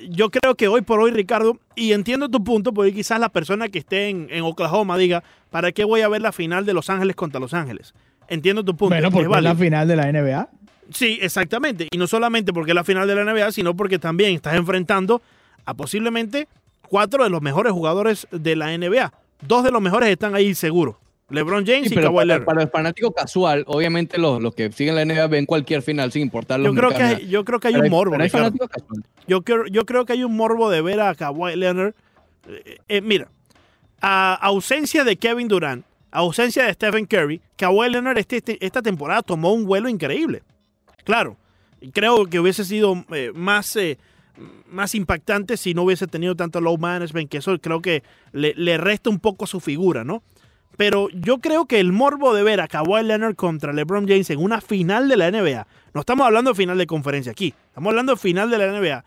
Yo 0.08 0.30
creo 0.30 0.54
que 0.54 0.68
hoy 0.68 0.80
por 0.80 1.00
hoy, 1.00 1.10
Ricardo, 1.10 1.58
y 1.74 1.92
entiendo 1.92 2.28
tu 2.28 2.42
punto, 2.42 2.72
porque 2.72 2.92
quizás 2.92 3.20
la 3.20 3.28
persona 3.28 3.68
que 3.68 3.78
esté 3.78 4.08
en, 4.08 4.28
en 4.30 4.42
Oklahoma 4.42 4.96
diga, 4.96 5.22
¿para 5.50 5.72
qué 5.72 5.84
voy 5.84 6.00
a 6.00 6.08
ver 6.08 6.22
la 6.22 6.32
final 6.32 6.64
de 6.64 6.72
Los 6.72 6.88
Ángeles 6.90 7.16
contra 7.16 7.40
Los 7.40 7.52
Ángeles? 7.52 7.94
Entiendo 8.28 8.64
tu 8.64 8.76
punto. 8.76 8.94
Bueno, 8.94 9.10
porque 9.10 9.36
es 9.36 9.42
la 9.42 9.54
final 9.54 9.86
de 9.88 9.96
la 9.96 10.10
NBA. 10.10 10.48
Sí, 10.90 11.18
exactamente. 11.20 11.88
Y 11.90 11.98
no 11.98 12.06
solamente 12.06 12.52
porque 12.52 12.70
es 12.70 12.74
la 12.74 12.84
final 12.84 13.06
de 13.06 13.14
la 13.14 13.24
NBA, 13.24 13.52
sino 13.52 13.76
porque 13.76 13.98
también 13.98 14.34
estás 14.34 14.54
enfrentando 14.54 15.22
a 15.64 15.74
posiblemente 15.74 16.48
cuatro 16.88 17.24
de 17.24 17.30
los 17.30 17.42
mejores 17.42 17.72
jugadores 17.72 18.26
de 18.30 18.56
la 18.56 18.76
NBA. 18.76 19.12
Dos 19.42 19.64
de 19.64 19.70
los 19.70 19.82
mejores 19.82 20.08
están 20.08 20.34
ahí 20.34 20.54
seguros. 20.54 20.96
LeBron 21.30 21.64
James 21.66 21.88
Sí, 21.88 21.94
y 21.94 21.96
Kawhi 21.96 22.14
para, 22.14 22.24
Leonard. 22.26 22.44
para 22.44 22.62
el 22.62 22.68
fanático 22.68 23.12
casual, 23.12 23.64
obviamente 23.66 24.18
los, 24.18 24.42
los 24.42 24.54
que 24.54 24.70
siguen 24.72 24.94
la 24.94 25.04
NBA 25.04 25.26
ven 25.28 25.46
cualquier 25.46 25.80
final 25.82 26.12
sin 26.12 26.22
importar 26.22 26.60
los 26.60 26.74
Yo 26.74 26.78
creo, 26.80 26.90
que 26.90 27.02
hay, 27.02 27.28
yo 27.28 27.44
creo 27.44 27.60
que 27.60 27.68
hay 27.68 27.74
Pero 27.74 27.84
un 27.86 27.90
morbo. 27.90 28.16
hay. 28.20 28.30
Yo 29.26 29.42
creo, 29.42 29.66
yo 29.66 29.86
creo 29.86 30.04
que 30.04 30.12
hay 30.12 30.22
un 30.24 30.36
morbo 30.36 30.68
de 30.70 30.82
ver 30.82 31.00
a 31.00 31.14
Kawhi 31.14 31.56
Leonard. 31.56 31.94
Eh, 32.48 32.76
eh, 32.88 33.00
mira, 33.00 33.28
a 34.00 34.34
ausencia 34.34 35.02
de 35.04 35.16
Kevin 35.16 35.48
Durant, 35.48 35.84
a 36.10 36.18
ausencia 36.18 36.64
de 36.66 36.72
Stephen 36.74 37.06
Curry, 37.06 37.40
Kawhi 37.56 37.88
Leonard 37.90 38.18
este- 38.18 38.36
este- 38.36 38.64
esta 38.64 38.82
temporada 38.82 39.22
tomó 39.22 39.52
un 39.54 39.64
vuelo 39.64 39.88
increíble. 39.88 40.42
Claro, 41.04 41.38
creo 41.94 42.26
que 42.26 42.38
hubiese 42.38 42.64
sido 42.66 43.02
eh, 43.12 43.32
más, 43.34 43.74
eh, 43.76 43.98
más 44.70 44.94
impactante 44.94 45.56
si 45.56 45.72
no 45.72 45.84
hubiese 45.84 46.06
tenido 46.06 46.34
tanto 46.34 46.60
low 46.60 46.76
management, 46.76 47.30
que 47.30 47.38
eso 47.38 47.58
creo 47.60 47.80
que 47.80 48.02
le, 48.32 48.52
le 48.56 48.76
resta 48.76 49.08
un 49.08 49.20
poco 49.20 49.46
su 49.46 49.58
figura, 49.60 50.04
¿no? 50.04 50.22
Pero 50.76 51.08
yo 51.10 51.38
creo 51.38 51.66
que 51.66 51.80
el 51.80 51.92
morbo 51.92 52.34
de 52.34 52.42
ver 52.42 52.60
a 52.60 52.68
Kawhi 52.68 53.04
Leonard 53.04 53.36
contra 53.36 53.72
LeBron 53.72 54.08
James 54.08 54.28
en 54.30 54.42
una 54.42 54.60
final 54.60 55.08
de 55.08 55.16
la 55.16 55.30
NBA, 55.30 55.66
no 55.92 56.00
estamos 56.00 56.26
hablando 56.26 56.50
de 56.50 56.56
final 56.56 56.78
de 56.78 56.86
conferencia 56.86 57.32
aquí, 57.32 57.54
estamos 57.68 57.90
hablando 57.90 58.12
de 58.12 58.18
final 58.18 58.50
de 58.50 58.58
la 58.58 58.66
NBA, 58.66 59.04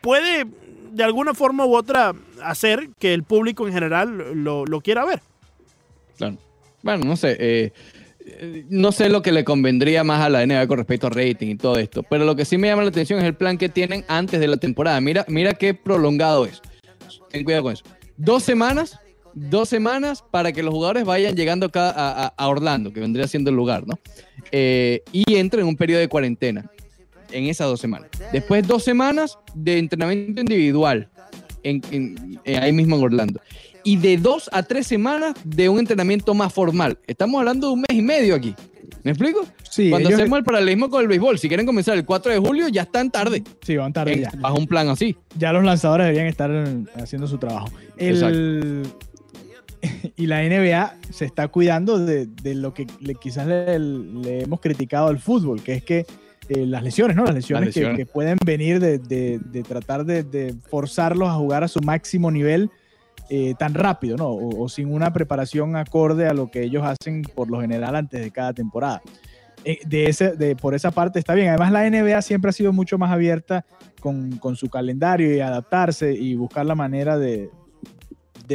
puede 0.00 0.46
de 0.92 1.04
alguna 1.04 1.34
forma 1.34 1.66
u 1.66 1.74
otra 1.74 2.14
hacer 2.42 2.90
que 2.98 3.14
el 3.14 3.22
público 3.22 3.66
en 3.66 3.74
general 3.74 4.44
lo, 4.44 4.80
quiera 4.80 5.04
ver. 5.04 5.20
Claro. 6.16 6.36
Bueno, 6.82 7.04
no 7.04 7.16
sé. 7.16 7.36
eh, 7.38 7.72
no 8.68 8.92
sé 8.92 9.08
lo 9.08 9.22
que 9.22 9.32
le 9.32 9.44
convendría 9.44 10.04
más 10.04 10.20
a 10.20 10.28
la 10.28 10.44
NBA 10.44 10.66
con 10.66 10.78
respecto 10.78 11.06
a 11.06 11.10
rating 11.10 11.48
y 11.48 11.56
todo 11.56 11.78
esto. 11.78 12.02
Pero 12.02 12.24
lo 12.24 12.36
que 12.36 12.44
sí 12.44 12.58
me 12.58 12.68
llama 12.68 12.82
la 12.82 12.88
atención 12.88 13.18
es 13.18 13.24
el 13.24 13.34
plan 13.34 13.58
que 13.58 13.68
tienen 13.68 14.04
antes 14.08 14.40
de 14.40 14.48
la 14.48 14.56
temporada. 14.56 15.00
Mira, 15.00 15.24
mira 15.28 15.54
qué 15.54 15.74
prolongado 15.74 16.46
es. 16.46 16.60
Ten 17.30 17.44
cuidado 17.44 17.64
con 17.64 17.72
eso. 17.72 17.84
Dos 18.16 18.42
semanas, 18.42 18.98
dos 19.34 19.68
semanas 19.68 20.24
para 20.30 20.52
que 20.52 20.62
los 20.62 20.72
jugadores 20.74 21.04
vayan 21.04 21.34
llegando 21.36 21.66
acá 21.66 21.90
a, 21.90 22.26
a- 22.26 22.34
a 22.36 22.48
Orlando, 22.48 22.92
que 22.92 23.00
vendría 23.00 23.26
siendo 23.28 23.50
el 23.50 23.56
lugar, 23.56 23.86
¿no? 23.86 23.98
Eh, 24.52 25.02
y 25.12 25.34
entren 25.36 25.62
en 25.62 25.68
un 25.68 25.76
periodo 25.76 26.00
de 26.00 26.08
cuarentena 26.08 26.70
en 27.30 27.44
esas 27.44 27.68
dos 27.68 27.80
semanas. 27.80 28.08
Después 28.32 28.66
dos 28.66 28.82
semanas 28.82 29.38
de 29.54 29.78
entrenamiento 29.78 30.40
individual 30.40 31.08
en- 31.62 31.82
en- 31.90 32.40
eh, 32.44 32.56
ahí 32.58 32.72
mismo 32.72 32.96
en 32.96 33.02
Orlando. 33.04 33.40
Y 33.84 33.96
de 33.96 34.18
dos 34.18 34.50
a 34.52 34.62
tres 34.62 34.86
semanas 34.86 35.34
de 35.44 35.68
un 35.68 35.78
entrenamiento 35.78 36.34
más 36.34 36.52
formal. 36.52 36.98
Estamos 37.06 37.38
hablando 37.38 37.68
de 37.68 37.72
un 37.74 37.80
mes 37.80 37.92
y 37.98 38.02
medio 38.02 38.34
aquí. 38.34 38.54
¿Me 39.04 39.12
explico? 39.12 39.46
Sí, 39.70 39.88
Cuando 39.88 40.08
ellos- 40.10 40.20
hacemos 40.20 40.38
el 40.38 40.44
paralelismo 40.44 40.90
con 40.90 41.00
el 41.00 41.08
béisbol, 41.08 41.38
si 41.38 41.48
quieren 41.48 41.64
comenzar 41.64 41.96
el 41.96 42.04
4 42.04 42.32
de 42.32 42.38
julio, 42.38 42.68
ya 42.68 42.82
están 42.82 43.10
tarde. 43.10 43.42
sí, 43.62 43.76
van 43.76 43.92
tarde 43.94 44.20
ya. 44.20 44.30
bajo 44.38 44.58
un 44.58 44.66
plan 44.66 44.88
así. 44.90 45.16
Ya 45.38 45.52
los 45.52 45.64
lanzadores 45.64 46.06
deberían 46.06 46.26
estar 46.26 46.50
haciendo 46.96 47.26
su 47.26 47.38
trabajo. 47.38 47.68
El- 47.96 48.82
y 50.16 50.26
la 50.26 50.42
NBA 50.42 50.94
se 51.10 51.24
está 51.24 51.48
cuidando 51.48 51.98
de, 51.98 52.26
de 52.26 52.54
lo 52.54 52.74
que 52.74 52.86
le- 53.00 53.14
quizás 53.14 53.46
le, 53.46 53.78
le 53.78 54.42
hemos 54.42 54.60
criticado 54.60 55.08
al 55.08 55.18
fútbol, 55.18 55.62
que 55.62 55.74
es 55.74 55.84
que 55.84 56.06
eh, 56.48 56.66
las 56.66 56.82
lesiones, 56.82 57.16
¿no? 57.16 57.24
Las 57.24 57.34
lesiones, 57.34 57.66
Las 57.68 57.74
que- 57.74 57.80
lesiones. 57.80 57.98
Que, 57.98 58.12
pueden 58.12 58.36
venir 58.44 58.80
de, 58.80 58.98
de- 58.98 59.38
de 59.38 59.62
tratar 59.62 60.04
de, 60.04 60.22
de 60.24 60.54
forzarlos 60.68 61.28
a 61.28 61.34
jugar 61.34 61.62
a 61.64 61.68
su 61.68 61.80
máximo 61.80 62.30
nivel 62.30 62.70
eh, 63.28 63.54
tan 63.58 63.74
rápido, 63.74 64.16
¿no? 64.16 64.26
O, 64.28 64.64
o 64.64 64.68
sin 64.68 64.92
una 64.92 65.12
preparación 65.12 65.76
acorde 65.76 66.26
a 66.26 66.34
lo 66.34 66.50
que 66.50 66.62
ellos 66.64 66.82
hacen 66.84 67.22
por 67.22 67.48
lo 67.48 67.60
general 67.60 67.94
antes 67.94 68.20
de 68.20 68.30
cada 68.32 68.52
temporada. 68.52 69.00
Eh, 69.64 69.78
de 69.86 70.06
ese, 70.06 70.32
de, 70.36 70.56
por 70.56 70.74
esa 70.74 70.90
parte 70.90 71.18
está 71.18 71.34
bien. 71.34 71.48
Además, 71.48 71.70
la 71.70 71.88
NBA 71.88 72.22
siempre 72.22 72.48
ha 72.48 72.52
sido 72.52 72.72
mucho 72.72 72.98
más 72.98 73.12
abierta 73.12 73.64
con, 74.00 74.38
con 74.38 74.56
su 74.56 74.68
calendario 74.68 75.32
y 75.32 75.38
adaptarse 75.40 76.12
y 76.14 76.34
buscar 76.34 76.64
la 76.66 76.74
manera 76.74 77.18
de, 77.18 77.50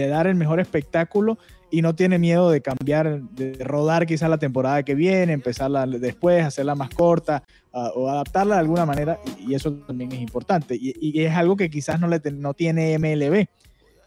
de 0.01 0.07
dar 0.07 0.27
el 0.27 0.35
mejor 0.35 0.59
espectáculo 0.59 1.37
y 1.71 1.81
no 1.81 1.95
tiene 1.95 2.19
miedo 2.19 2.51
de 2.51 2.61
cambiar, 2.61 3.21
de 3.21 3.53
rodar 3.63 4.05
quizás 4.05 4.29
la 4.29 4.37
temporada 4.37 4.83
que 4.83 4.93
viene, 4.95 5.33
empezarla 5.33 5.85
después, 5.87 6.43
hacerla 6.45 6.75
más 6.75 6.89
corta 6.89 7.43
ah, 7.73 7.91
o 7.95 8.07
adaptarla 8.09 8.55
de 8.55 8.61
alguna 8.61 8.85
manera 8.85 9.19
y, 9.39 9.51
y 9.51 9.55
eso 9.55 9.73
también 9.73 10.11
es 10.11 10.19
importante. 10.21 10.75
Y, 10.75 10.93
y 11.01 11.23
es 11.23 11.33
algo 11.33 11.55
que 11.57 11.69
quizás 11.69 11.99
no, 11.99 12.07
le 12.07 12.19
ten- 12.19 12.39
no 12.39 12.53
tiene 12.53 12.97
MLB, 12.99 13.47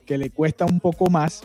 que 0.07 0.19
le 0.19 0.31
cuesta 0.31 0.65
un 0.65 0.79
poco 0.81 1.11
más 1.11 1.43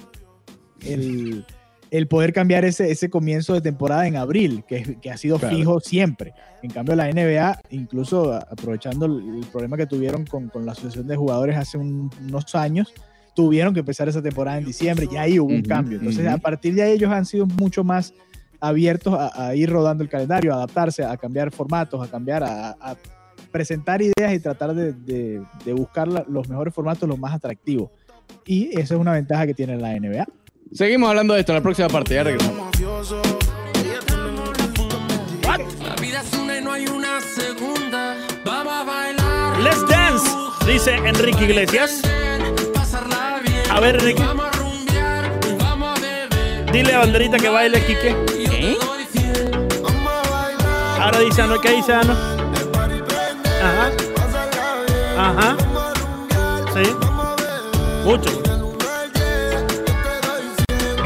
el, 0.86 1.45
el 1.91 2.08
poder 2.08 2.32
cambiar 2.34 2.63
ese, 2.65 2.91
ese 2.91 3.10
comienzo 3.10 3.53
de 3.53 3.62
temporada 3.62 4.08
en 4.08 4.15
abril, 4.15 4.63
que, 4.67 4.97
que 5.01 5.12
ha 5.12 5.17
sido 5.17 5.39
Claro. 5.39 5.56
fijo 5.56 5.79
siempre. 5.79 6.34
En 6.62 6.69
cambio, 6.69 6.95
la 6.95 7.10
NBA, 7.12 7.60
incluso 7.71 8.34
aprovechando 8.34 9.06
el, 9.08 9.39
el 9.39 9.45
problema 9.51 9.75
que 9.77 9.86
tuvieron 9.88 10.25
con, 10.25 10.47
con 10.49 10.65
la 10.65 10.71
Asociación 10.73 11.08
de 11.08 11.15
Jugadores 11.15 11.58
hace 11.58 11.77
un- 11.77 12.10
unos 12.21 12.56
años, 12.56 12.93
tuvieron 13.36 13.74
que 13.74 13.80
empezar 13.82 14.08
esa 14.10 14.22
temporada 14.22 14.58
en 14.58 14.65
diciembre, 14.65 15.08
ya 15.12 15.22
ahí 15.22 15.39
hubo 15.39 15.50
un 15.52 15.60
Ujú, 15.60 15.67
cambio. 15.69 15.98
Entonces, 15.98 16.26
ujú. 16.26 16.36
a 16.36 16.38
partir 16.38 16.76
de 16.76 16.84
ahí 16.84 16.91
ellos 16.93 17.12
han 17.12 17.26
sido 17.26 17.46
mucho 17.46 17.84
más 17.84 18.13
abiertos 18.60 19.13
a, 19.15 19.48
a 19.48 19.56
ir 19.56 19.69
rodando 19.69 20.04
el 20.04 20.10
calendario, 20.10 20.54
a 20.54 20.56
adaptarse, 20.58 21.04
a 21.04 21.17
cambiar 21.17 21.52
formatos, 21.52 22.02
a 22.06 22.10
cambiar, 22.10 22.43
a, 22.43 22.69
a 22.80 22.96
presentar 23.52 24.02
ideas 24.02 24.34
y 24.34 24.39
tratar 24.39 24.74
de, 24.74 24.93
de- 24.93 25.41
de 25.65 25.74
buscar 25.74 26.08
la- 26.08 26.26
los 26.28 26.48
mejores 26.50 26.74
formatos, 26.74 27.08
los 27.10 27.19
más 27.19 27.34
atractivos. 27.34 27.89
Y 28.46 28.69
esa 28.80 28.93
es 28.96 29.00
una 29.00 29.12
ventaja 29.13 29.46
que 29.46 29.54
tiene 29.54 29.76
la 29.78 29.93
NBA. 30.00 30.26
Seguimos 30.72 31.10
hablando 31.10 31.34
de 31.34 31.41
esto 31.41 31.52
en 31.52 31.58
la 31.58 31.62
próxima 31.62 31.88
parte. 31.89 32.15
Ya 32.15 32.24
regresamos. 32.24 32.69
La 35.43 35.96
vida 36.02 36.22
es 36.22 36.34
una 36.34 36.58
y 36.58 36.63
no 36.63 36.72
hay 36.72 36.86
una 36.88 37.19
segunda. 37.22 38.15
Vamos 38.46 38.74
a 38.74 38.84
bailar. 38.84 39.60
Let's 39.62 39.88
dance, 39.88 40.30
dice 40.65 40.96
Enrique 40.96 41.43
Iglesias. 41.46 42.02
A 43.73 43.79
ver, 43.79 43.95
Enrique, 43.95 44.21
Vamos 44.23 44.45
a 44.45 44.51
rumbear. 44.51 45.31
Vamos 45.59 45.97
a 45.97 46.01
beber. 46.01 46.71
dile 46.71 46.93
a 46.93 46.99
Banderita 46.99 47.38
que 47.38 47.49
baile, 47.49 47.79
te 47.95 48.13
doy 48.13 49.05
fiel. 49.12 49.57
Ahora 51.01 51.19
dice 51.19 51.41
Ano, 51.41 51.59
¿qué 51.59 51.71
dice 51.71 51.93
Ano? 51.93 52.13
Ajá. 53.63 53.91
Ajá. 55.17 55.57
Sí. 56.73 56.95
Mucho. 58.03 58.29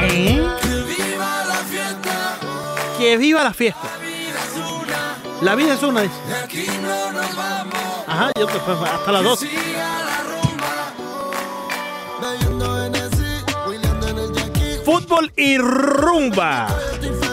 ¿Eh? 0.02 0.48
Que 2.98 3.18
viva 3.18 3.44
la 3.44 3.54
fiesta. 3.54 3.88
La 5.42 5.56
vida 5.56 5.74
es 5.76 5.84
una, 5.84 6.02
dice. 6.02 6.16
Ajá, 8.08 8.32
yo 8.40 8.48
te- 8.48 8.58
hasta 8.58 9.12
las 9.12 9.24
12. 9.24 9.48
Fútbol 14.92 15.34
y 15.36 15.58
rumba. 15.58 16.66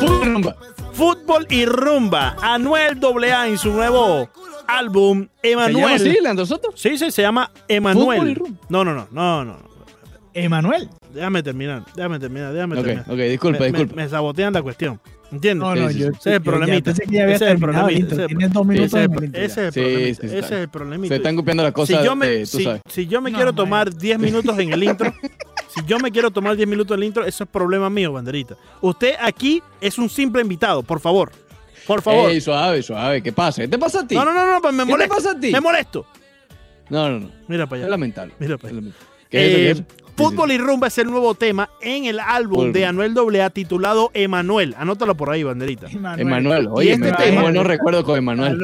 Rumba. 0.00 0.56
Fútbol 0.92 1.46
y 1.48 1.64
rumba. 1.66 2.34
Anuel 2.42 2.98
AA 3.30 3.46
en 3.46 3.58
su 3.58 3.72
nuevo 3.72 4.28
álbum 4.66 5.28
¿Se 5.40 5.50
llama 5.50 5.64
así, 5.66 5.72
Emanuel. 5.78 6.22
Leandro 6.24 6.46
Soto? 6.46 6.72
Sí, 6.74 6.98
sí, 6.98 7.12
se 7.12 7.22
llama 7.22 7.48
Fútbol 7.52 7.68
y 7.68 7.74
Emanuel. 7.76 8.42
No, 8.68 8.84
no, 8.84 8.92
no, 8.92 9.06
no, 9.12 9.44
no. 9.44 9.56
Emanuel. 10.32 10.90
Déjame 11.12 11.44
terminar, 11.44 11.84
déjame 11.94 12.18
terminar, 12.18 12.52
déjame 12.52 12.74
terminar. 12.74 13.04
ok, 13.08 13.18
disculpa, 13.18 13.60
me, 13.60 13.66
disculpa. 13.66 13.94
me 13.94 14.08
sabotean 14.08 14.52
la 14.52 14.62
cuestión. 14.62 15.00
¿Entiendes? 15.30 15.64
No, 15.68 15.76
no, 15.76 15.88
Sí, 15.90 15.98
yo. 16.00 16.08
Ese 16.08 16.16
es 16.18 16.26
el 16.26 16.42
problemita. 16.42 16.90
Ese 16.90 17.04
es 17.04 17.40
el 17.42 17.58
problemita, 17.60 17.92
intro. 17.92 18.14
ese 18.14 18.14
es 18.14 18.18
el- 18.22 18.26
Tienes 18.36 18.52
dos 18.52 18.66
minutos 18.66 18.86
Ese 18.88 18.98
es 18.98 19.04
el, 19.04 19.10
problemita. 19.10 19.38
sí, 19.38 19.80
ese 20.26 20.38
está. 20.38 20.38
es 20.46 20.50
el 20.62 20.68
problemita. 20.68 21.08
Se 21.14 21.16
están 21.18 21.36
copiando 21.36 21.62
las 21.62 21.72
cosas 21.72 21.98
si 22.00 22.04
yo 22.04 22.16
me, 22.16 22.26
de, 22.26 22.40
tú 22.40 22.58
si, 22.58 22.64
sabes. 22.64 22.82
si 22.88 23.06
yo 23.06 23.20
me 23.20 23.30
No, 23.30 23.36
quiero 23.38 23.52
man. 23.52 23.56
tomar 23.56 23.94
10 23.94 24.18
minutos 24.18 24.58
en 24.58 24.72
el 24.72 24.82
intro, 24.82 25.12
si 25.74 25.80
yo 25.86 25.98
me 25.98 26.10
quiero 26.10 26.30
tomar 26.30 26.56
10 26.56 26.68
minutos 26.68 26.94
en 26.96 27.02
el 27.02 27.06
intro, 27.08 27.24
eso 27.24 27.44
es 27.44 27.50
problema 27.50 27.90
mío, 27.90 28.12
banderita. 28.12 28.56
Usted 28.80 29.14
aquí 29.20 29.62
es 29.80 29.98
un 29.98 30.08
simple 30.08 30.42
invitado, 30.42 30.82
por 30.82 31.00
favor. 31.00 31.30
Por 31.86 32.00
favor. 32.00 32.30
Ey, 32.30 32.40
suave, 32.40 32.82
suave. 32.82 33.22
¿Qué 33.22 33.32
pasa? 33.32 33.62
¿Qué 33.62 33.68
te 33.68 33.78
pasa 33.78 34.00
a 34.00 34.06
ti? 34.06 34.14
no, 34.14 34.24
no, 34.24 34.32
no, 34.32 34.54
no, 34.54 34.60
pues 34.62 34.72
me 34.72 34.84
¿Qué 34.84 34.86
te 34.86 34.92
molesto. 34.92 35.14
pasa 35.14 35.30
a 35.32 35.40
ti? 35.40 35.52
Me 35.52 35.60
molesto. 35.60 36.06
No, 36.88 37.08
no, 37.10 37.20
no. 37.20 37.30
Mira 37.48 37.66
para 37.66 37.80
Es 37.80 37.84
allá. 37.84 37.90
lamentable. 37.90 38.34
Mira 38.38 38.56
para 38.56 38.68
Es 38.68 38.72
allá. 38.72 38.80
lamentable. 38.80 39.06
¿Qué 39.30 39.46
es 39.70 39.78
Eh, 39.78 39.82
es? 39.82 39.82
Fútbol 40.16 40.52
y 40.52 40.58
rumba 40.58 40.86
es 40.86 40.96
el 40.98 41.08
nuevo 41.10 41.34
tema 41.34 41.68
en 41.80 42.04
el 42.04 42.20
álbum 42.20 42.70
de 42.72 42.86
Anuel 42.86 43.14
AA 43.18 43.50
titulado 43.50 44.12
Emanuel. 44.14 44.72
Anótalo 44.78 45.16
por 45.16 45.28
ahí, 45.30 45.42
banderita. 45.42 45.88
Emanuel. 45.90 46.68
Oye, 46.70 46.92
este 46.92 47.04
me 47.06 47.10
tema- 47.10 47.24
tengo 47.24 47.40
buenos 47.42 47.66
recuerdos 47.66 48.04
con 48.04 48.16
Emanuel. 48.16 48.56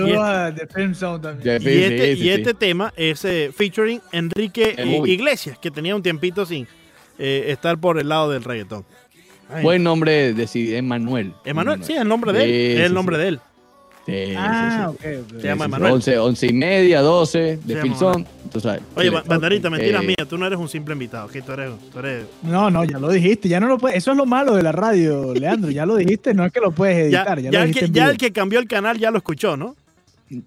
Y 1.44 1.48
este, 1.48 2.12
y 2.14 2.28
este 2.30 2.54
tema 2.54 2.92
es 2.96 3.24
eh, 3.24 3.50
featuring 3.52 4.00
Enrique. 4.12 4.76
Iglesias, 5.06 5.58
que 5.58 5.72
tenía 5.72 5.96
un 5.96 6.02
tiempito 6.04 6.46
sin 6.46 6.68
eh, 7.20 7.44
estar 7.52 7.78
por 7.78 7.98
el 8.00 8.08
lado 8.08 8.30
del 8.30 8.42
reggaetón. 8.42 8.84
Ay, 9.52 9.62
Buen 9.62 9.82
nombre 9.82 10.32
de 10.34 10.46
sí, 10.46 10.74
Emanuel. 10.74 11.32
Emanuel, 11.44 11.84
sí, 11.84 11.92
el 11.92 12.08
nombre 12.08 12.32
de 12.32 12.44
él. 12.44 12.50
Sí, 12.50 12.80
es 12.80 12.86
el 12.86 12.94
nombre 12.94 13.16
sí. 13.16 13.22
de 13.22 13.28
él. 13.28 13.40
Sí, 14.06 14.34
Ah, 14.36 14.90
sí. 15.00 15.06
ok, 15.08 15.24
ok. 15.34 15.40
Se 15.40 15.46
llama 15.46 15.64
Emanuel. 15.66 15.92
11, 15.92 16.18
11 16.18 16.46
y 16.46 16.52
media, 16.52 17.00
12 17.02 17.58
de 17.64 17.76
Filson. 17.82 18.26
Tú 18.50 18.58
sabes. 18.58 18.80
Oye, 18.96 19.08
Sí, 19.08 19.14
Ba- 19.14 19.22
Banderita, 19.26 19.68
mentiras 19.70 20.02
Eh, 20.02 20.06
mías, 20.06 20.26
tú 20.28 20.38
no 20.38 20.46
eres 20.46 20.58
un 20.58 20.68
simple 20.68 20.94
invitado. 20.94 21.26
ok, 21.26 21.32
tú, 21.44 21.52
eres, 21.52 21.70
tú 21.92 21.98
eres- 21.98 22.24
No, 22.42 22.70
no, 22.70 22.82
ya 22.84 22.98
lo 22.98 23.10
dijiste, 23.10 23.48
ya 23.48 23.60
no 23.60 23.68
lo 23.68 23.78
puedes. 23.78 23.98
Eso 23.98 24.12
es 24.12 24.16
lo 24.16 24.24
malo 24.26 24.54
de 24.54 24.62
la 24.62 24.72
radio, 24.72 25.34
Leandro. 25.34 25.70
Ya 25.70 25.84
lo 25.86 25.96
dijiste, 25.96 26.32
no 26.32 26.44
es 26.46 26.52
que 26.52 26.60
lo 26.60 26.70
puedes 26.72 26.96
editar. 26.96 27.40
Ya, 27.40 27.50
ya 27.50 27.58
lo 27.58 27.64
el 27.64 27.66
dijiste 27.68 27.80
que, 27.80 27.86
en 27.86 27.92
ya 27.92 28.02
vivo. 28.04 28.12
el 28.12 28.18
que 28.18 28.32
cambió 28.32 28.58
el 28.58 28.66
canal 28.66 28.98
ya 28.98 29.10
lo 29.10 29.18
escuchó, 29.18 29.56
¿no? 29.56 29.76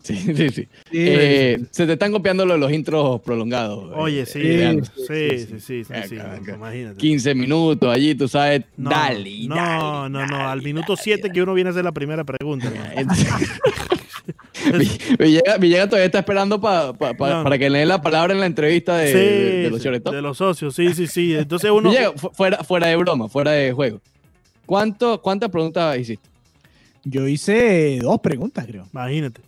Sí, 0.02 0.16
sí, 0.16 0.34
sí. 0.36 0.50
Sí, 0.50 0.68
Eh, 0.94 1.60
se 1.72 1.86
te 1.86 1.94
están 1.94 2.12
copiando 2.14 2.46
los, 2.46 2.58
los 2.58 2.72
intros 2.72 3.20
prolongados. 3.22 3.92
Oye, 3.96 4.22
eh, 4.22 4.26
sí, 4.26 4.42
sí, 4.42 4.82
sí, 4.96 5.06
sí, 5.08 5.40
sí, 5.40 5.46
sí, 5.46 5.60
sí, 5.60 5.84
sí, 5.84 6.08
sí, 6.10 6.16
Acá, 6.20 6.34
acá. 6.36 6.56
imagínate. 6.56 6.98
15 6.98 7.36
minutos 7.36 7.94
allí, 7.94 8.16
tú 8.16 8.28
sabes. 8.30 8.64
No, 8.78 8.90
dale, 8.90 9.48
no, 9.48 9.56
dale, 9.56 10.10
no, 10.10 10.26
no, 10.28 10.48
al 10.50 10.62
minuto 10.62 10.94
dale, 10.94 11.02
7 11.04 11.30
que 11.32 11.42
uno 11.42 11.54
viene 11.54 11.70
a 11.70 11.72
hacer 11.72 11.84
la 11.84 11.92
primera 11.92 12.24
pregunta. 12.24 12.72
Villegas, 15.20 15.60
Villegas 15.60 15.90
todavía 15.90 16.06
está 16.06 16.20
esperando 16.20 16.60
pa- 16.62 16.94
pa- 16.94 17.14
pa- 17.14 17.30
No. 17.30 17.44
para 17.44 17.58
que 17.58 17.70
le 17.70 17.80
dé 17.80 17.86
la 17.86 18.02
palabra 18.02 18.34
en 18.34 18.40
la 18.40 18.46
entrevista 18.46 18.98
de, 18.98 19.08
Sí, 19.08 19.14
de- 19.18 19.52
de 19.64 19.70
los 19.70 19.84
de 19.84 20.34
socios, 20.38 20.76
sí, 20.76 20.94
sí, 20.94 21.08
sí. 21.08 21.36
Entonces 21.36 21.70
uno... 21.72 21.90
Villegas, 21.92 22.14
fu- 22.22 22.30
fuera, 22.34 22.64
fuera 22.64 22.88
de 22.88 22.96
broma, 22.96 23.28
fuera 23.28 23.52
de 23.52 23.72
juego. 23.74 24.00
¿Cuánto, 24.66 25.22
¿Cuántas 25.22 25.50
preguntas 25.50 25.98
hiciste? 26.00 26.30
Yo 27.04 27.28
hice 27.28 28.00
dos 28.02 28.20
preguntas, 28.22 28.66
creo. 28.66 28.88
Imagínate. 28.94 29.42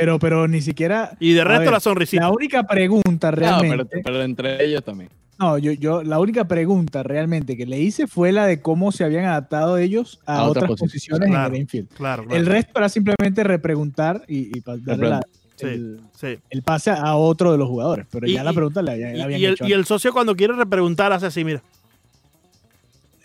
Pero, 0.00 0.18
pero 0.18 0.48
ni 0.48 0.62
siquiera. 0.62 1.12
Y 1.20 1.34
de 1.34 1.44
resto 1.44 1.60
ver, 1.64 1.72
la 1.72 1.80
sonrisita. 1.80 2.22
La 2.22 2.30
única 2.30 2.62
pregunta 2.64 3.30
No, 3.30 3.36
realmente. 3.36 3.84
pero, 3.90 4.02
pero 4.02 4.22
entre 4.22 4.64
ellos 4.64 4.82
también. 4.82 5.10
No, 5.38 5.56
yo, 5.58 5.72
yo, 5.72 6.02
la 6.02 6.18
única 6.18 6.46
pregunta 6.48 7.02
realmente 7.02 7.56
que 7.56 7.66
le 7.66 7.78
hice 7.78 8.06
fue 8.06 8.32
la 8.32 8.46
de 8.46 8.60
cómo 8.60 8.92
se 8.92 9.04
habían 9.04 9.26
adaptado 9.26 9.76
ellos 9.78 10.18
a, 10.26 10.38
A 10.38 10.42
otras 10.44 10.64
otras 10.64 10.80
posiciones. 10.80 11.20
posiciones 11.20 11.28
Claro. 11.30 11.48
en 11.48 11.54
el 11.54 11.60
infield. 11.60 11.88
Claro, 11.90 12.24
claro. 12.24 12.38
El 12.40 12.46
resto 12.46 12.72
era 12.78 12.88
simplemente 12.88 13.44
repreguntar 13.44 14.22
y, 14.26 14.60
darle 14.60 15.08
la, 15.10 15.20
Sí, 15.56 15.66
el, 15.66 16.00
sí. 16.18 16.38
el 16.48 16.62
pase 16.62 16.90
a 16.90 17.14
otro 17.16 17.52
de 17.52 17.58
los 17.58 17.68
jugadores. 17.68 18.06
Pero 18.10 18.26
Y- 18.26 18.32
ya 18.34 18.42
la 18.44 18.52
pregunta 18.54 18.80
la, 18.82 18.96
ya 18.96 19.12
Y, 19.12 19.16
la 19.18 19.24
habían 19.24 19.40
y 19.40 19.44
el, 19.44 19.52
hecho. 19.54 19.66
y 19.66 19.72
el 19.72 19.84
socio 19.84 20.12
cuando 20.14 20.34
quiere 20.34 20.54
repreguntar 20.54 21.12
hace 21.12 21.26
así, 21.26 21.44
mira. 21.44 21.62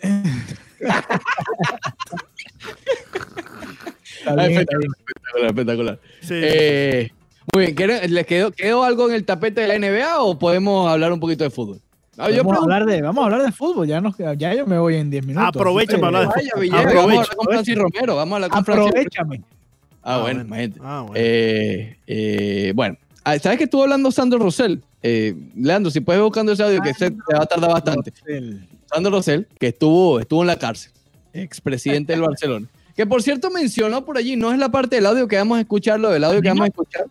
Bien. 4.34 4.50
Espectacular, 4.60 5.46
espectacular. 5.46 5.98
Sí. 6.20 6.34
Eh, 6.34 7.10
muy 7.54 7.64
bien, 7.64 7.74
¿quieren- 7.76 8.12
¿les 8.12 8.26
quedó, 8.26 8.50
quedó 8.50 8.82
algo 8.84 9.08
en 9.08 9.14
el 9.14 9.24
tapete 9.24 9.60
de 9.60 9.68
la 9.68 9.74
NBA 9.78 10.22
o 10.22 10.38
podemos 10.38 10.90
hablar 10.90 11.12
un 11.12 11.20
poquito 11.20 11.44
de 11.44 11.50
fútbol? 11.50 11.80
Ah, 12.18 12.30
yo 12.30 12.38
Vamos, 12.42 12.58
a 12.60 12.62
hablar 12.62 12.86
de, 12.86 13.02
vamos 13.02 13.22
a 13.22 13.26
hablar 13.26 13.42
de 13.42 13.52
fútbol. 13.52 13.86
Ya, 13.86 14.00
nos, 14.00 14.16
ya 14.16 14.54
yo 14.54 14.66
me 14.66 14.78
voy 14.78 14.96
en 14.96 15.10
10 15.10 15.26
minutos. 15.26 15.48
Aprovecha 15.48 15.98
para 15.98 16.06
hablar 16.20 16.22
de 16.22 16.28
Vaya, 16.34 16.50
Villegas, 16.58 16.86
Aprovecha, 16.86 16.96
vamos 17.06 17.12
a 17.16 17.20
hablar 17.20 17.36
con. 17.36 17.46
Francis 17.48 17.78
Romero, 17.78 18.16
vamos 18.16 18.32
a 18.32 18.36
hablar 18.36 18.50
con 18.50 18.64
Francis 18.64 18.86
Aprovechame. 18.88 19.42
Ah, 20.02 20.18
bueno, 20.22 20.40
imagínate. 20.40 20.80
Ah, 20.82 21.00
bueno. 21.06 21.14
Eh, 21.16 21.96
eh, 22.06 22.72
bueno, 22.74 22.96
Ah, 23.28 23.36
¿sabes 23.40 23.58
que 23.58 23.64
estuvo 23.64 23.82
hablando 23.82 24.10
Sandro 24.12 24.38
Rosell? 24.38 24.80
Eh, 25.02 25.34
Leandro, 25.56 25.90
si 25.90 26.00
puedes 26.00 26.20
ir 26.20 26.24
buscando 26.24 26.52
ese 26.52 26.62
audio, 26.62 26.80
que 26.80 26.94
se 26.94 27.10
te 27.10 27.16
va 27.36 27.42
a 27.42 27.46
tardar 27.46 27.70
bastante. 27.72 28.12
Sandro 28.86 29.10
Rosell, 29.10 29.46
que 29.58 29.66
estuvo, 29.68 30.20
estuvo 30.20 30.42
en 30.42 30.46
la 30.46 30.56
cárcel, 30.58 30.92
expresidente 31.32 32.12
del 32.12 32.22
Barcelona. 32.28 32.66
Que 32.96 33.06
por 33.06 33.22
cierto 33.22 33.50
mencionó 33.50 34.04
por 34.04 34.16
allí, 34.16 34.36
no 34.36 34.52
es 34.52 34.58
la 34.58 34.70
parte 34.70 34.96
del 34.96 35.06
audio 35.06 35.28
que 35.28 35.36
vamos 35.36 35.58
a 35.58 35.60
escuchar, 35.60 36.00
lo 36.00 36.10
del 36.10 36.24
audio 36.24 36.40
que 36.40 36.48
vamos 36.48 36.64
a 36.64 36.68
escuchar. 36.68 37.04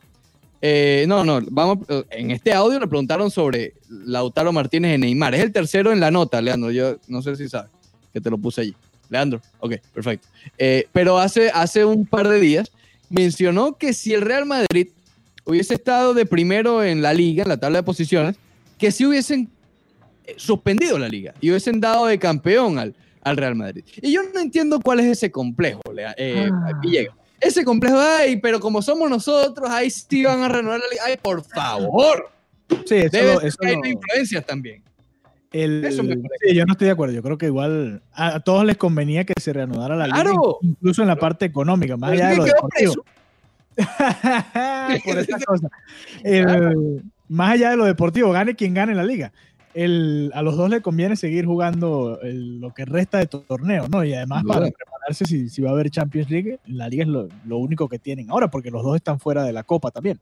Eh, 0.61 1.05
no, 1.07 1.23
no, 1.23 1.39
vamos, 1.51 1.79
eh, 1.89 2.03
en 2.09 2.31
este 2.31 2.51
audio 2.51 2.79
le 2.79 2.87
preguntaron 2.87 3.29
sobre 3.29 3.73
Lautaro 3.87 4.51
Martínez 4.51 4.91
de 4.91 4.97
Neymar. 4.97 5.35
Es 5.35 5.41
el 5.41 5.51
tercero 5.51 5.91
en 5.91 5.99
la 5.99 6.09
nota, 6.09 6.41
Leandro. 6.41 6.71
Yo 6.71 6.97
no 7.07 7.21
sé 7.21 7.35
si 7.35 7.47
sabes, 7.47 7.69
que 8.11 8.19
te 8.19 8.31
lo 8.31 8.37
puse 8.39 8.61
allí. 8.61 8.75
Leandro, 9.09 9.41
ok, 9.59 9.75
perfecto. 9.93 10.27
Eh, 10.57 10.87
pero 10.91 11.19
hace, 11.19 11.51
hace 11.51 11.85
un 11.85 12.07
par 12.07 12.27
de 12.27 12.39
días 12.39 12.71
mencionó 13.09 13.77
que 13.77 13.93
si 13.93 14.13
el 14.13 14.21
Real 14.21 14.47
Madrid 14.47 14.87
hubiese 15.43 15.75
estado 15.75 16.15
de 16.15 16.25
primero 16.25 16.83
en 16.83 17.03
la 17.03 17.13
liga, 17.13 17.43
en 17.43 17.49
la 17.49 17.57
tabla 17.57 17.79
de 17.79 17.83
posiciones, 17.83 18.35
que 18.79 18.91
si 18.91 19.05
hubiesen 19.05 19.49
eh, 20.25 20.33
suspendido 20.37 20.97
la 20.97 21.07
liga 21.07 21.35
y 21.39 21.51
hubiesen 21.51 21.79
dado 21.79 22.07
de 22.07 22.17
campeón 22.17 22.79
al, 22.79 22.95
al 23.25 23.35
Real 23.37 23.55
Madrid. 23.55 23.83
Y 24.01 24.13
yo 24.13 24.21
no 24.33 24.39
entiendo 24.39 24.79
cuál 24.79 25.01
es 25.01 25.07
ese 25.07 25.29
complejo, 25.31 25.81
Lea- 25.93 26.15
eh, 26.17 26.49
Ah. 26.51 26.71
Villegas. 26.81 27.15
Ese 27.41 27.65
complejo, 27.65 27.97
ay, 27.99 28.37
pero 28.37 28.59
como 28.61 28.81
somos 28.81 29.09
nosotros, 29.09 29.69
ahí 29.69 29.89
sí 29.89 30.23
van 30.23 30.41
a 30.43 30.47
renovar 30.47 30.79
la 30.79 30.85
liga. 30.89 31.03
Ay, 31.05 31.17
por 31.21 31.43
favor. 31.43 32.29
Sí, 32.85 32.95
eso, 32.95 33.09
Debe 33.17 33.35
ser 33.37 33.45
eso 33.45 33.57
que 33.59 33.67
hay 33.67 33.73
influencias 33.91 34.45
también. 34.45 34.81
el- 35.51 35.83
eso 35.85 36.01
me 36.03 36.15
parece. 36.17 36.49
sí, 36.49 36.55
yo 36.55 36.65
no 36.65 36.73
estoy 36.73 36.85
de 36.85 36.91
acuerdo. 36.91 37.13
Yo 37.13 37.21
creo 37.23 37.37
que 37.37 37.45
igual 37.47 38.01
a, 38.13 38.35
a 38.35 38.39
todos 38.41 38.65
les 38.65 38.77
convenía 38.77 39.23
que 39.25 39.33
se 39.39 39.53
reanudara 39.53 39.95
la 39.95 40.05
liga, 40.07 40.21
Claro. 40.21 40.57
incluso 40.61 41.01
en 41.01 41.07
la 41.07 41.15
parte 41.17 41.45
económica, 41.45 41.97
más 41.97 42.11
allá 42.11 42.29
de 42.29 42.37
lo 42.37 42.43
deportivo. 42.45 42.93
preso. 42.93 43.05
por 45.05 45.17
esa 45.19 45.37
cosa. 45.45 45.67
El- 46.23 47.03
más 47.27 47.51
allá 47.53 47.71
de 47.71 47.77
lo 47.77 47.85
deportivo, 47.85 48.31
gane 48.31 48.55
quien 48.55 48.73
gane 48.73 48.93
la 48.95 49.03
liga. 49.03 49.31
El, 49.75 50.31
a 50.33 50.41
los 50.41 50.55
dos 50.55 50.69
le 50.69 50.81
conviene 50.81 51.15
seguir 51.17 51.45
jugando 51.45 52.19
el- 52.21 52.59
lo 52.61 52.73
que 52.73 52.85
resta 52.85 53.17
de 53.19 53.27
to- 53.27 53.41
torneo, 53.41 53.87
¿no? 53.89 54.03
Y 54.05 54.13
además 54.13 54.39
Sin 54.39 54.47
para 54.47 54.71
prepararse 54.71 55.25
si, 55.25 55.49
si 55.49 55.61
va 55.61 55.69
a 55.69 55.73
haber 55.73 55.89
Champions 55.91 56.29
League, 56.31 56.59
la 56.65 56.87
liga 56.87 57.03
es 57.03 57.09
lo, 57.09 57.27
lo 57.45 57.57
único 57.57 57.87
que 57.89 57.99
tienen 57.99 58.31
ahora, 58.31 58.49
porque 58.49 58.71
los 58.71 58.81
dos 58.83 58.95
están 58.95 59.19
fuera 59.19 59.43
de 59.43 59.51
la 59.53 59.63
Copa 59.63 59.91
también. 59.91 60.17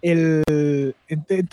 El, 0.00 0.42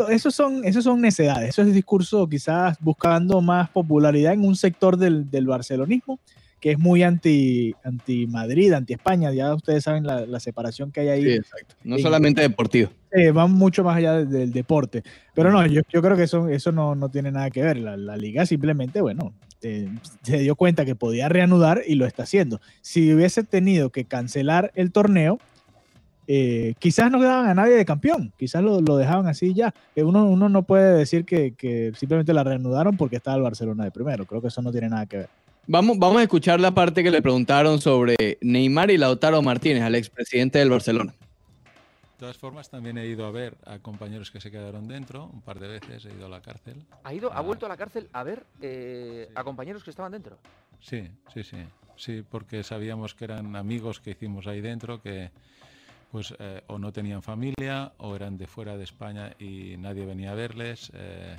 esos, 0.10 0.34
son, 0.36 0.64
esos 0.66 0.84
son 0.84 1.02
necedades, 1.02 1.50
eso 1.50 1.64
es 1.64 1.74
discurso 1.74 2.28
quizás 2.30 2.78
buscando 2.80 3.42
más 3.42 3.70
popularidad 3.70 4.34
en 4.34 4.46
un 4.46 4.56
sector 4.56 4.98
del, 4.98 5.30
del 5.30 5.48
barcelonismo 5.48 6.20
que 6.66 6.72
es 6.72 6.80
muy 6.80 7.04
anti, 7.04 7.76
anti 7.84 8.26
Madrid, 8.26 8.74
anti 8.74 8.94
España, 8.94 9.32
ya 9.32 9.54
ustedes 9.54 9.84
saben 9.84 10.04
la, 10.04 10.26
la 10.26 10.40
separación 10.40 10.92
que 10.92 11.02
hay 11.02 11.10
ahí 11.10 11.22
Sí, 11.24 11.30
exacto. 11.34 11.76
No 11.84 12.00
solamente 12.00 12.42
deportivo. 12.42 12.90
eh, 13.12 13.30
van 13.30 13.52
mucho 13.52 13.84
más 13.84 13.96
allá 13.98 14.14
de- 14.14 14.26
del 14.26 14.52
deporte. 14.52 15.04
Pero 15.36 15.52
no, 15.52 15.64
yo, 15.68 15.82
yo 15.94 16.02
creo 16.02 16.18
que 16.18 16.24
eso, 16.24 16.50
eso 16.50 16.72
no, 16.72 16.96
no 16.96 17.10
tiene 17.10 17.32
nada 17.32 17.52
que 17.52 17.62
ver. 17.62 17.78
La, 17.78 17.96
la 17.98 18.18
liga 18.18 18.48
simplemente, 18.48 19.00
bueno, 19.00 19.32
eh, 19.62 19.88
se 20.24 20.40
dio 20.40 20.56
cuenta 20.56 20.86
que 20.86 20.96
podía 20.96 21.30
reanudar 21.30 21.84
y 21.86 21.94
lo 21.94 22.08
está 22.08 22.24
haciendo. 22.24 22.60
Si 22.82 23.14
hubiese 23.14 23.44
tenido 23.44 23.92
que 23.92 24.06
cancelar 24.06 24.72
el 24.74 24.92
torneo, 24.92 25.38
eh, 26.28 26.74
quizás 26.80 27.12
no 27.12 27.20
quedaban 27.20 27.46
a 27.48 27.54
nadie 27.54 27.76
de 27.76 27.86
campeón, 27.86 28.34
quizás 28.40 28.64
lo, 28.64 28.82
lo 28.82 28.98
dejaban 28.98 29.28
así 29.28 29.54
ya. 29.54 29.72
Eh, 29.96 30.02
uno, 30.02 30.26
uno 30.28 30.50
no 30.50 30.64
puede 30.64 30.98
decir 30.98 31.26
que, 31.26 31.54
que 31.56 31.92
simplemente 31.96 32.34
la 32.34 32.44
reanudaron 32.44 32.98
porque 32.98 33.18
estaba 33.18 33.38
el 33.38 33.44
Barcelona 33.44 33.84
de 33.84 33.92
primero. 33.92 34.26
Creo 34.26 34.42
que 34.42 34.48
eso 34.48 34.64
no 34.64 34.72
tiene 34.72 34.90
nada 34.90 35.06
que 35.06 35.18
ver. 35.18 35.30
Vamos, 35.68 35.98
vamos 35.98 36.18
a 36.20 36.24
escuchar 36.24 36.60
la 36.60 36.72
parte 36.74 37.04
que 37.04 37.10
le 37.10 37.22
preguntaron 37.22 37.82
sobre 37.82 38.16
Neymar 38.42 38.92
y 38.92 38.98
Lautaro 38.98 39.42
Martínez, 39.42 39.82
al 39.84 39.96
expresidente 39.96 40.60
del 40.60 40.70
Barcelona. 40.70 41.12
De 41.14 42.20
todas 42.20 42.38
formas, 42.38 42.70
también 42.70 42.98
he 42.98 43.08
ido 43.08 43.26
a 43.26 43.32
ver 43.32 43.56
a 43.66 43.80
compañeros 43.80 44.32
que 44.32 44.40
se 44.40 44.50
quedaron 44.52 44.88
dentro, 44.88 45.26
un 45.26 45.42
par 45.42 45.60
de 45.60 45.68
veces 45.68 46.06
he 46.06 46.14
ido 46.14 46.28
a 46.28 46.30
la 46.30 46.42
cárcel. 46.42 46.84
Ha, 47.04 47.14
ido, 47.14 47.32
ha 47.34 47.40
Ah. 47.40 47.42
vuelto 47.42 47.66
a 47.66 47.70
la 47.70 47.78
cárcel 47.78 48.08
a 48.14 48.24
ver 48.24 48.46
eh, 48.62 49.30
a 49.36 49.44
compañeros 49.44 49.84
que 49.84 49.90
estaban 49.90 50.12
dentro. 50.12 50.38
Sí, 50.82 51.10
sí, 51.34 51.44
sí. 51.44 51.58
Sí, 51.98 52.24
porque 52.30 52.62
sabíamos 52.64 53.16
que 53.16 53.26
eran 53.26 53.56
amigos 53.56 54.00
que 54.00 54.12
hicimos 54.12 54.48
ahí 54.48 54.62
dentro 54.62 55.02
que 55.02 55.32
pues 56.12 56.34
eh, 56.40 56.62
o 56.68 56.78
no 56.78 56.94
tenían 56.94 57.22
familia 57.22 57.92
o 57.98 58.16
eran 58.16 58.38
de 58.38 58.48
fuera 58.48 58.78
de 58.78 58.84
España 58.84 59.32
y 59.40 59.76
nadie 59.78 60.06
venía 60.06 60.32
a 60.32 60.36
verles. 60.36 60.92
eh, 60.94 61.36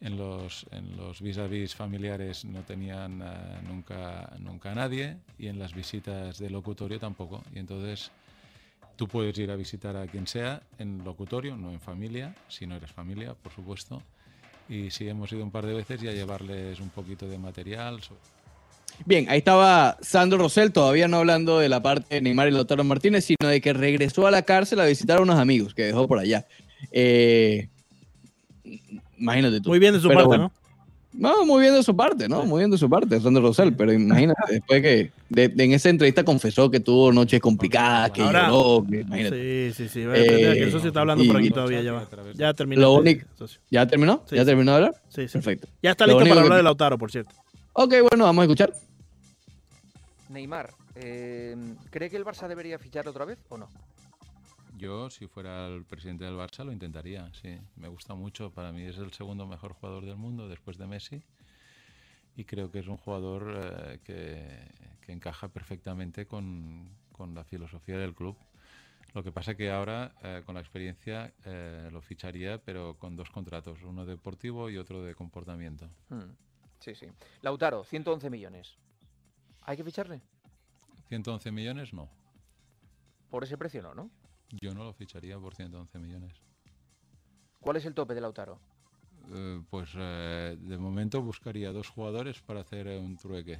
en 0.00 0.16
los, 0.16 0.66
en 0.70 0.96
los 0.96 1.20
vis 1.20 1.38
a 1.38 1.46
vis 1.46 1.74
familiares 1.74 2.44
no 2.44 2.62
tenían 2.62 3.20
eh, 3.22 3.26
nunca, 3.68 4.32
nunca 4.38 4.72
a 4.72 4.74
nadie 4.74 5.16
y 5.38 5.48
en 5.48 5.58
las 5.58 5.74
visitas 5.74 6.38
de 6.38 6.50
locutorio 6.50 6.98
tampoco. 7.00 7.42
Y 7.54 7.58
entonces 7.58 8.10
tú 8.96 9.08
puedes 9.08 9.36
ir 9.38 9.50
a 9.50 9.56
visitar 9.56 9.96
a 9.96 10.06
quien 10.06 10.26
sea 10.26 10.62
en 10.78 11.04
locutorio, 11.04 11.56
no 11.56 11.72
en 11.72 11.80
familia, 11.80 12.34
si 12.48 12.66
no 12.66 12.76
eres 12.76 12.92
familia, 12.92 13.34
por 13.34 13.52
supuesto. 13.52 14.02
Y 14.68 14.90
sí, 14.90 15.08
hemos 15.08 15.32
ido 15.32 15.42
un 15.42 15.50
par 15.50 15.66
de 15.66 15.74
veces 15.74 16.02
y 16.02 16.08
a 16.08 16.12
llevarles 16.12 16.78
un 16.80 16.90
poquito 16.90 17.26
de 17.26 17.38
material. 17.38 18.00
Bien, 19.06 19.26
ahí 19.28 19.38
estaba 19.38 19.96
Sandro 20.00 20.38
Rosell, 20.38 20.72
todavía 20.72 21.08
no 21.08 21.18
hablando 21.18 21.58
de 21.58 21.68
la 21.68 21.82
parte 21.82 22.16
de 22.16 22.20
Neymar 22.20 22.48
y 22.48 22.50
Lautaro 22.50 22.84
Martínez, 22.84 23.24
sino 23.24 23.48
de 23.48 23.60
que 23.60 23.72
regresó 23.72 24.26
a 24.26 24.30
la 24.30 24.42
cárcel 24.42 24.80
a 24.80 24.86
visitar 24.86 25.18
a 25.18 25.22
unos 25.22 25.38
amigos 25.38 25.74
que 25.74 25.84
dejó 25.84 26.06
por 26.06 26.18
allá. 26.18 26.46
Eh, 26.90 27.68
imagínate 29.18 29.60
tú. 29.60 29.70
Muy 29.70 29.78
bien 29.78 29.94
de 29.94 30.00
su 30.00 30.08
Pero 30.08 30.20
parte. 30.28 30.38
¿no? 30.38 30.52
No, 31.10 31.46
muy 31.46 31.62
bien 31.62 31.72
de 31.74 31.82
su 31.82 31.96
parte, 31.96 32.28
¿no? 32.28 32.44
Muy 32.44 32.58
bien 32.60 32.70
de 32.70 32.76
su 32.76 32.88
parte, 32.88 33.18
Sandro 33.18 33.42
Rosell, 33.42 33.74
pero 33.74 33.92
imagínate, 33.92 34.40
después 34.52 34.82
que 34.82 35.10
de- 35.30 35.48
de- 35.48 35.64
en 35.64 35.72
esa 35.72 35.88
entrevista 35.88 36.22
confesó 36.22 36.70
que 36.70 36.80
tuvo 36.80 37.10
noches 37.10 37.40
complicadas, 37.40 38.10
que 38.10 38.20
Ahora- 38.22 38.48
lloró, 38.50 38.86
que- 38.88 39.00
imagínate. 39.00 39.72
Sí, 39.72 39.84
sí, 39.84 39.88
sí. 39.88 40.04
Vaya, 40.04 40.22
que 40.22 40.34
Eh, 40.34 40.62
el 40.64 40.70
socio 40.70 40.88
está 40.88 41.00
hablando 41.00 41.24
y- 41.24 41.26
por 41.28 41.38
aquí 41.38 41.48
todavía. 41.50 41.80
Ya, 41.80 41.92
va. 41.92 42.06
ya 42.34 42.52
terminó. 42.52 42.82
Lo 42.82 42.92
único- 42.92 43.26
socio. 43.38 43.58
¿Ya 43.70 43.86
terminó? 43.86 44.22
Sí, 44.28 44.36
¿Ya 44.36 44.42
sí. 44.42 44.46
terminó 44.46 44.70
de 44.72 44.76
hablar? 44.76 44.94
Sí, 45.08 45.26
sí. 45.26 45.32
Perfecto. 45.32 45.66
Ya 45.82 45.92
está 45.92 46.04
listo 46.06 46.18
único 46.18 46.28
para 46.34 46.40
que- 46.42 46.44
hablar 46.46 46.58
de 46.58 46.62
Lautaro, 46.62 46.98
por 46.98 47.10
cierto. 47.10 47.34
Ok, 47.72 47.94
bueno, 48.10 48.24
vamos 48.24 48.42
a 48.42 48.44
escuchar. 48.44 48.72
Neymar, 50.28 50.70
eh, 50.94 51.56
¿cree 51.90 52.10
que 52.10 52.16
el 52.18 52.24
Barça 52.24 52.46
debería 52.48 52.78
fichar 52.78 53.08
otra 53.08 53.24
vez 53.24 53.38
o 53.48 53.56
no? 53.56 53.68
Yo, 54.78 55.10
si 55.10 55.26
fuera 55.26 55.66
el 55.66 55.84
presidente 55.84 56.24
del 56.24 56.34
Barça, 56.34 56.64
lo 56.64 56.72
intentaría, 56.72 57.32
sí. 57.34 57.58
Me 57.76 57.88
gusta 57.88 58.14
mucho. 58.14 58.50
Para 58.52 58.72
mí 58.72 58.82
es 58.84 58.96
el 58.98 59.12
segundo 59.12 59.46
mejor 59.46 59.72
jugador 59.74 60.04
del 60.04 60.16
mundo 60.16 60.48
después 60.48 60.78
de 60.78 60.86
Messi. 60.86 61.22
Y 62.36 62.44
creo 62.44 62.70
que 62.70 62.78
es 62.78 62.86
un 62.86 62.96
jugador 62.96 63.60
eh, 63.60 63.98
que, 64.04 64.70
que 65.00 65.12
encaja 65.12 65.48
perfectamente 65.48 66.26
con, 66.26 66.88
con 67.10 67.34
la 67.34 67.42
filosofía 67.44 67.98
del 67.98 68.14
club. 68.14 68.36
Lo 69.14 69.24
que 69.24 69.32
pasa 69.32 69.56
que 69.56 69.70
ahora, 69.70 70.14
eh, 70.22 70.42
con 70.46 70.54
la 70.54 70.60
experiencia, 70.60 71.32
eh, 71.44 71.88
lo 71.90 72.00
ficharía, 72.00 72.62
pero 72.62 72.96
con 72.98 73.16
dos 73.16 73.30
contratos, 73.30 73.82
uno 73.82 74.06
deportivo 74.06 74.70
y 74.70 74.76
otro 74.76 75.02
de 75.02 75.14
comportamiento. 75.14 75.90
Hmm, 76.08 76.30
Sí, 76.78 76.94
sí. 76.94 77.06
Lautaro, 77.42 77.82
111 77.82 78.30
millones. 78.30 78.76
¿Hay 79.62 79.76
que 79.76 79.82
ficharle? 79.82 80.22
111 81.08 81.50
millones, 81.50 81.92
no. 81.92 82.08
Por 83.30 83.44
ese 83.44 83.58
precio 83.58 83.82
no, 83.82 83.94
¿no? 83.94 84.10
Yo 84.50 84.74
no 84.74 84.84
lo 84.84 84.92
ficharía 84.92 85.38
por 85.38 85.54
111 85.54 85.98
millones. 85.98 86.32
¿Cuál 87.60 87.76
es 87.76 87.84
el 87.84 87.94
tope 87.94 88.14
de 88.14 88.20
Lautaro? 88.20 88.58
Eh, 89.32 89.62
pues 89.68 89.90
eh, 89.94 90.56
de 90.58 90.78
momento 90.78 91.20
buscaría 91.22 91.72
dos 91.72 91.88
jugadores 91.88 92.40
para 92.40 92.60
hacer 92.60 92.86
eh, 92.86 92.98
un 92.98 93.16
trueque. 93.16 93.58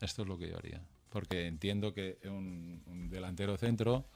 Esto 0.00 0.22
es 0.22 0.28
lo 0.28 0.38
que 0.38 0.48
yo 0.48 0.56
haría. 0.56 0.82
Porque 1.10 1.46
entiendo 1.46 1.92
que 1.92 2.18
un, 2.24 2.82
un 2.86 3.08
delantero 3.08 3.56
centro 3.56 4.06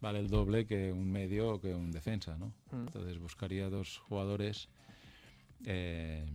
vale 0.00 0.18
el 0.18 0.28
doble 0.28 0.66
que 0.66 0.92
un 0.92 1.10
medio 1.10 1.54
o 1.54 1.60
que 1.60 1.74
un 1.74 1.90
defensa, 1.90 2.36
¿no? 2.36 2.48
Mm. 2.70 2.86
Entonces 2.86 3.18
buscaría 3.18 3.70
dos 3.70 3.98
jugadores 3.98 4.68
eh, 5.64 6.26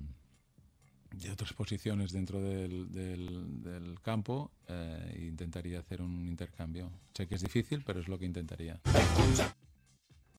de 1.11 1.31
otras 1.31 1.53
posiciones 1.53 2.11
dentro 2.11 2.41
del, 2.41 2.91
del- 2.91 3.63
del 3.63 3.99
campo 4.01 4.51
eh, 4.67 5.15
e 5.17 5.25
intentaría 5.25 5.79
hacer 5.79 6.01
un 6.01 6.27
intercambio. 6.27 6.91
Sé 7.13 7.27
que 7.27 7.35
es 7.35 7.41
difícil, 7.41 7.81
pero 7.85 7.99
es 7.99 8.07
lo 8.07 8.17
que 8.19 8.25
intentaría. 8.25 8.79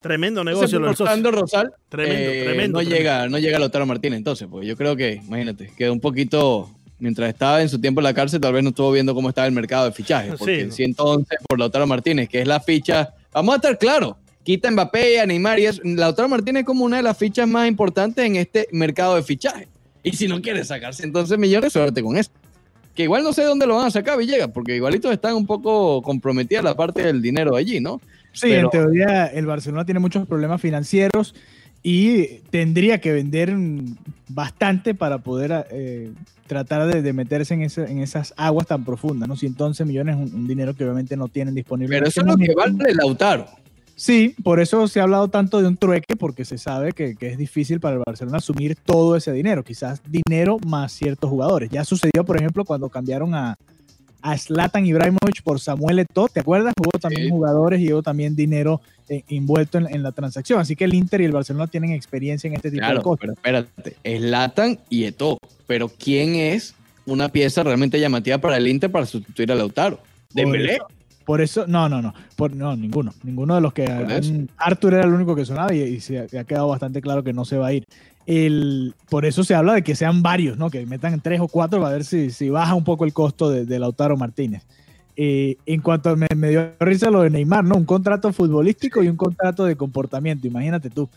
Tremendo 0.00 0.42
negocio 0.44 0.78
lo. 0.78 0.94
Sandro 0.96 1.30
Rosal 1.30 1.72
Tremendo, 1.88 2.30
eh, 2.30 2.42
tremendo. 2.44 2.78
no 2.78 2.84
tremendo. 2.84 2.96
llega 2.96 3.28
no 3.28 3.38
llega 3.38 3.58
Lautaro 3.58 3.84
Martínez 3.84 4.16
entonces 4.16 4.48
pues 4.50 4.66
yo 4.66 4.74
creo 4.74 4.96
que 4.96 5.16
imagínate 5.26 5.70
queda 5.76 5.92
un 5.92 6.00
poquito 6.00 6.70
mientras 6.98 7.28
estaba 7.28 7.60
en 7.60 7.68
su 7.68 7.78
tiempo 7.80 8.00
en 8.00 8.04
la 8.04 8.14
cárcel, 8.14 8.40
tal 8.40 8.52
vez 8.54 8.62
no 8.62 8.70
estuvo 8.70 8.92
viendo 8.92 9.14
cómo 9.14 9.28
estaba 9.30 9.46
el 9.46 9.52
mercado 9.54 9.86
de 9.86 9.92
fichajes. 9.92 10.34
Porque 10.38 10.66
Sí. 10.66 10.70
si 10.72 10.82
entonces 10.84 11.38
por 11.48 11.58
Lautaro 11.58 11.86
Martínez, 11.86 12.28
que 12.28 12.42
es 12.42 12.46
la 12.46 12.60
ficha, 12.60 13.14
vamos 13.32 13.54
a 13.54 13.56
estar 13.56 13.78
claros, 13.78 14.16
quita 14.42 14.70
Mbappé 14.70 15.26
Neymar 15.26 15.58
y 15.58 15.64
es, 15.66 15.80
Lautaro 15.82 16.28
Martínez 16.28 16.60
es 16.60 16.66
como 16.66 16.84
una 16.84 16.98
de 16.98 17.02
las 17.02 17.16
fichas 17.16 17.48
más 17.48 17.66
importantes 17.68 18.22
en 18.24 18.36
este 18.36 18.68
mercado 18.72 19.16
de 19.16 19.22
fichajes. 19.22 19.66
Y 20.02 20.12
si 20.12 20.26
no 20.28 20.40
quiere 20.40 20.64
sacarse 20.64 21.04
entonces 21.04 21.38
millones, 21.38 21.72
suerte 21.72 22.02
con 22.02 22.16
eso. 22.16 22.30
Que 22.94 23.04
igual 23.04 23.22
no 23.22 23.32
sé 23.32 23.44
dónde 23.44 23.66
lo 23.66 23.76
van 23.76 23.86
a 23.86 23.90
sacar 23.90 24.18
Villegas, 24.18 24.48
porque 24.52 24.74
igualitos 24.76 25.12
están 25.12 25.34
un 25.34 25.46
poco 25.46 26.02
comprometidas 26.02 26.64
la 26.64 26.74
parte 26.74 27.02
del 27.02 27.22
dinero 27.22 27.54
allí, 27.56 27.80
¿no? 27.80 28.00
Sí, 28.32 28.48
Pero- 28.48 28.64
en 28.66 28.70
teoría 28.70 29.26
el 29.26 29.46
Barcelona 29.46 29.84
tiene 29.84 30.00
muchos 30.00 30.26
problemas 30.26 30.60
financieros 30.60 31.34
y 31.82 32.26
tendría 32.50 33.00
que 33.00 33.12
vender 33.12 33.54
bastante 34.28 34.94
para 34.94 35.18
poder 35.18 35.66
eh, 35.70 36.10
tratar 36.46 36.86
de, 36.92 37.02
de 37.02 37.12
meterse 37.12 37.54
en, 37.54 37.62
ese- 37.62 37.90
en 37.90 37.98
esas 38.00 38.34
aguas 38.36 38.66
tan 38.66 38.84
profundas, 38.84 39.28
¿no? 39.28 39.36
111 39.36 39.84
millones 39.84 40.16
es 40.16 40.32
un, 40.32 40.40
un 40.40 40.48
dinero 40.48 40.74
que 40.74 40.84
obviamente 40.84 41.16
no 41.16 41.28
tienen 41.28 41.54
disponible. 41.54 41.96
Pero 41.96 42.06
en 42.06 42.08
eso 42.08 42.20
este 42.20 42.32
es 42.32 42.38
lo 42.38 42.44
que 42.46 42.54
vale 42.54 42.94
Lautaro. 42.94 43.46
Sí, 44.02 44.34
por 44.42 44.60
eso 44.60 44.88
se 44.88 44.98
ha 44.98 45.02
hablado 45.02 45.28
tanto 45.28 45.60
de 45.60 45.68
un 45.68 45.76
trueque, 45.76 46.16
porque 46.16 46.46
se 46.46 46.56
sabe 46.56 46.92
que, 46.92 47.16
que 47.16 47.28
es 47.28 47.36
difícil 47.36 47.80
para 47.80 47.96
el 47.96 48.02
Barcelona 48.06 48.38
asumir 48.38 48.74
todo 48.74 49.14
ese 49.14 49.30
dinero, 49.30 49.62
quizás 49.62 50.00
dinero 50.08 50.56
más 50.66 50.90
ciertos 50.92 51.28
jugadores. 51.28 51.68
Ya 51.70 51.84
sucedió, 51.84 52.24
por 52.24 52.38
ejemplo, 52.38 52.64
cuando 52.64 52.88
cambiaron 52.88 53.34
a, 53.34 53.56
a 54.22 54.38
Zlatan 54.38 54.86
Ibrahimovic 54.86 55.42
por 55.44 55.60
Samuel 55.60 55.98
Eto'o, 55.98 56.28
¿te 56.28 56.40
acuerdas? 56.40 56.72
Hubo 56.80 56.98
también 56.98 57.24
Sí. 57.24 57.28
jugadores 57.30 57.78
y 57.78 57.92
hubo 57.92 58.02
también 58.02 58.34
dinero 58.34 58.80
eh, 59.10 59.22
envuelto 59.28 59.76
en, 59.76 59.94
en 59.94 60.02
la 60.02 60.12
transacción. 60.12 60.60
Así 60.60 60.76
que 60.76 60.84
el 60.84 60.94
Inter 60.94 61.20
y 61.20 61.24
el 61.26 61.32
Barcelona 61.32 61.66
tienen 61.66 61.92
experiencia 61.92 62.48
en 62.48 62.54
este 62.54 62.70
tipo 62.70 62.80
de 62.82 62.86
Claro, 62.92 63.02
cosas. 63.02 63.20
pero 63.20 63.32
espérate, 63.34 63.96
es 64.02 64.22
Latan 64.22 64.78
y 64.88 65.04
Eto. 65.04 65.36
Pero 65.66 65.88
¿quién 65.90 66.36
es 66.36 66.74
una 67.04 67.28
pieza 67.28 67.62
realmente 67.64 68.00
llamativa 68.00 68.38
para 68.38 68.56
el 68.56 68.66
Inter 68.66 68.90
para 68.90 69.04
sustituir 69.04 69.52
a 69.52 69.56
Lautaro? 69.56 70.00
Dembélé. 70.32 70.76
eso- 70.76 70.86
Por 71.24 71.40
eso, 71.40 71.66
no, 71.66 71.88
no, 71.88 72.02
no, 72.02 72.14
por, 72.34 72.54
no, 72.54 72.74
ninguno, 72.76 73.12
ninguno 73.22 73.54
de 73.54 73.60
los 73.60 73.72
que 73.72 73.86
han-. 73.86 74.48
Arthur 74.56 74.94
era 74.94 75.04
el 75.04 75.12
único 75.12 75.36
que 75.36 75.44
sonaba 75.44 75.72
y, 75.74 75.80
y 75.80 76.00
se 76.00 76.18
ha, 76.18 76.22
ha 76.22 76.44
quedado 76.44 76.68
bastante 76.68 77.00
claro 77.00 77.22
que 77.22 77.32
no 77.32 77.44
se 77.44 77.56
va 77.56 77.68
a 77.68 77.72
ir. 77.72 77.84
El, 78.26 78.94
por 79.08 79.24
eso 79.24 79.44
se 79.44 79.54
habla 79.54 79.74
de 79.74 79.82
que 79.82 79.94
sean 79.94 80.22
varios, 80.22 80.56
¿no? 80.56 80.70
Que 80.70 80.84
metan 80.86 81.20
tres 81.20 81.40
o 81.40 81.48
cuatro 81.48 81.80
para 81.80 81.94
ver 81.94 82.04
si, 82.04 82.30
si 82.30 82.48
baja 82.48 82.74
un 82.74 82.84
poco 82.84 83.04
el 83.04 83.12
costo 83.12 83.50
de, 83.50 83.64
de 83.64 83.78
Lautaro 83.78 84.16
Martínez. 84.16 84.62
Eh, 85.16 85.56
en 85.66 85.80
cuanto 85.80 86.10
a, 86.10 86.16
me, 86.16 86.26
me 86.34 86.48
dio 86.50 86.72
risa 86.80 87.10
lo 87.10 87.22
de 87.22 87.30
Neymar, 87.30 87.64
¿no? 87.64 87.76
Un 87.76 87.84
contrato 87.84 88.32
futbolístico 88.32 89.02
y 89.02 89.08
un 89.08 89.16
contrato 89.16 89.64
de 89.64 89.76
comportamiento, 89.76 90.46
imagínate 90.46 90.90
tú. 90.90 91.08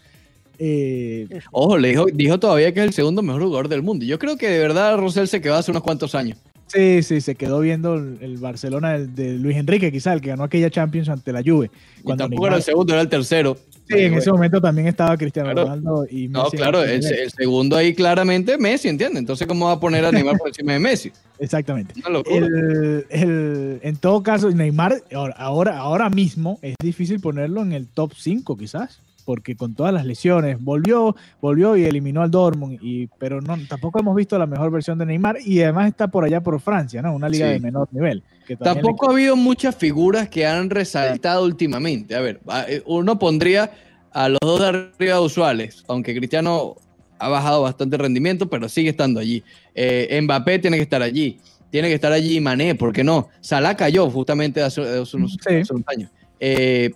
Eh, 0.60 1.28
Ojo, 1.52 1.78
le 1.78 1.90
dijo, 1.90 2.06
dijo 2.14 2.40
todavía 2.40 2.74
que 2.74 2.82
es 2.82 2.88
el 2.88 2.94
segundo 2.94 3.22
mejor 3.22 3.44
jugador 3.44 3.70
del 3.70 3.82
mundo. 3.82 4.06
Yo 4.06 4.20
creo 4.20 4.38
que 4.38 4.50
de 4.50 4.60
verdad 4.60 4.98
Rosell 4.98 5.28
se 5.28 5.42
quedó 5.42 5.56
hace 5.56 5.72
unos 5.72 5.84
cuantos 5.84 6.16
años. 6.16 6.38
Sí, 6.74 7.04
sí, 7.04 7.22
se 7.22 7.36
quedó 7.36 7.60
viendo 7.60 7.96
el, 7.96 8.18
el 8.22 8.38
Barcelona 8.38 8.98
de, 9.00 9.34
Luis 9.38 9.58
Enrique, 9.58 9.92
quizá, 9.92 10.14
el 10.14 10.22
que 10.22 10.30
ganó 10.30 10.44
aquella 10.44 10.70
Champions 10.70 11.10
ante 11.10 11.32
la 11.32 11.42
Juve. 11.46 11.70
Y 12.00 12.02
Cuando 12.04 12.24
tampoco 12.26 12.44
Neymar- 12.44 12.48
era 12.48 12.58
el 12.58 12.64
segundo, 12.64 12.94
era 12.94 13.02
el 13.02 13.10
tercero. 13.10 13.58
Sí, 13.88 13.96
en 14.00 14.14
ese 14.14 14.32
momento 14.32 14.62
también 14.62 14.88
estaba 14.88 15.18
Cristiano 15.18 15.52
Claro. 15.52 15.68
Ronaldo 15.68 16.06
y 16.10 16.30
Messi. 16.30 16.30
No, 16.30 16.50
claro, 16.52 16.84
el, 16.84 17.04
segundo 17.32 17.76
ahí 17.76 17.94
claramente 17.94 18.58
Messi, 18.58 18.88
¿entiendes? 18.88 19.20
Entonces, 19.20 19.46
¿cómo 19.46 19.66
va 19.66 19.74
a 19.74 19.80
poner 19.80 20.06
a 20.06 20.12
Neymar 20.12 20.38
por 20.38 20.48
encima 20.48 20.72
de 20.74 20.80
Messi? 20.80 21.12
Exactamente. 21.38 21.94
Una 22.00 22.10
locura. 22.10 22.38
El, 22.38 23.06
el- 23.10 23.80
en 23.84 23.96
todo 23.98 24.24
caso, 24.24 24.50
Neymar 24.50 25.04
ahora, 25.14 25.36
ahora, 25.38 25.78
ahora 25.80 26.10
mismo 26.10 26.60
es 26.62 26.76
difícil 26.82 27.20
ponerlo 27.20 27.62
en 27.62 27.74
el 27.74 27.88
top 27.88 28.14
5 28.16 28.58
quizás, 28.58 29.02
porque 29.24 29.56
con 29.56 29.74
todas 29.74 29.94
las 29.94 30.06
lesiones 30.06 30.58
volvió, 30.62 31.16
volvió 31.42 31.76
y 31.78 31.84
eliminó 31.86 32.22
al 32.22 32.32
Dortmund, 32.32 32.80
y, 32.82 33.08
pero 33.20 33.42
no, 33.42 33.58
tampoco 33.68 34.00
hemos 34.00 34.16
visto 34.16 34.38
la 34.38 34.46
mejor 34.46 34.72
versión 34.72 34.98
de 35.00 35.06
Neymar 35.06 35.38
y 35.46 35.62
además 35.62 35.88
está 35.88 36.08
por 36.10 36.24
allá 36.24 36.42
por 36.42 36.60
Francia, 36.60 37.02
¿no? 37.02 37.14
Una 37.16 37.30
liga 37.30 37.48
Sí. 37.48 37.54
de 37.54 37.60
menor 37.60 37.88
nivel. 37.92 38.24
que 38.46 38.58
también 38.58 38.76
le- 38.76 38.82
Tampoco 38.82 39.10
ha 39.10 39.14
habido 39.14 39.36
muchas 39.38 39.74
figuras 39.76 40.28
que 40.28 40.46
han 40.46 40.70
resaltado 40.70 41.46
últimamente. 41.46 42.14
A 42.14 42.20
ver, 42.20 42.42
eh, 42.68 42.84
uno 42.86 43.18
pondría 43.18 43.72
a 44.12 44.28
los 44.28 44.40
dos 44.42 44.60
de 44.60 44.68
arriba 44.68 45.22
usuales, 45.22 45.84
aunque 45.88 46.14
Cristiano 46.14 46.76
ha 47.20 47.30
bajado 47.30 47.62
bastante 47.62 47.96
rendimiento, 47.98 48.50
pero 48.50 48.68
sigue 48.68 48.90
estando 48.90 49.22
allí. 49.22 49.42
Eh, 49.74 50.20
Mbappé 50.22 50.60
tiene 50.60 50.76
que 50.76 50.84
estar 50.84 51.02
allí. 51.02 51.40
Tiene 51.72 51.88
que 51.88 51.94
estar 51.96 52.12
allí 52.12 52.40
Mané, 52.42 52.76
¿por 52.76 52.92
qué 52.92 53.04
no? 53.04 53.30
Salah 53.40 53.76
cayó 53.78 54.10
justamente 54.10 54.62
hace, 54.62 54.82
hace 54.82 55.16
unos, 55.18 55.32
Sí. 55.42 55.56
hace 55.56 55.74
unos 55.74 55.88
años. 55.88 56.12
Eh, 56.40 56.92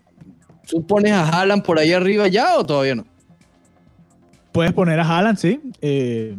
¿Tú 0.69 0.85
pones 0.85 1.11
a 1.13 1.27
Haaland 1.27 1.63
por 1.63 1.79
ahí 1.79 1.93
arriba 1.93 2.27
ya 2.27 2.57
o 2.57 2.65
todavía 2.65 2.95
no? 2.95 3.05
Puedes 4.51 4.73
poner 4.73 4.99
a 4.99 5.03
Haaland, 5.07 5.37
sí. 5.37 5.59
eh, 5.81 6.35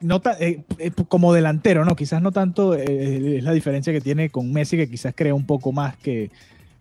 no 0.00 0.20
eh, 0.40 0.62
eh, 0.78 0.90
como 1.08 1.32
delantero, 1.32 1.84
¿no? 1.84 1.94
Quizás 1.94 2.20
no 2.22 2.32
tanto 2.32 2.74
eh, 2.74 3.36
es 3.38 3.44
la 3.44 3.52
diferencia 3.52 3.92
que 3.92 4.00
tiene 4.00 4.30
con 4.30 4.52
Messi, 4.52 4.76
que 4.76 4.88
quizás 4.90 5.14
crea 5.14 5.34
un 5.34 5.44
poco 5.46 5.72
más 5.72 5.96
que, 5.98 6.30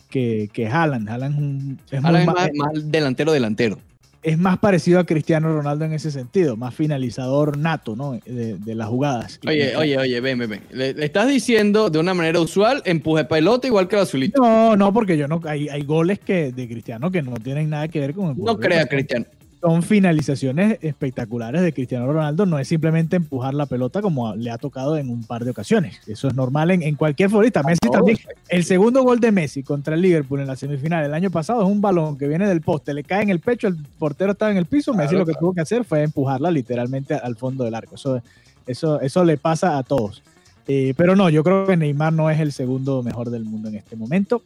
que, 0.09 0.49
que 0.53 0.67
Haaland. 0.67 1.09
Haaland 1.09 1.33
es, 1.35 1.39
un- 1.41 1.79
es 1.91 2.01
muy 2.01 2.07
Haaland 2.07 2.21
es 2.21 2.27
ma- 2.27 2.33
más, 2.63 2.73
más 2.73 2.91
delantero 2.91 3.31
delantero. 3.31 3.77
Es 4.21 4.37
más 4.37 4.57
parecido 4.59 4.99
a 4.99 5.05
Cristiano 5.05 5.53
Ronaldo 5.53 5.85
en 5.85 5.93
ese 5.93 6.11
sentido, 6.11 6.57
más 6.57 6.75
finalizador 6.75 7.57
nato, 7.57 7.95
¿no? 7.95 8.19
De, 8.25 8.57
de 8.57 8.75
las 8.75 8.87
jugadas. 8.89 9.39
Oye, 9.47 9.75
oye, 9.77 9.97
oye, 9.97 10.19
ven, 10.19 10.37
ven, 10.39 10.49
ven. 10.49 10.61
Le, 10.71 10.93
le 10.93 11.05
estás 11.05 11.27
diciendo 11.29 11.89
de 11.89 11.99
una 11.99 12.13
manera 12.13 12.39
usual, 12.41 12.81
empuje 12.85 13.23
pelota 13.25 13.67
igual 13.67 13.87
que 13.87 13.95
el 13.95 14.01
azulito. 14.01 14.41
No, 14.41 14.75
no, 14.75 14.93
porque 14.93 15.17
yo 15.17 15.27
no, 15.27 15.39
hay, 15.45 15.69
hay 15.69 15.83
goles 15.83 16.19
que 16.19 16.51
de 16.51 16.67
Cristiano 16.67 17.09
que 17.11 17.21
no 17.21 17.33
tienen 17.35 17.69
nada 17.69 17.87
que 17.87 17.99
ver 18.01 18.13
con 18.13 18.31
el 18.31 18.37
No 18.37 18.53
gol. 18.55 18.59
crea, 18.59 18.79
Son- 18.81 18.87
Cristiano. 18.89 19.25
Son 19.61 19.83
finalizaciones 19.83 20.77
espectaculares 20.81 21.61
de 21.61 21.73
Cristiano 21.73 22.07
Ronaldo. 22.07 22.45
No 22.45 22.59
es 22.59 22.67
simplemente 22.69 23.17
empujar 23.17 23.53
la 23.53 23.65
pelota 23.65 24.01
como 24.01 24.33
le 24.35 24.51
ha 24.51 24.57
tocado 24.57 24.95
en 24.95 25.09
un 25.09 25.25
par 25.25 25.43
de 25.43 25.51
ocasiones. 25.51 25.99
Eso 26.07 26.29
es 26.29 26.33
normal 26.33 26.71
en, 26.71 26.81
en 26.81 26.95
cualquier 26.95 27.29
futbolista. 27.29 27.61
Messi 27.63 27.79
no. 27.87 27.91
también. 27.91 28.17
El 28.47 28.63
segundo 28.63 29.03
gol 29.03 29.19
de 29.19 29.33
Messi 29.33 29.61
contra 29.63 29.95
el 29.95 30.01
Liverpool 30.01 30.39
en 30.39 30.47
la 30.47 30.55
semifinal 30.55 31.03
el 31.03 31.13
año 31.13 31.29
pasado 31.29 31.61
es 31.61 31.67
un 31.67 31.81
balón 31.81 32.17
que 32.17 32.27
viene 32.29 32.47
del 32.47 32.61
poste, 32.61 32.93
le 32.93 33.03
cae 33.03 33.23
en 33.23 33.29
el 33.29 33.41
pecho, 33.41 33.67
el 33.67 33.75
portero 33.97 34.31
estaba 34.31 34.49
en 34.51 34.57
el 34.57 34.65
piso. 34.65 34.93
Messi 34.93 35.09
Claro, 35.09 35.25
lo 35.25 35.25
que 35.25 35.37
tuvo 35.37 35.53
que 35.53 35.61
hacer 35.61 35.83
fue 35.83 36.03
empujarla 36.03 36.51
literalmente 36.51 37.15
al 37.15 37.35
fondo 37.35 37.65
del 37.65 37.75
arco. 37.75 37.95
Eso, 37.95 38.21
eso, 38.65 39.01
eso 39.01 39.25
le 39.25 39.35
pasa 39.37 39.77
a 39.77 39.83
todos. 39.83 40.23
Eh, 40.67 40.93
pero 40.95 41.17
no, 41.17 41.29
yo 41.29 41.43
creo 41.43 41.65
que 41.65 41.75
Neymar 41.75 42.13
no 42.13 42.29
es 42.29 42.39
el 42.39 42.53
segundo 42.53 43.03
mejor 43.03 43.29
del 43.29 43.43
mundo 43.43 43.67
en 43.67 43.75
este 43.75 43.97
momento. 43.97 44.41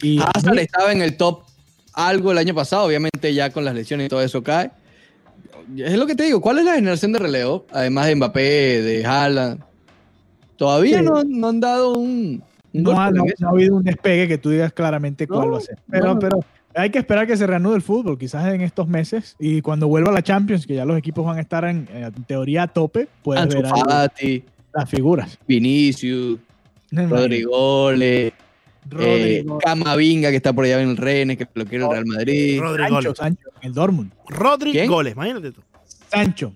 Y 0.00 0.20
Hazard 0.20 0.54
mí- 0.54 0.60
estaba 0.60 0.92
en 0.92 1.02
el 1.02 1.16
top 1.16 1.42
algo 1.94 2.32
el 2.32 2.38
año 2.38 2.54
pasado, 2.54 2.84
obviamente 2.86 3.32
ya 3.34 3.50
con 3.50 3.64
las 3.64 3.74
lesiones 3.74 4.06
y 4.06 4.08
todo 4.08 4.22
eso 4.22 4.42
cae. 4.42 4.70
Es 5.76 5.96
lo 5.96 6.06
que 6.06 6.14
te 6.14 6.24
digo, 6.24 6.40
¿cuál 6.40 6.58
es 6.58 6.64
la 6.64 6.74
generación 6.74 7.12
de 7.12 7.18
relevo? 7.18 7.66
Además 7.70 8.06
de 8.06 8.16
Mbappé, 8.16 8.82
de 8.82 9.06
Haaland. 9.06 9.60
Todavía 10.56 10.98
Sí. 10.98 11.04
no, 11.04 11.22
no 11.24 11.48
han 11.48 11.60
dado 11.60 11.94
un, 11.94 12.42
un 12.72 12.82
no, 12.82 13.00
ha, 13.00 13.10
no- 13.10 13.24
ha 13.24 13.48
habido 13.50 13.76
un 13.76 13.82
despegue 13.82 14.28
que 14.28 14.38
tú 14.38 14.50
digas 14.50 14.72
claramente 14.72 15.26
cuál 15.26 15.52
va 15.52 15.58
a 15.58 15.60
ser. 15.60 15.78
Pero, 15.90 16.18
pero 16.18 16.40
hay 16.74 16.90
que 16.90 16.98
esperar 16.98 17.26
que 17.26 17.36
se 17.36 17.46
reanude 17.46 17.76
el 17.76 17.82
fútbol, 17.82 18.18
quizás 18.18 18.52
en 18.52 18.60
estos 18.60 18.88
meses. 18.88 19.36
Y 19.38 19.60
cuando 19.62 19.88
vuelva 19.88 20.10
la 20.12 20.22
Champions, 20.22 20.66
que 20.66 20.74
ya 20.74 20.84
los 20.84 20.96
equipos 20.98 21.24
van 21.24 21.38
a 21.38 21.40
estar 21.40 21.64
en, 21.64 21.88
eh, 21.92 22.10
en 22.14 22.24
teoría 22.24 22.64
a 22.64 22.68
tope, 22.68 23.08
puedes 23.22 23.42
Ansu 23.42 23.58
ver 23.62 24.42
las 24.74 24.88
figuras. 24.90 25.38
Vinicius, 25.46 26.38
Eh, 28.90 28.94
Rodrigo, 29.42 29.58
Camavinga, 29.58 30.30
que 30.30 30.36
está 30.36 30.52
por 30.52 30.64
allá 30.64 30.80
en 30.82 30.90
el 30.90 30.96
Rennes, 30.96 31.38
que 31.38 31.46
lo 31.54 31.64
quiere 31.64 31.84
el 31.84 31.90
Real 31.90 32.06
Madrid. 32.06 32.60
Rodri 32.60 32.82
Sancho, 32.82 32.94
goles. 32.94 33.12
Sancho, 33.18 33.48
el 33.62 33.72
Dortmund. 33.74 34.12
Rodri 34.28 34.72
¿Quién? 34.72 34.88
goles, 34.90 35.14
imagínate 35.14 35.52
tú. 35.52 35.60
Sancho. 36.10 36.52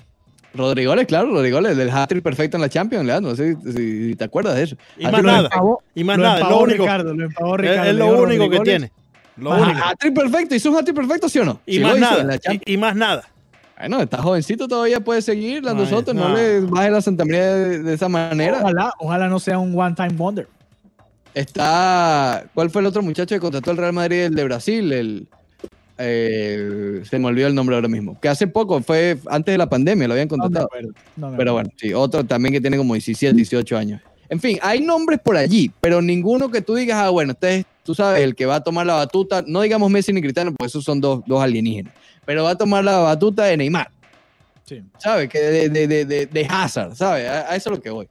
Rodrigoles, 0.55 1.07
claro, 1.07 1.29
Rodrigoles, 1.31 1.77
del 1.77 1.91
hat-trick 1.91 2.22
perfecto 2.22 2.57
en 2.57 2.62
la 2.62 2.68
Champions, 2.70 3.05
Leandro, 3.05 3.31
no 3.31 3.37
sé 3.37 3.57
si, 3.62 3.72
si 3.72 4.14
te 4.16 4.24
acuerdas 4.24 4.55
de 4.57 4.62
eso. 4.62 4.77
Y 4.97 5.05
más 5.05 5.12
Lo 5.12 5.22
nada. 5.22 5.49
empavó- 5.51 5.79
Y 5.95 6.03
más 6.05 6.16
lo 6.16 6.22
nada, 6.22 6.35
es 6.37 6.41
lo 6.41 6.47
empavó 6.47 6.62
único. 6.64 6.83
Ricardo, 6.85 7.14
lo 7.14 7.24
empavó 7.24 7.57
Ricardo, 7.59 7.91
es 7.91 7.97
lo 7.97 8.22
único 8.22 8.51
que 8.51 8.61
tiene. 8.61 8.93
Lo 9.37 9.53
Ajá, 9.53 9.62
único. 9.70 9.87
Hat-trick 9.87 10.14
perfecto, 10.14 10.55
hizo 10.55 10.70
un 10.70 10.77
hat-trick 10.79 10.97
perfecto, 10.97 11.29
¿sí 11.29 11.39
o 11.41 11.45
no? 11.45 11.61
Y 11.66 11.79
más 11.81 11.99
nada. 11.99 12.39
Y, 12.64 12.72
y 12.72 12.77
más 12.79 12.97
nada. 12.97 13.24
Bueno, 13.79 14.01
está 14.01 14.16
jovencito 14.22 14.66
todavía, 14.66 15.01
puede 15.01 15.20
seguir 15.20 15.62
dando 15.62 15.83
Ay, 15.83 15.91
sotos, 15.91 16.14
no 16.14 16.31
no. 16.31 16.35
le 16.35 16.61
baje 16.61 16.91
la 16.91 17.03
Santa 17.03 17.27
María 17.27 17.45
de, 17.55 17.83
de 17.83 17.95
esa 17.95 18.09
manera. 18.09 18.61
Ojalá, 18.62 18.95
ojalá 18.99 19.29
no 19.29 19.39
sea 19.39 19.59
un 19.59 19.79
one-time 19.79 20.14
wonder. 20.14 20.49
Está, 21.37 22.47
¿cuál 22.55 22.70
fue 22.70 22.80
el 22.80 22.87
otro 22.87 23.03
muchacho 23.03 23.34
que 23.34 23.41
contrató 23.41 23.70
el 23.70 23.76
Real 23.76 23.93
Madrid, 23.93 24.22
el 24.22 24.34
de 24.34 24.45
Brasil? 24.45 24.91
El, 24.91 25.28
eh, 25.99 27.03
se 27.05 27.18
me 27.18 27.26
olvidó 27.26 27.47
el 27.47 27.55
nombre 27.55 27.76
ahora 27.76 27.89
mismo. 27.89 28.18
Que 28.18 28.30
hace 28.30 28.47
poco, 28.47 28.80
fue 28.80 29.18
antes 29.26 29.53
de 29.53 29.59
la 29.59 29.68
pandemia, 29.68 30.09
lo 30.09 30.14
habían 30.14 30.28
contratado. 30.28 30.66
no 31.14 31.37
Pero 31.37 31.53
bueno, 31.53 31.68
sí, 31.76 31.93
otro 31.93 32.24
también 32.24 32.55
que 32.55 32.61
tiene 32.62 32.78
como 32.78 32.95
17, 32.95 33.37
18 33.37 33.76
años. 33.76 34.01
En 34.30 34.41
fin, 34.41 34.59
hay 34.62 34.80
nombres 34.80 35.20
por 35.22 35.37
allí, 35.37 35.70
pero 35.82 36.01
ninguno 36.01 36.51
que 36.51 36.62
tú 36.62 36.74
digas, 36.74 36.97
ah, 36.99 37.11
bueno, 37.11 37.32
este 37.32 37.57
es, 37.57 37.66
tú 37.82 37.95
sabes, 37.95 38.22
el 38.22 38.34
que 38.34 38.47
va 38.47 38.55
a 38.55 38.64
tomar 38.64 38.87
la 38.87 38.95
batuta, 38.95 39.45
no 39.47 39.61
digamos 39.61 39.91
Messi 39.91 40.14
ni 40.14 40.22
Cristiano, 40.22 40.55
porque 40.57 40.68
esos 40.68 40.84
son 40.84 41.03
dos, 41.03 41.20
dos 41.26 41.43
alienígenas, 41.43 41.93
pero 42.24 42.45
va 42.45 42.53
a 42.53 42.57
tomar 42.57 42.82
la 42.82 42.97
batuta 42.97 43.45
de 43.45 43.59
Neymar, 43.59 43.91
Sí. 44.64 44.82
¿sabes? 44.97 45.28
Que 45.28 45.39
de, 45.39 45.68
de, 45.68 45.87
de, 45.87 46.05
de, 46.07 46.26
de 46.26 46.47
Hazard, 46.49 46.97
¿sabes? 46.97 47.28
A, 47.28 47.53
a 47.53 47.57
eso 47.57 47.70
es 47.70 47.76
lo 47.76 47.82
que 47.82 47.91
voy. 47.91 48.09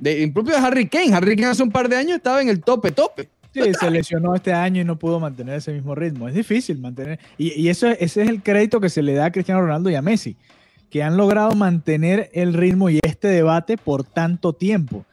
De, 0.00 0.26
propio 0.34 0.56
Harry 0.56 0.88
Kane, 0.88 1.14
Harry 1.14 1.36
Kane 1.36 1.48
hace 1.48 1.62
un 1.62 1.70
par 1.70 1.88
de 1.88 1.96
años 1.96 2.16
estaba 2.16 2.42
en 2.42 2.48
el 2.48 2.60
tope, 2.60 2.90
tope. 2.90 3.28
Sí, 3.52 3.60
se 3.78 3.90
lesionó 3.90 4.34
este 4.34 4.52
año 4.52 4.80
y 4.80 4.84
no 4.84 4.96
pudo 4.98 5.18
mantener 5.20 5.56
ese 5.56 5.72
mismo 5.72 5.94
ritmo. 5.94 6.28
Es 6.28 6.34
difícil 6.34 6.78
mantener. 6.78 7.18
Y, 7.36 7.60
y 7.60 7.68
eso, 7.68 7.88
ese 7.88 8.22
es 8.22 8.28
el 8.28 8.42
crédito 8.42 8.80
que 8.80 8.88
se 8.88 9.02
le 9.02 9.12
da 9.14 9.26
a 9.26 9.32
Cristiano 9.32 9.60
Ronaldo 9.60 9.90
y 9.90 9.94
a 9.96 10.02
Messi. 10.02 10.36
que 10.90 11.02
han 11.02 11.16
logrado 11.16 11.52
mantener 11.54 12.30
el 12.32 12.52
ritmo 12.52 12.90
y 12.90 12.98
este 13.02 13.28
debate 13.28 13.76
por 13.78 14.04
tanto 14.04 14.52
tiempo. 14.52 15.04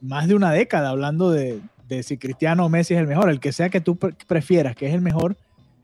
Más 0.00 0.26
de 0.26 0.34
una 0.34 0.50
década 0.50 0.88
hablando 0.88 1.30
de, 1.30 1.60
de 1.88 2.02
si 2.02 2.16
Cristiano 2.16 2.64
o 2.64 2.68
Messi 2.68 2.94
es 2.94 3.00
el 3.00 3.06
mejor. 3.06 3.30
El 3.30 3.38
que 3.38 3.52
sea 3.52 3.68
que 3.68 3.80
tú 3.80 3.96
pre- 3.96 4.14
prefieras 4.26 4.74
que 4.74 4.88
es 4.88 4.94
el 4.94 5.02
mejor, 5.02 5.36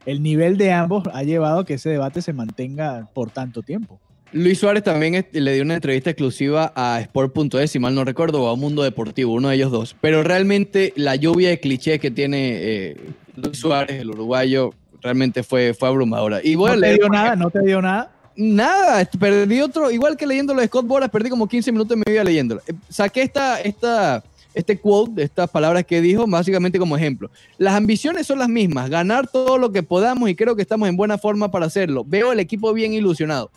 el 0.06 0.22
nivel 0.22 0.56
de 0.56 0.72
ambos 0.72 1.04
ha 1.12 1.22
llevado 1.22 1.60
a 1.60 1.66
que 1.66 1.74
ese 1.74 1.90
debate 1.90 2.22
se 2.22 2.32
mantenga 2.32 3.08
por 3.14 3.30
tanto 3.30 3.62
tiempo. 3.62 4.00
Luis 4.32 4.58
Suárez 4.58 4.82
también 4.82 5.26
le 5.30 5.54
dio 5.54 5.62
una 5.62 5.74
entrevista 5.74 6.08
exclusiva 6.08 6.72
a 6.74 7.00
Sport.es, 7.00 7.70
si 7.70 7.78
mal 7.78 7.94
no 7.94 8.02
recuerdo, 8.02 8.42
o 8.42 8.48
a 8.48 8.56
Mundo 8.56 8.82
Deportivo, 8.82 9.34
uno 9.34 9.50
de 9.50 9.56
ellos 9.56 9.70
dos. 9.70 9.94
Pero 10.00 10.22
realmente 10.22 10.94
la 10.96 11.16
lluvia 11.16 11.50
de 11.50 11.60
clichés 11.60 12.00
que 12.00 12.10
tiene 12.10 12.50
eh, 12.54 12.96
Luis 13.36 13.58
Suárez, 13.58 14.00
el 14.00 14.10
uruguayo, 14.10 14.72
realmente 15.02 15.42
fue, 15.42 15.74
fue 15.74 15.88
abrumadora. 15.88 16.40
Y 16.42 16.56
no 16.56 16.80
te 16.80 16.94
dio 16.94 17.08
nada, 17.10 17.36
no 17.36 17.50
te 17.50 17.60
dio 17.60 17.82
nada. 17.82 18.10
Nada, 18.34 19.04
perdí 19.18 19.60
otro, 19.60 19.90
igual 19.90 20.16
que 20.16 20.26
leyendo 20.26 20.54
lo 20.54 20.62
de 20.62 20.66
Scott 20.66 20.86
Boras, 20.86 21.10
perdí 21.10 21.28
como 21.28 21.46
15 21.46 21.70
minutos 21.70 21.90
de 21.90 21.96
mi 21.96 22.10
vida 22.10 22.24
leyéndolo. 22.24 22.62
Eh, 22.66 22.72
Saqué 22.88 23.20
esta, 23.20 23.60
esta, 23.60 24.24
este 24.54 24.78
quote, 24.78 25.22
estas 25.22 25.50
palabras 25.50 25.84
que 25.84 26.00
dijo, 26.00 26.26
básicamente 26.26 26.78
como 26.78 26.96
ejemplo. 26.96 27.30
Las 27.58 27.74
ambiciones 27.74 28.26
son 28.26 28.38
las 28.38 28.48
mismas, 28.48 28.88
ganar 28.88 29.28
todo 29.28 29.58
lo 29.58 29.70
que 29.72 29.82
podamos 29.82 30.30
y 30.30 30.34
creo 30.34 30.56
que 30.56 30.62
estamos 30.62 30.88
en 30.88 30.96
buena 30.96 31.18
forma 31.18 31.50
para 31.50 31.66
hacerlo. 31.66 32.04
Veo 32.06 32.32
el 32.32 32.40
equipo 32.40 32.72
bien 32.72 32.94
ilusionado. 32.94 33.50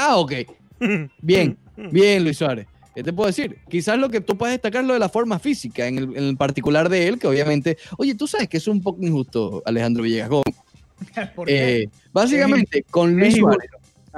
Ah, 0.00 0.16
ok. 0.16 0.32
Bien, 1.20 1.58
bien, 1.76 2.24
Luis 2.24 2.38
Suárez. 2.38 2.66
¿Qué 2.94 3.02
te 3.02 3.12
puedo 3.12 3.26
decir? 3.26 3.58
Quizás 3.68 3.98
lo 3.98 4.08
que 4.08 4.22
tú 4.22 4.36
puedes 4.36 4.54
destacar 4.54 4.80
es 4.80 4.88
lo 4.88 4.94
de 4.94 4.98
la 4.98 5.10
forma 5.10 5.38
física, 5.38 5.86
en 5.86 5.98
el, 5.98 6.04
en 6.16 6.24
el 6.24 6.36
particular 6.38 6.88
de 6.88 7.06
él, 7.06 7.18
que 7.18 7.26
obviamente, 7.26 7.76
oye, 7.98 8.14
tú 8.14 8.26
sabes 8.26 8.48
que 8.48 8.56
es 8.56 8.66
un 8.66 8.80
poco 8.80 9.02
injusto, 9.02 9.62
Alejandro 9.66 10.02
Villegas 10.02 10.28
Gómez. 10.30 10.54
Eh, 11.46 11.86
básicamente, 12.12 12.82
con 12.90 13.14
Luis. 13.14 13.36
Suárez, 13.36 13.70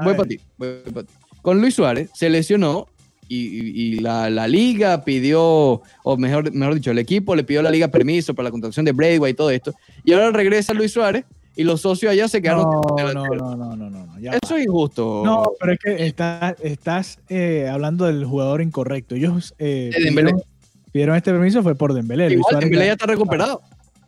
voy 0.02 0.14
para 0.14 0.28
ti, 0.28 0.40
voy 0.56 0.78
pa' 0.94 1.02
ti. 1.02 1.12
Con 1.42 1.60
Luis 1.60 1.74
Suárez 1.74 2.10
se 2.14 2.30
lesionó 2.30 2.86
y, 3.28 3.98
la, 4.00 4.30
la 4.30 4.46
liga 4.46 5.04
pidió, 5.04 5.82
o 6.04 6.16
mejor, 6.16 6.52
mejor 6.52 6.76
dicho, 6.76 6.92
el 6.92 6.98
equipo 6.98 7.34
le 7.34 7.42
pidió 7.42 7.60
a 7.60 7.64
la 7.64 7.70
liga 7.70 7.88
permiso 7.88 8.34
para 8.34 8.44
la 8.44 8.50
contratación 8.52 8.84
de 8.84 8.92
Braithwaite 8.92 9.34
y 9.34 9.36
todo 9.36 9.50
esto. 9.50 9.74
Y 10.04 10.12
ahora 10.12 10.30
regresa 10.30 10.74
Luis 10.74 10.92
Suárez 10.92 11.24
y 11.56 11.64
los 11.64 11.80
socios 11.82 12.12
allá 12.12 12.28
se 12.28 12.40
quedaron. 12.40 12.64
No, 12.64 12.80
no, 12.96 13.12
no, 13.12 13.56
no, 13.56 13.76
no, 13.76 13.90
no, 13.90 14.06
no, 14.06 14.18
ya 14.20 14.32
Eso 14.42 14.56
es 14.56 14.64
injusto. 14.66 15.22
No, 15.24 15.52
pero 15.60 15.72
es 15.72 15.78
que 15.78 16.06
está- 16.06 16.56
estás 16.62 17.18
eh, 17.28 17.68
hablando 17.70 18.06
del 18.06 18.24
jugador 18.24 18.62
incorrecto. 18.62 19.14
Ellos 19.14 19.54
eh, 19.58 19.90
De 19.92 20.08
pidieron, 20.10 20.42
pidieron 20.92 21.16
este 21.16 21.30
permiso 21.32 21.62
fue 21.62 21.74
por 21.74 21.92
Dembélé. 21.94 22.32
Igual, 22.32 22.60
Dembélé 22.60 22.86
ya- 22.86 22.92
está 22.92 23.06
recuperado. 23.06 23.60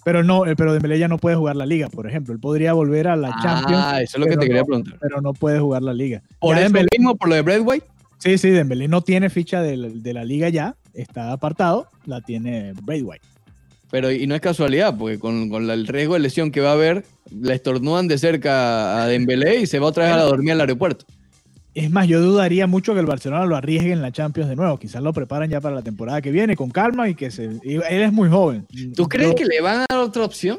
Pero 0.05 0.23
no, 0.23 0.45
eh, 0.47 0.55
pero 0.55 0.73
Dembélé 0.75 0.99
ya 0.99 1.09
no 1.09 1.17
puede 1.19 1.35
jugar 1.37 1.57
la 1.57 1.65
liga, 1.65 1.89
por 1.89 2.07
ejemplo. 2.07 2.35
Él 2.35 2.41
podría 2.41 2.75
volver 2.75 3.09
a 3.09 3.17
la 3.17 3.31
Champions, 3.43 3.83
Ah, 3.87 4.03
eso 4.03 4.19
es 4.19 4.21
lo 4.21 4.27
que 4.27 4.37
te 4.37 4.47
quería 4.47 4.61
no- 4.61 4.67
preguntar. 4.67 4.99
pero 5.01 5.21
no 5.23 5.33
puede 5.33 5.59
jugar 5.61 5.83
la 5.83 5.95
liga. 5.95 6.23
Por 6.41 6.57
Ya 6.57 6.63
eso 6.63 6.73
Dembélé- 6.75 6.89
mismo, 6.99 7.17
por 7.17 7.29
lo 7.31 7.35
de 7.37 7.43
Braithwaite. 7.43 7.87
sí, 8.19 8.37
sí, 8.37 8.51
Dembélé 8.51 8.87
no 8.89 9.01
tiene 9.01 9.31
ficha 9.31 9.63
de 9.63 9.77
la, 9.79 9.89
de 9.89 10.13
la 10.13 10.25
liga 10.25 10.51
ya, 10.51 10.77
está 10.93 11.33
apartado, 11.33 11.89
la 12.05 12.21
tiene 12.21 12.75
Braithwaite. 12.83 13.27
Pero 13.95 14.11
y 14.11 14.27
no 14.27 14.35
es 14.35 14.41
casualidad, 14.41 14.99
porque 14.99 15.21
con, 15.21 15.49
con 15.49 15.69
la- 15.69 15.75
el 15.75 15.87
riesgo 15.87 16.15
de 16.15 16.19
lesión 16.21 16.51
que 16.51 16.61
va 16.61 16.71
a 16.71 16.73
haber, 16.73 17.05
le 17.31 17.55
estornudan 17.55 18.09
de 18.09 18.19
cerca 18.19 19.01
a 19.01 19.07
Dembélé 19.07 19.61
y 19.61 19.67
se 19.69 19.79
va 19.79 19.87
otra 19.87 20.07
vez 20.07 20.15
a 20.15 20.17
la 20.17 20.25
dormir 20.25 20.51
al 20.51 20.61
aeropuerto. 20.63 21.05
Es 21.77 21.93
más, 21.93 22.09
yo 22.09 22.21
dudaría 22.21 22.67
mucho 22.67 22.93
que 22.93 22.99
el 22.99 23.07
Barcelona 23.07 23.47
lo 23.47 23.55
arriesgue 23.55 23.93
en 23.93 24.03
la 24.03 24.11
Champions 24.11 24.49
de 24.51 24.57
nuevo. 24.57 24.81
Quizás 24.81 25.01
lo 25.01 25.13
preparan 25.13 25.49
ya 25.49 25.61
para 25.61 25.77
la 25.77 25.83
temporada 25.83 26.21
que 26.21 26.33
viene 26.33 26.57
con 26.57 26.71
calma 26.71 27.09
y 27.09 27.15
que 27.15 27.31
se. 27.31 27.45
y 27.63 27.75
él 27.75 28.03
es 28.03 28.13
muy 28.13 28.29
joven. 28.29 28.67
¿Tú 28.97 29.07
crees 29.09 29.29
Yo- 29.31 29.35
que 29.37 29.45
le 29.45 29.61
van 29.61 29.83
a 29.83 29.87
dar 29.89 30.01
otra 30.01 30.25
opción? 30.25 30.59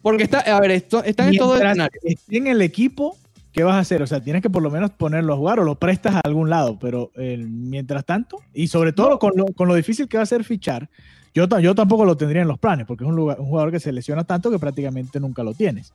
Porque 0.00 0.22
está, 0.22 0.38
a 0.38 0.60
ver, 0.60 0.70
esto, 0.70 1.02
están 1.02 1.30
en 1.30 1.38
todo 1.38 1.54
mientras 1.54 1.72
escenario. 1.72 2.00
en 2.30 2.46
el 2.46 2.62
equipo, 2.62 3.16
¿qué 3.50 3.64
vas 3.64 3.74
a 3.74 3.78
hacer? 3.80 4.00
O 4.00 4.06
sea, 4.06 4.20
tienes 4.20 4.42
que 4.42 4.50
por 4.50 4.62
lo 4.62 4.70
menos 4.70 4.92
ponerlo 4.92 5.34
a 5.34 5.36
jugar 5.36 5.58
o 5.58 5.64
lo 5.64 5.74
prestas 5.74 6.14
a 6.14 6.20
algún 6.22 6.50
lado, 6.50 6.78
pero 6.78 7.10
eh, 7.16 7.36
mientras 7.44 8.04
tanto, 8.04 8.38
y 8.54 8.68
sobre 8.68 8.92
todo 8.92 9.18
con, 9.18 9.32
lo, 9.34 9.46
con 9.46 9.66
lo 9.66 9.74
difícil 9.74 10.06
que 10.06 10.18
va 10.18 10.22
a 10.22 10.26
ser 10.26 10.44
fichar, 10.44 10.88
yo, 11.36 11.46
yo 11.60 11.74
tampoco 11.74 12.04
lo 12.04 12.16
tendría 12.16 12.42
en 12.42 12.48
los 12.48 12.58
planes, 12.58 12.86
porque 12.86 13.04
es 13.04 13.08
un, 13.10 13.14
lugar- 13.16 13.38
un 13.38 13.46
jugador 13.46 13.70
que 13.70 13.78
se 13.78 13.92
lesiona 13.92 14.24
tanto 14.24 14.50
que 14.50 14.58
prácticamente 14.58 15.20
nunca 15.20 15.42
lo 15.44 15.52
tienes. 15.54 15.92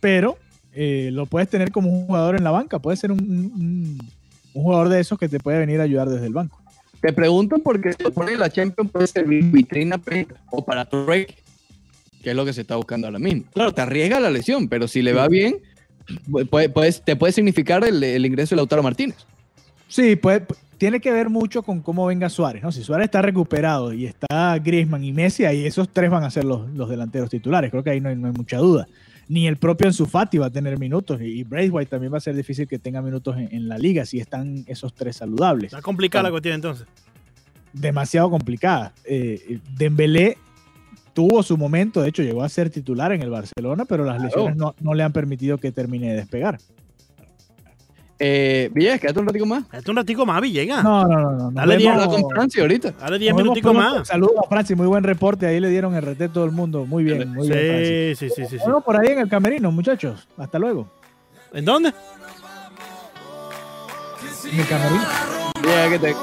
Pero 0.00 0.38
eh, 0.72 1.10
lo 1.12 1.26
puedes 1.26 1.48
tener 1.50 1.70
como 1.72 1.90
un 1.90 2.06
jugador 2.06 2.36
en 2.36 2.44
la 2.44 2.50
banca, 2.50 2.78
puede 2.78 2.96
ser 2.96 3.12
un, 3.12 3.20
un- 3.20 3.98
jugador 4.52 4.88
de 4.88 5.00
esos 5.00 5.18
que 5.18 5.28
te 5.28 5.40
puede 5.40 5.58
venir 5.58 5.80
a 5.80 5.82
ayudar 5.82 6.08
desde 6.08 6.26
el 6.28 6.32
banco. 6.32 6.58
Te 7.00 7.12
preguntan 7.12 7.60
porque 7.60 7.92
se 7.92 8.04
supone 8.04 8.36
la 8.36 8.48
Champions 8.50 8.90
puede 8.90 9.06
servir 9.08 9.44
vitrina 9.50 10.00
o 10.50 10.64
para 10.64 10.84
Drake, 10.84 11.34
que 12.22 12.30
es 12.30 12.36
lo 12.36 12.44
que 12.44 12.52
se 12.52 12.60
está 12.62 12.76
buscando 12.76 13.08
ahora 13.08 13.18
mismo. 13.18 13.42
Claro, 13.52 13.72
te 13.74 13.82
arriesga 13.82 14.20
la 14.20 14.30
lesión, 14.30 14.68
pero 14.68 14.86
si 14.88 15.02
le 15.02 15.12
va 15.12 15.26
bien, 15.28 15.56
puede, 16.50 16.68
te 17.04 17.16
puede 17.16 17.32
significar 17.32 17.84
el, 17.84 18.02
el 18.02 18.24
ingreso 18.24 18.54
de 18.54 18.56
Lautaro 18.58 18.82
Martínez. 18.82 19.16
Sí, 19.88 20.16
pues 20.16 20.42
tiene 20.84 21.00
que 21.00 21.10
ver 21.12 21.30
mucho 21.30 21.62
con 21.62 21.80
cómo 21.80 22.04
venga 22.04 22.28
Suárez, 22.28 22.62
¿no? 22.62 22.70
Si 22.70 22.82
Suárez 22.84 23.06
está 23.06 23.22
recuperado 23.22 23.94
y 23.94 24.04
está 24.04 24.58
Griezmann 24.58 25.02
y 25.02 25.14
Messi, 25.14 25.46
ahí 25.46 25.64
esos 25.64 25.88
tres 25.88 26.10
van 26.10 26.24
a 26.24 26.30
ser 26.30 26.44
los, 26.44 26.68
los 26.74 26.90
delanteros 26.90 27.30
titulares. 27.30 27.70
Creo 27.70 27.82
que 27.82 27.88
ahí 27.88 28.02
no 28.02 28.10
hay, 28.10 28.16
no 28.16 28.26
hay 28.26 28.34
mucha 28.34 28.58
duda. 28.58 28.86
Ni 29.26 29.46
el 29.46 29.56
propio 29.56 29.86
Ansu 29.86 30.04
Fati 30.04 30.36
va 30.36 30.46
a 30.46 30.50
tener 30.50 30.78
minutos 30.78 31.22
y, 31.22 31.40
y 31.40 31.42
Braithwaite 31.42 31.88
también 31.88 32.12
va 32.12 32.18
a 32.18 32.20
ser 32.20 32.36
difícil 32.36 32.68
que 32.68 32.78
tenga 32.78 33.00
minutos 33.00 33.34
en, 33.38 33.48
en 33.50 33.66
la 33.66 33.78
liga 33.78 34.04
si 34.04 34.20
están 34.20 34.62
esos 34.66 34.92
tres 34.92 35.16
saludables. 35.16 35.72
Está 35.72 35.80
complicada 35.80 36.24
la 36.24 36.30
cuestión 36.30 36.56
entonces. 36.56 36.86
Demasiado 37.72 38.28
complicada. 38.28 38.92
Eh, 39.06 39.60
Dembélé 39.78 40.36
tuvo 41.14 41.42
su 41.42 41.56
momento, 41.56 42.02
de 42.02 42.10
hecho 42.10 42.22
llegó 42.22 42.42
a 42.42 42.48
ser 42.50 42.68
titular 42.68 43.10
en 43.12 43.22
el 43.22 43.30
Barcelona, 43.30 43.86
pero 43.86 44.04
las 44.04 44.16
Claro. 44.16 44.28
lesiones 44.28 44.56
no, 44.58 44.74
no 44.80 44.92
le 44.92 45.02
han 45.02 45.14
permitido 45.14 45.56
que 45.56 45.72
termine 45.72 46.10
de 46.10 46.16
despegar. 46.16 46.58
Eh, 48.26 48.70
Villegas, 48.72 49.00
quédate 49.00 49.20
un 49.20 49.26
ratico 49.26 49.44
más. 49.44 49.64
Este 49.70 49.90
un 49.90 49.96
ratico 49.98 50.24
más, 50.24 50.40
Villegas. 50.40 50.82
No, 50.82 51.06
no, 51.06 51.20
no. 51.20 51.32
no. 51.32 51.50
Dale, 51.50 51.76
vemos- 51.76 51.78
Diego, 51.78 51.92
Habla 52.00 52.06
con 52.22 52.30
Francia 52.30 52.62
ahorita. 52.62 52.92
Dale 52.92 53.18
10 53.18 53.32
Nos 53.32 53.36
vemos 53.36 53.54
minuticos 53.54 53.74
más. 53.74 54.08
Saludos 54.08 54.34
a 54.42 54.48
Francis, 54.48 54.76
muy 54.78 54.86
buen 54.86 55.04
reporte. 55.04 55.46
Ahí 55.46 55.60
le 55.60 55.68
dieron 55.68 55.94
el 55.94 56.02
RT 56.02 56.28
todo 56.32 56.46
el 56.46 56.50
mundo. 56.52 56.86
Muy 56.86 57.04
bien, 57.04 57.28
muy 57.34 57.46
bien, 57.48 57.58
Francis. 57.68 58.18
Sí, 58.18 58.28
sí, 58.30 58.34
sí, 58.34 58.46
sí, 58.48 58.58
sí. 58.58 58.70
Por 58.82 58.96
ahí 58.98 59.08
en 59.12 59.18
el 59.18 59.28
camerino, 59.28 59.70
muchachos. 59.70 60.26
Hasta 60.38 60.58
luego. 60.58 60.88
¿En 61.52 61.66
dónde? 61.66 61.92
En 64.50 64.60
el 64.60 64.66
camerino. 64.68 65.02
Villegas, 65.62 65.88
que 65.90 65.98
te... 65.98 66.14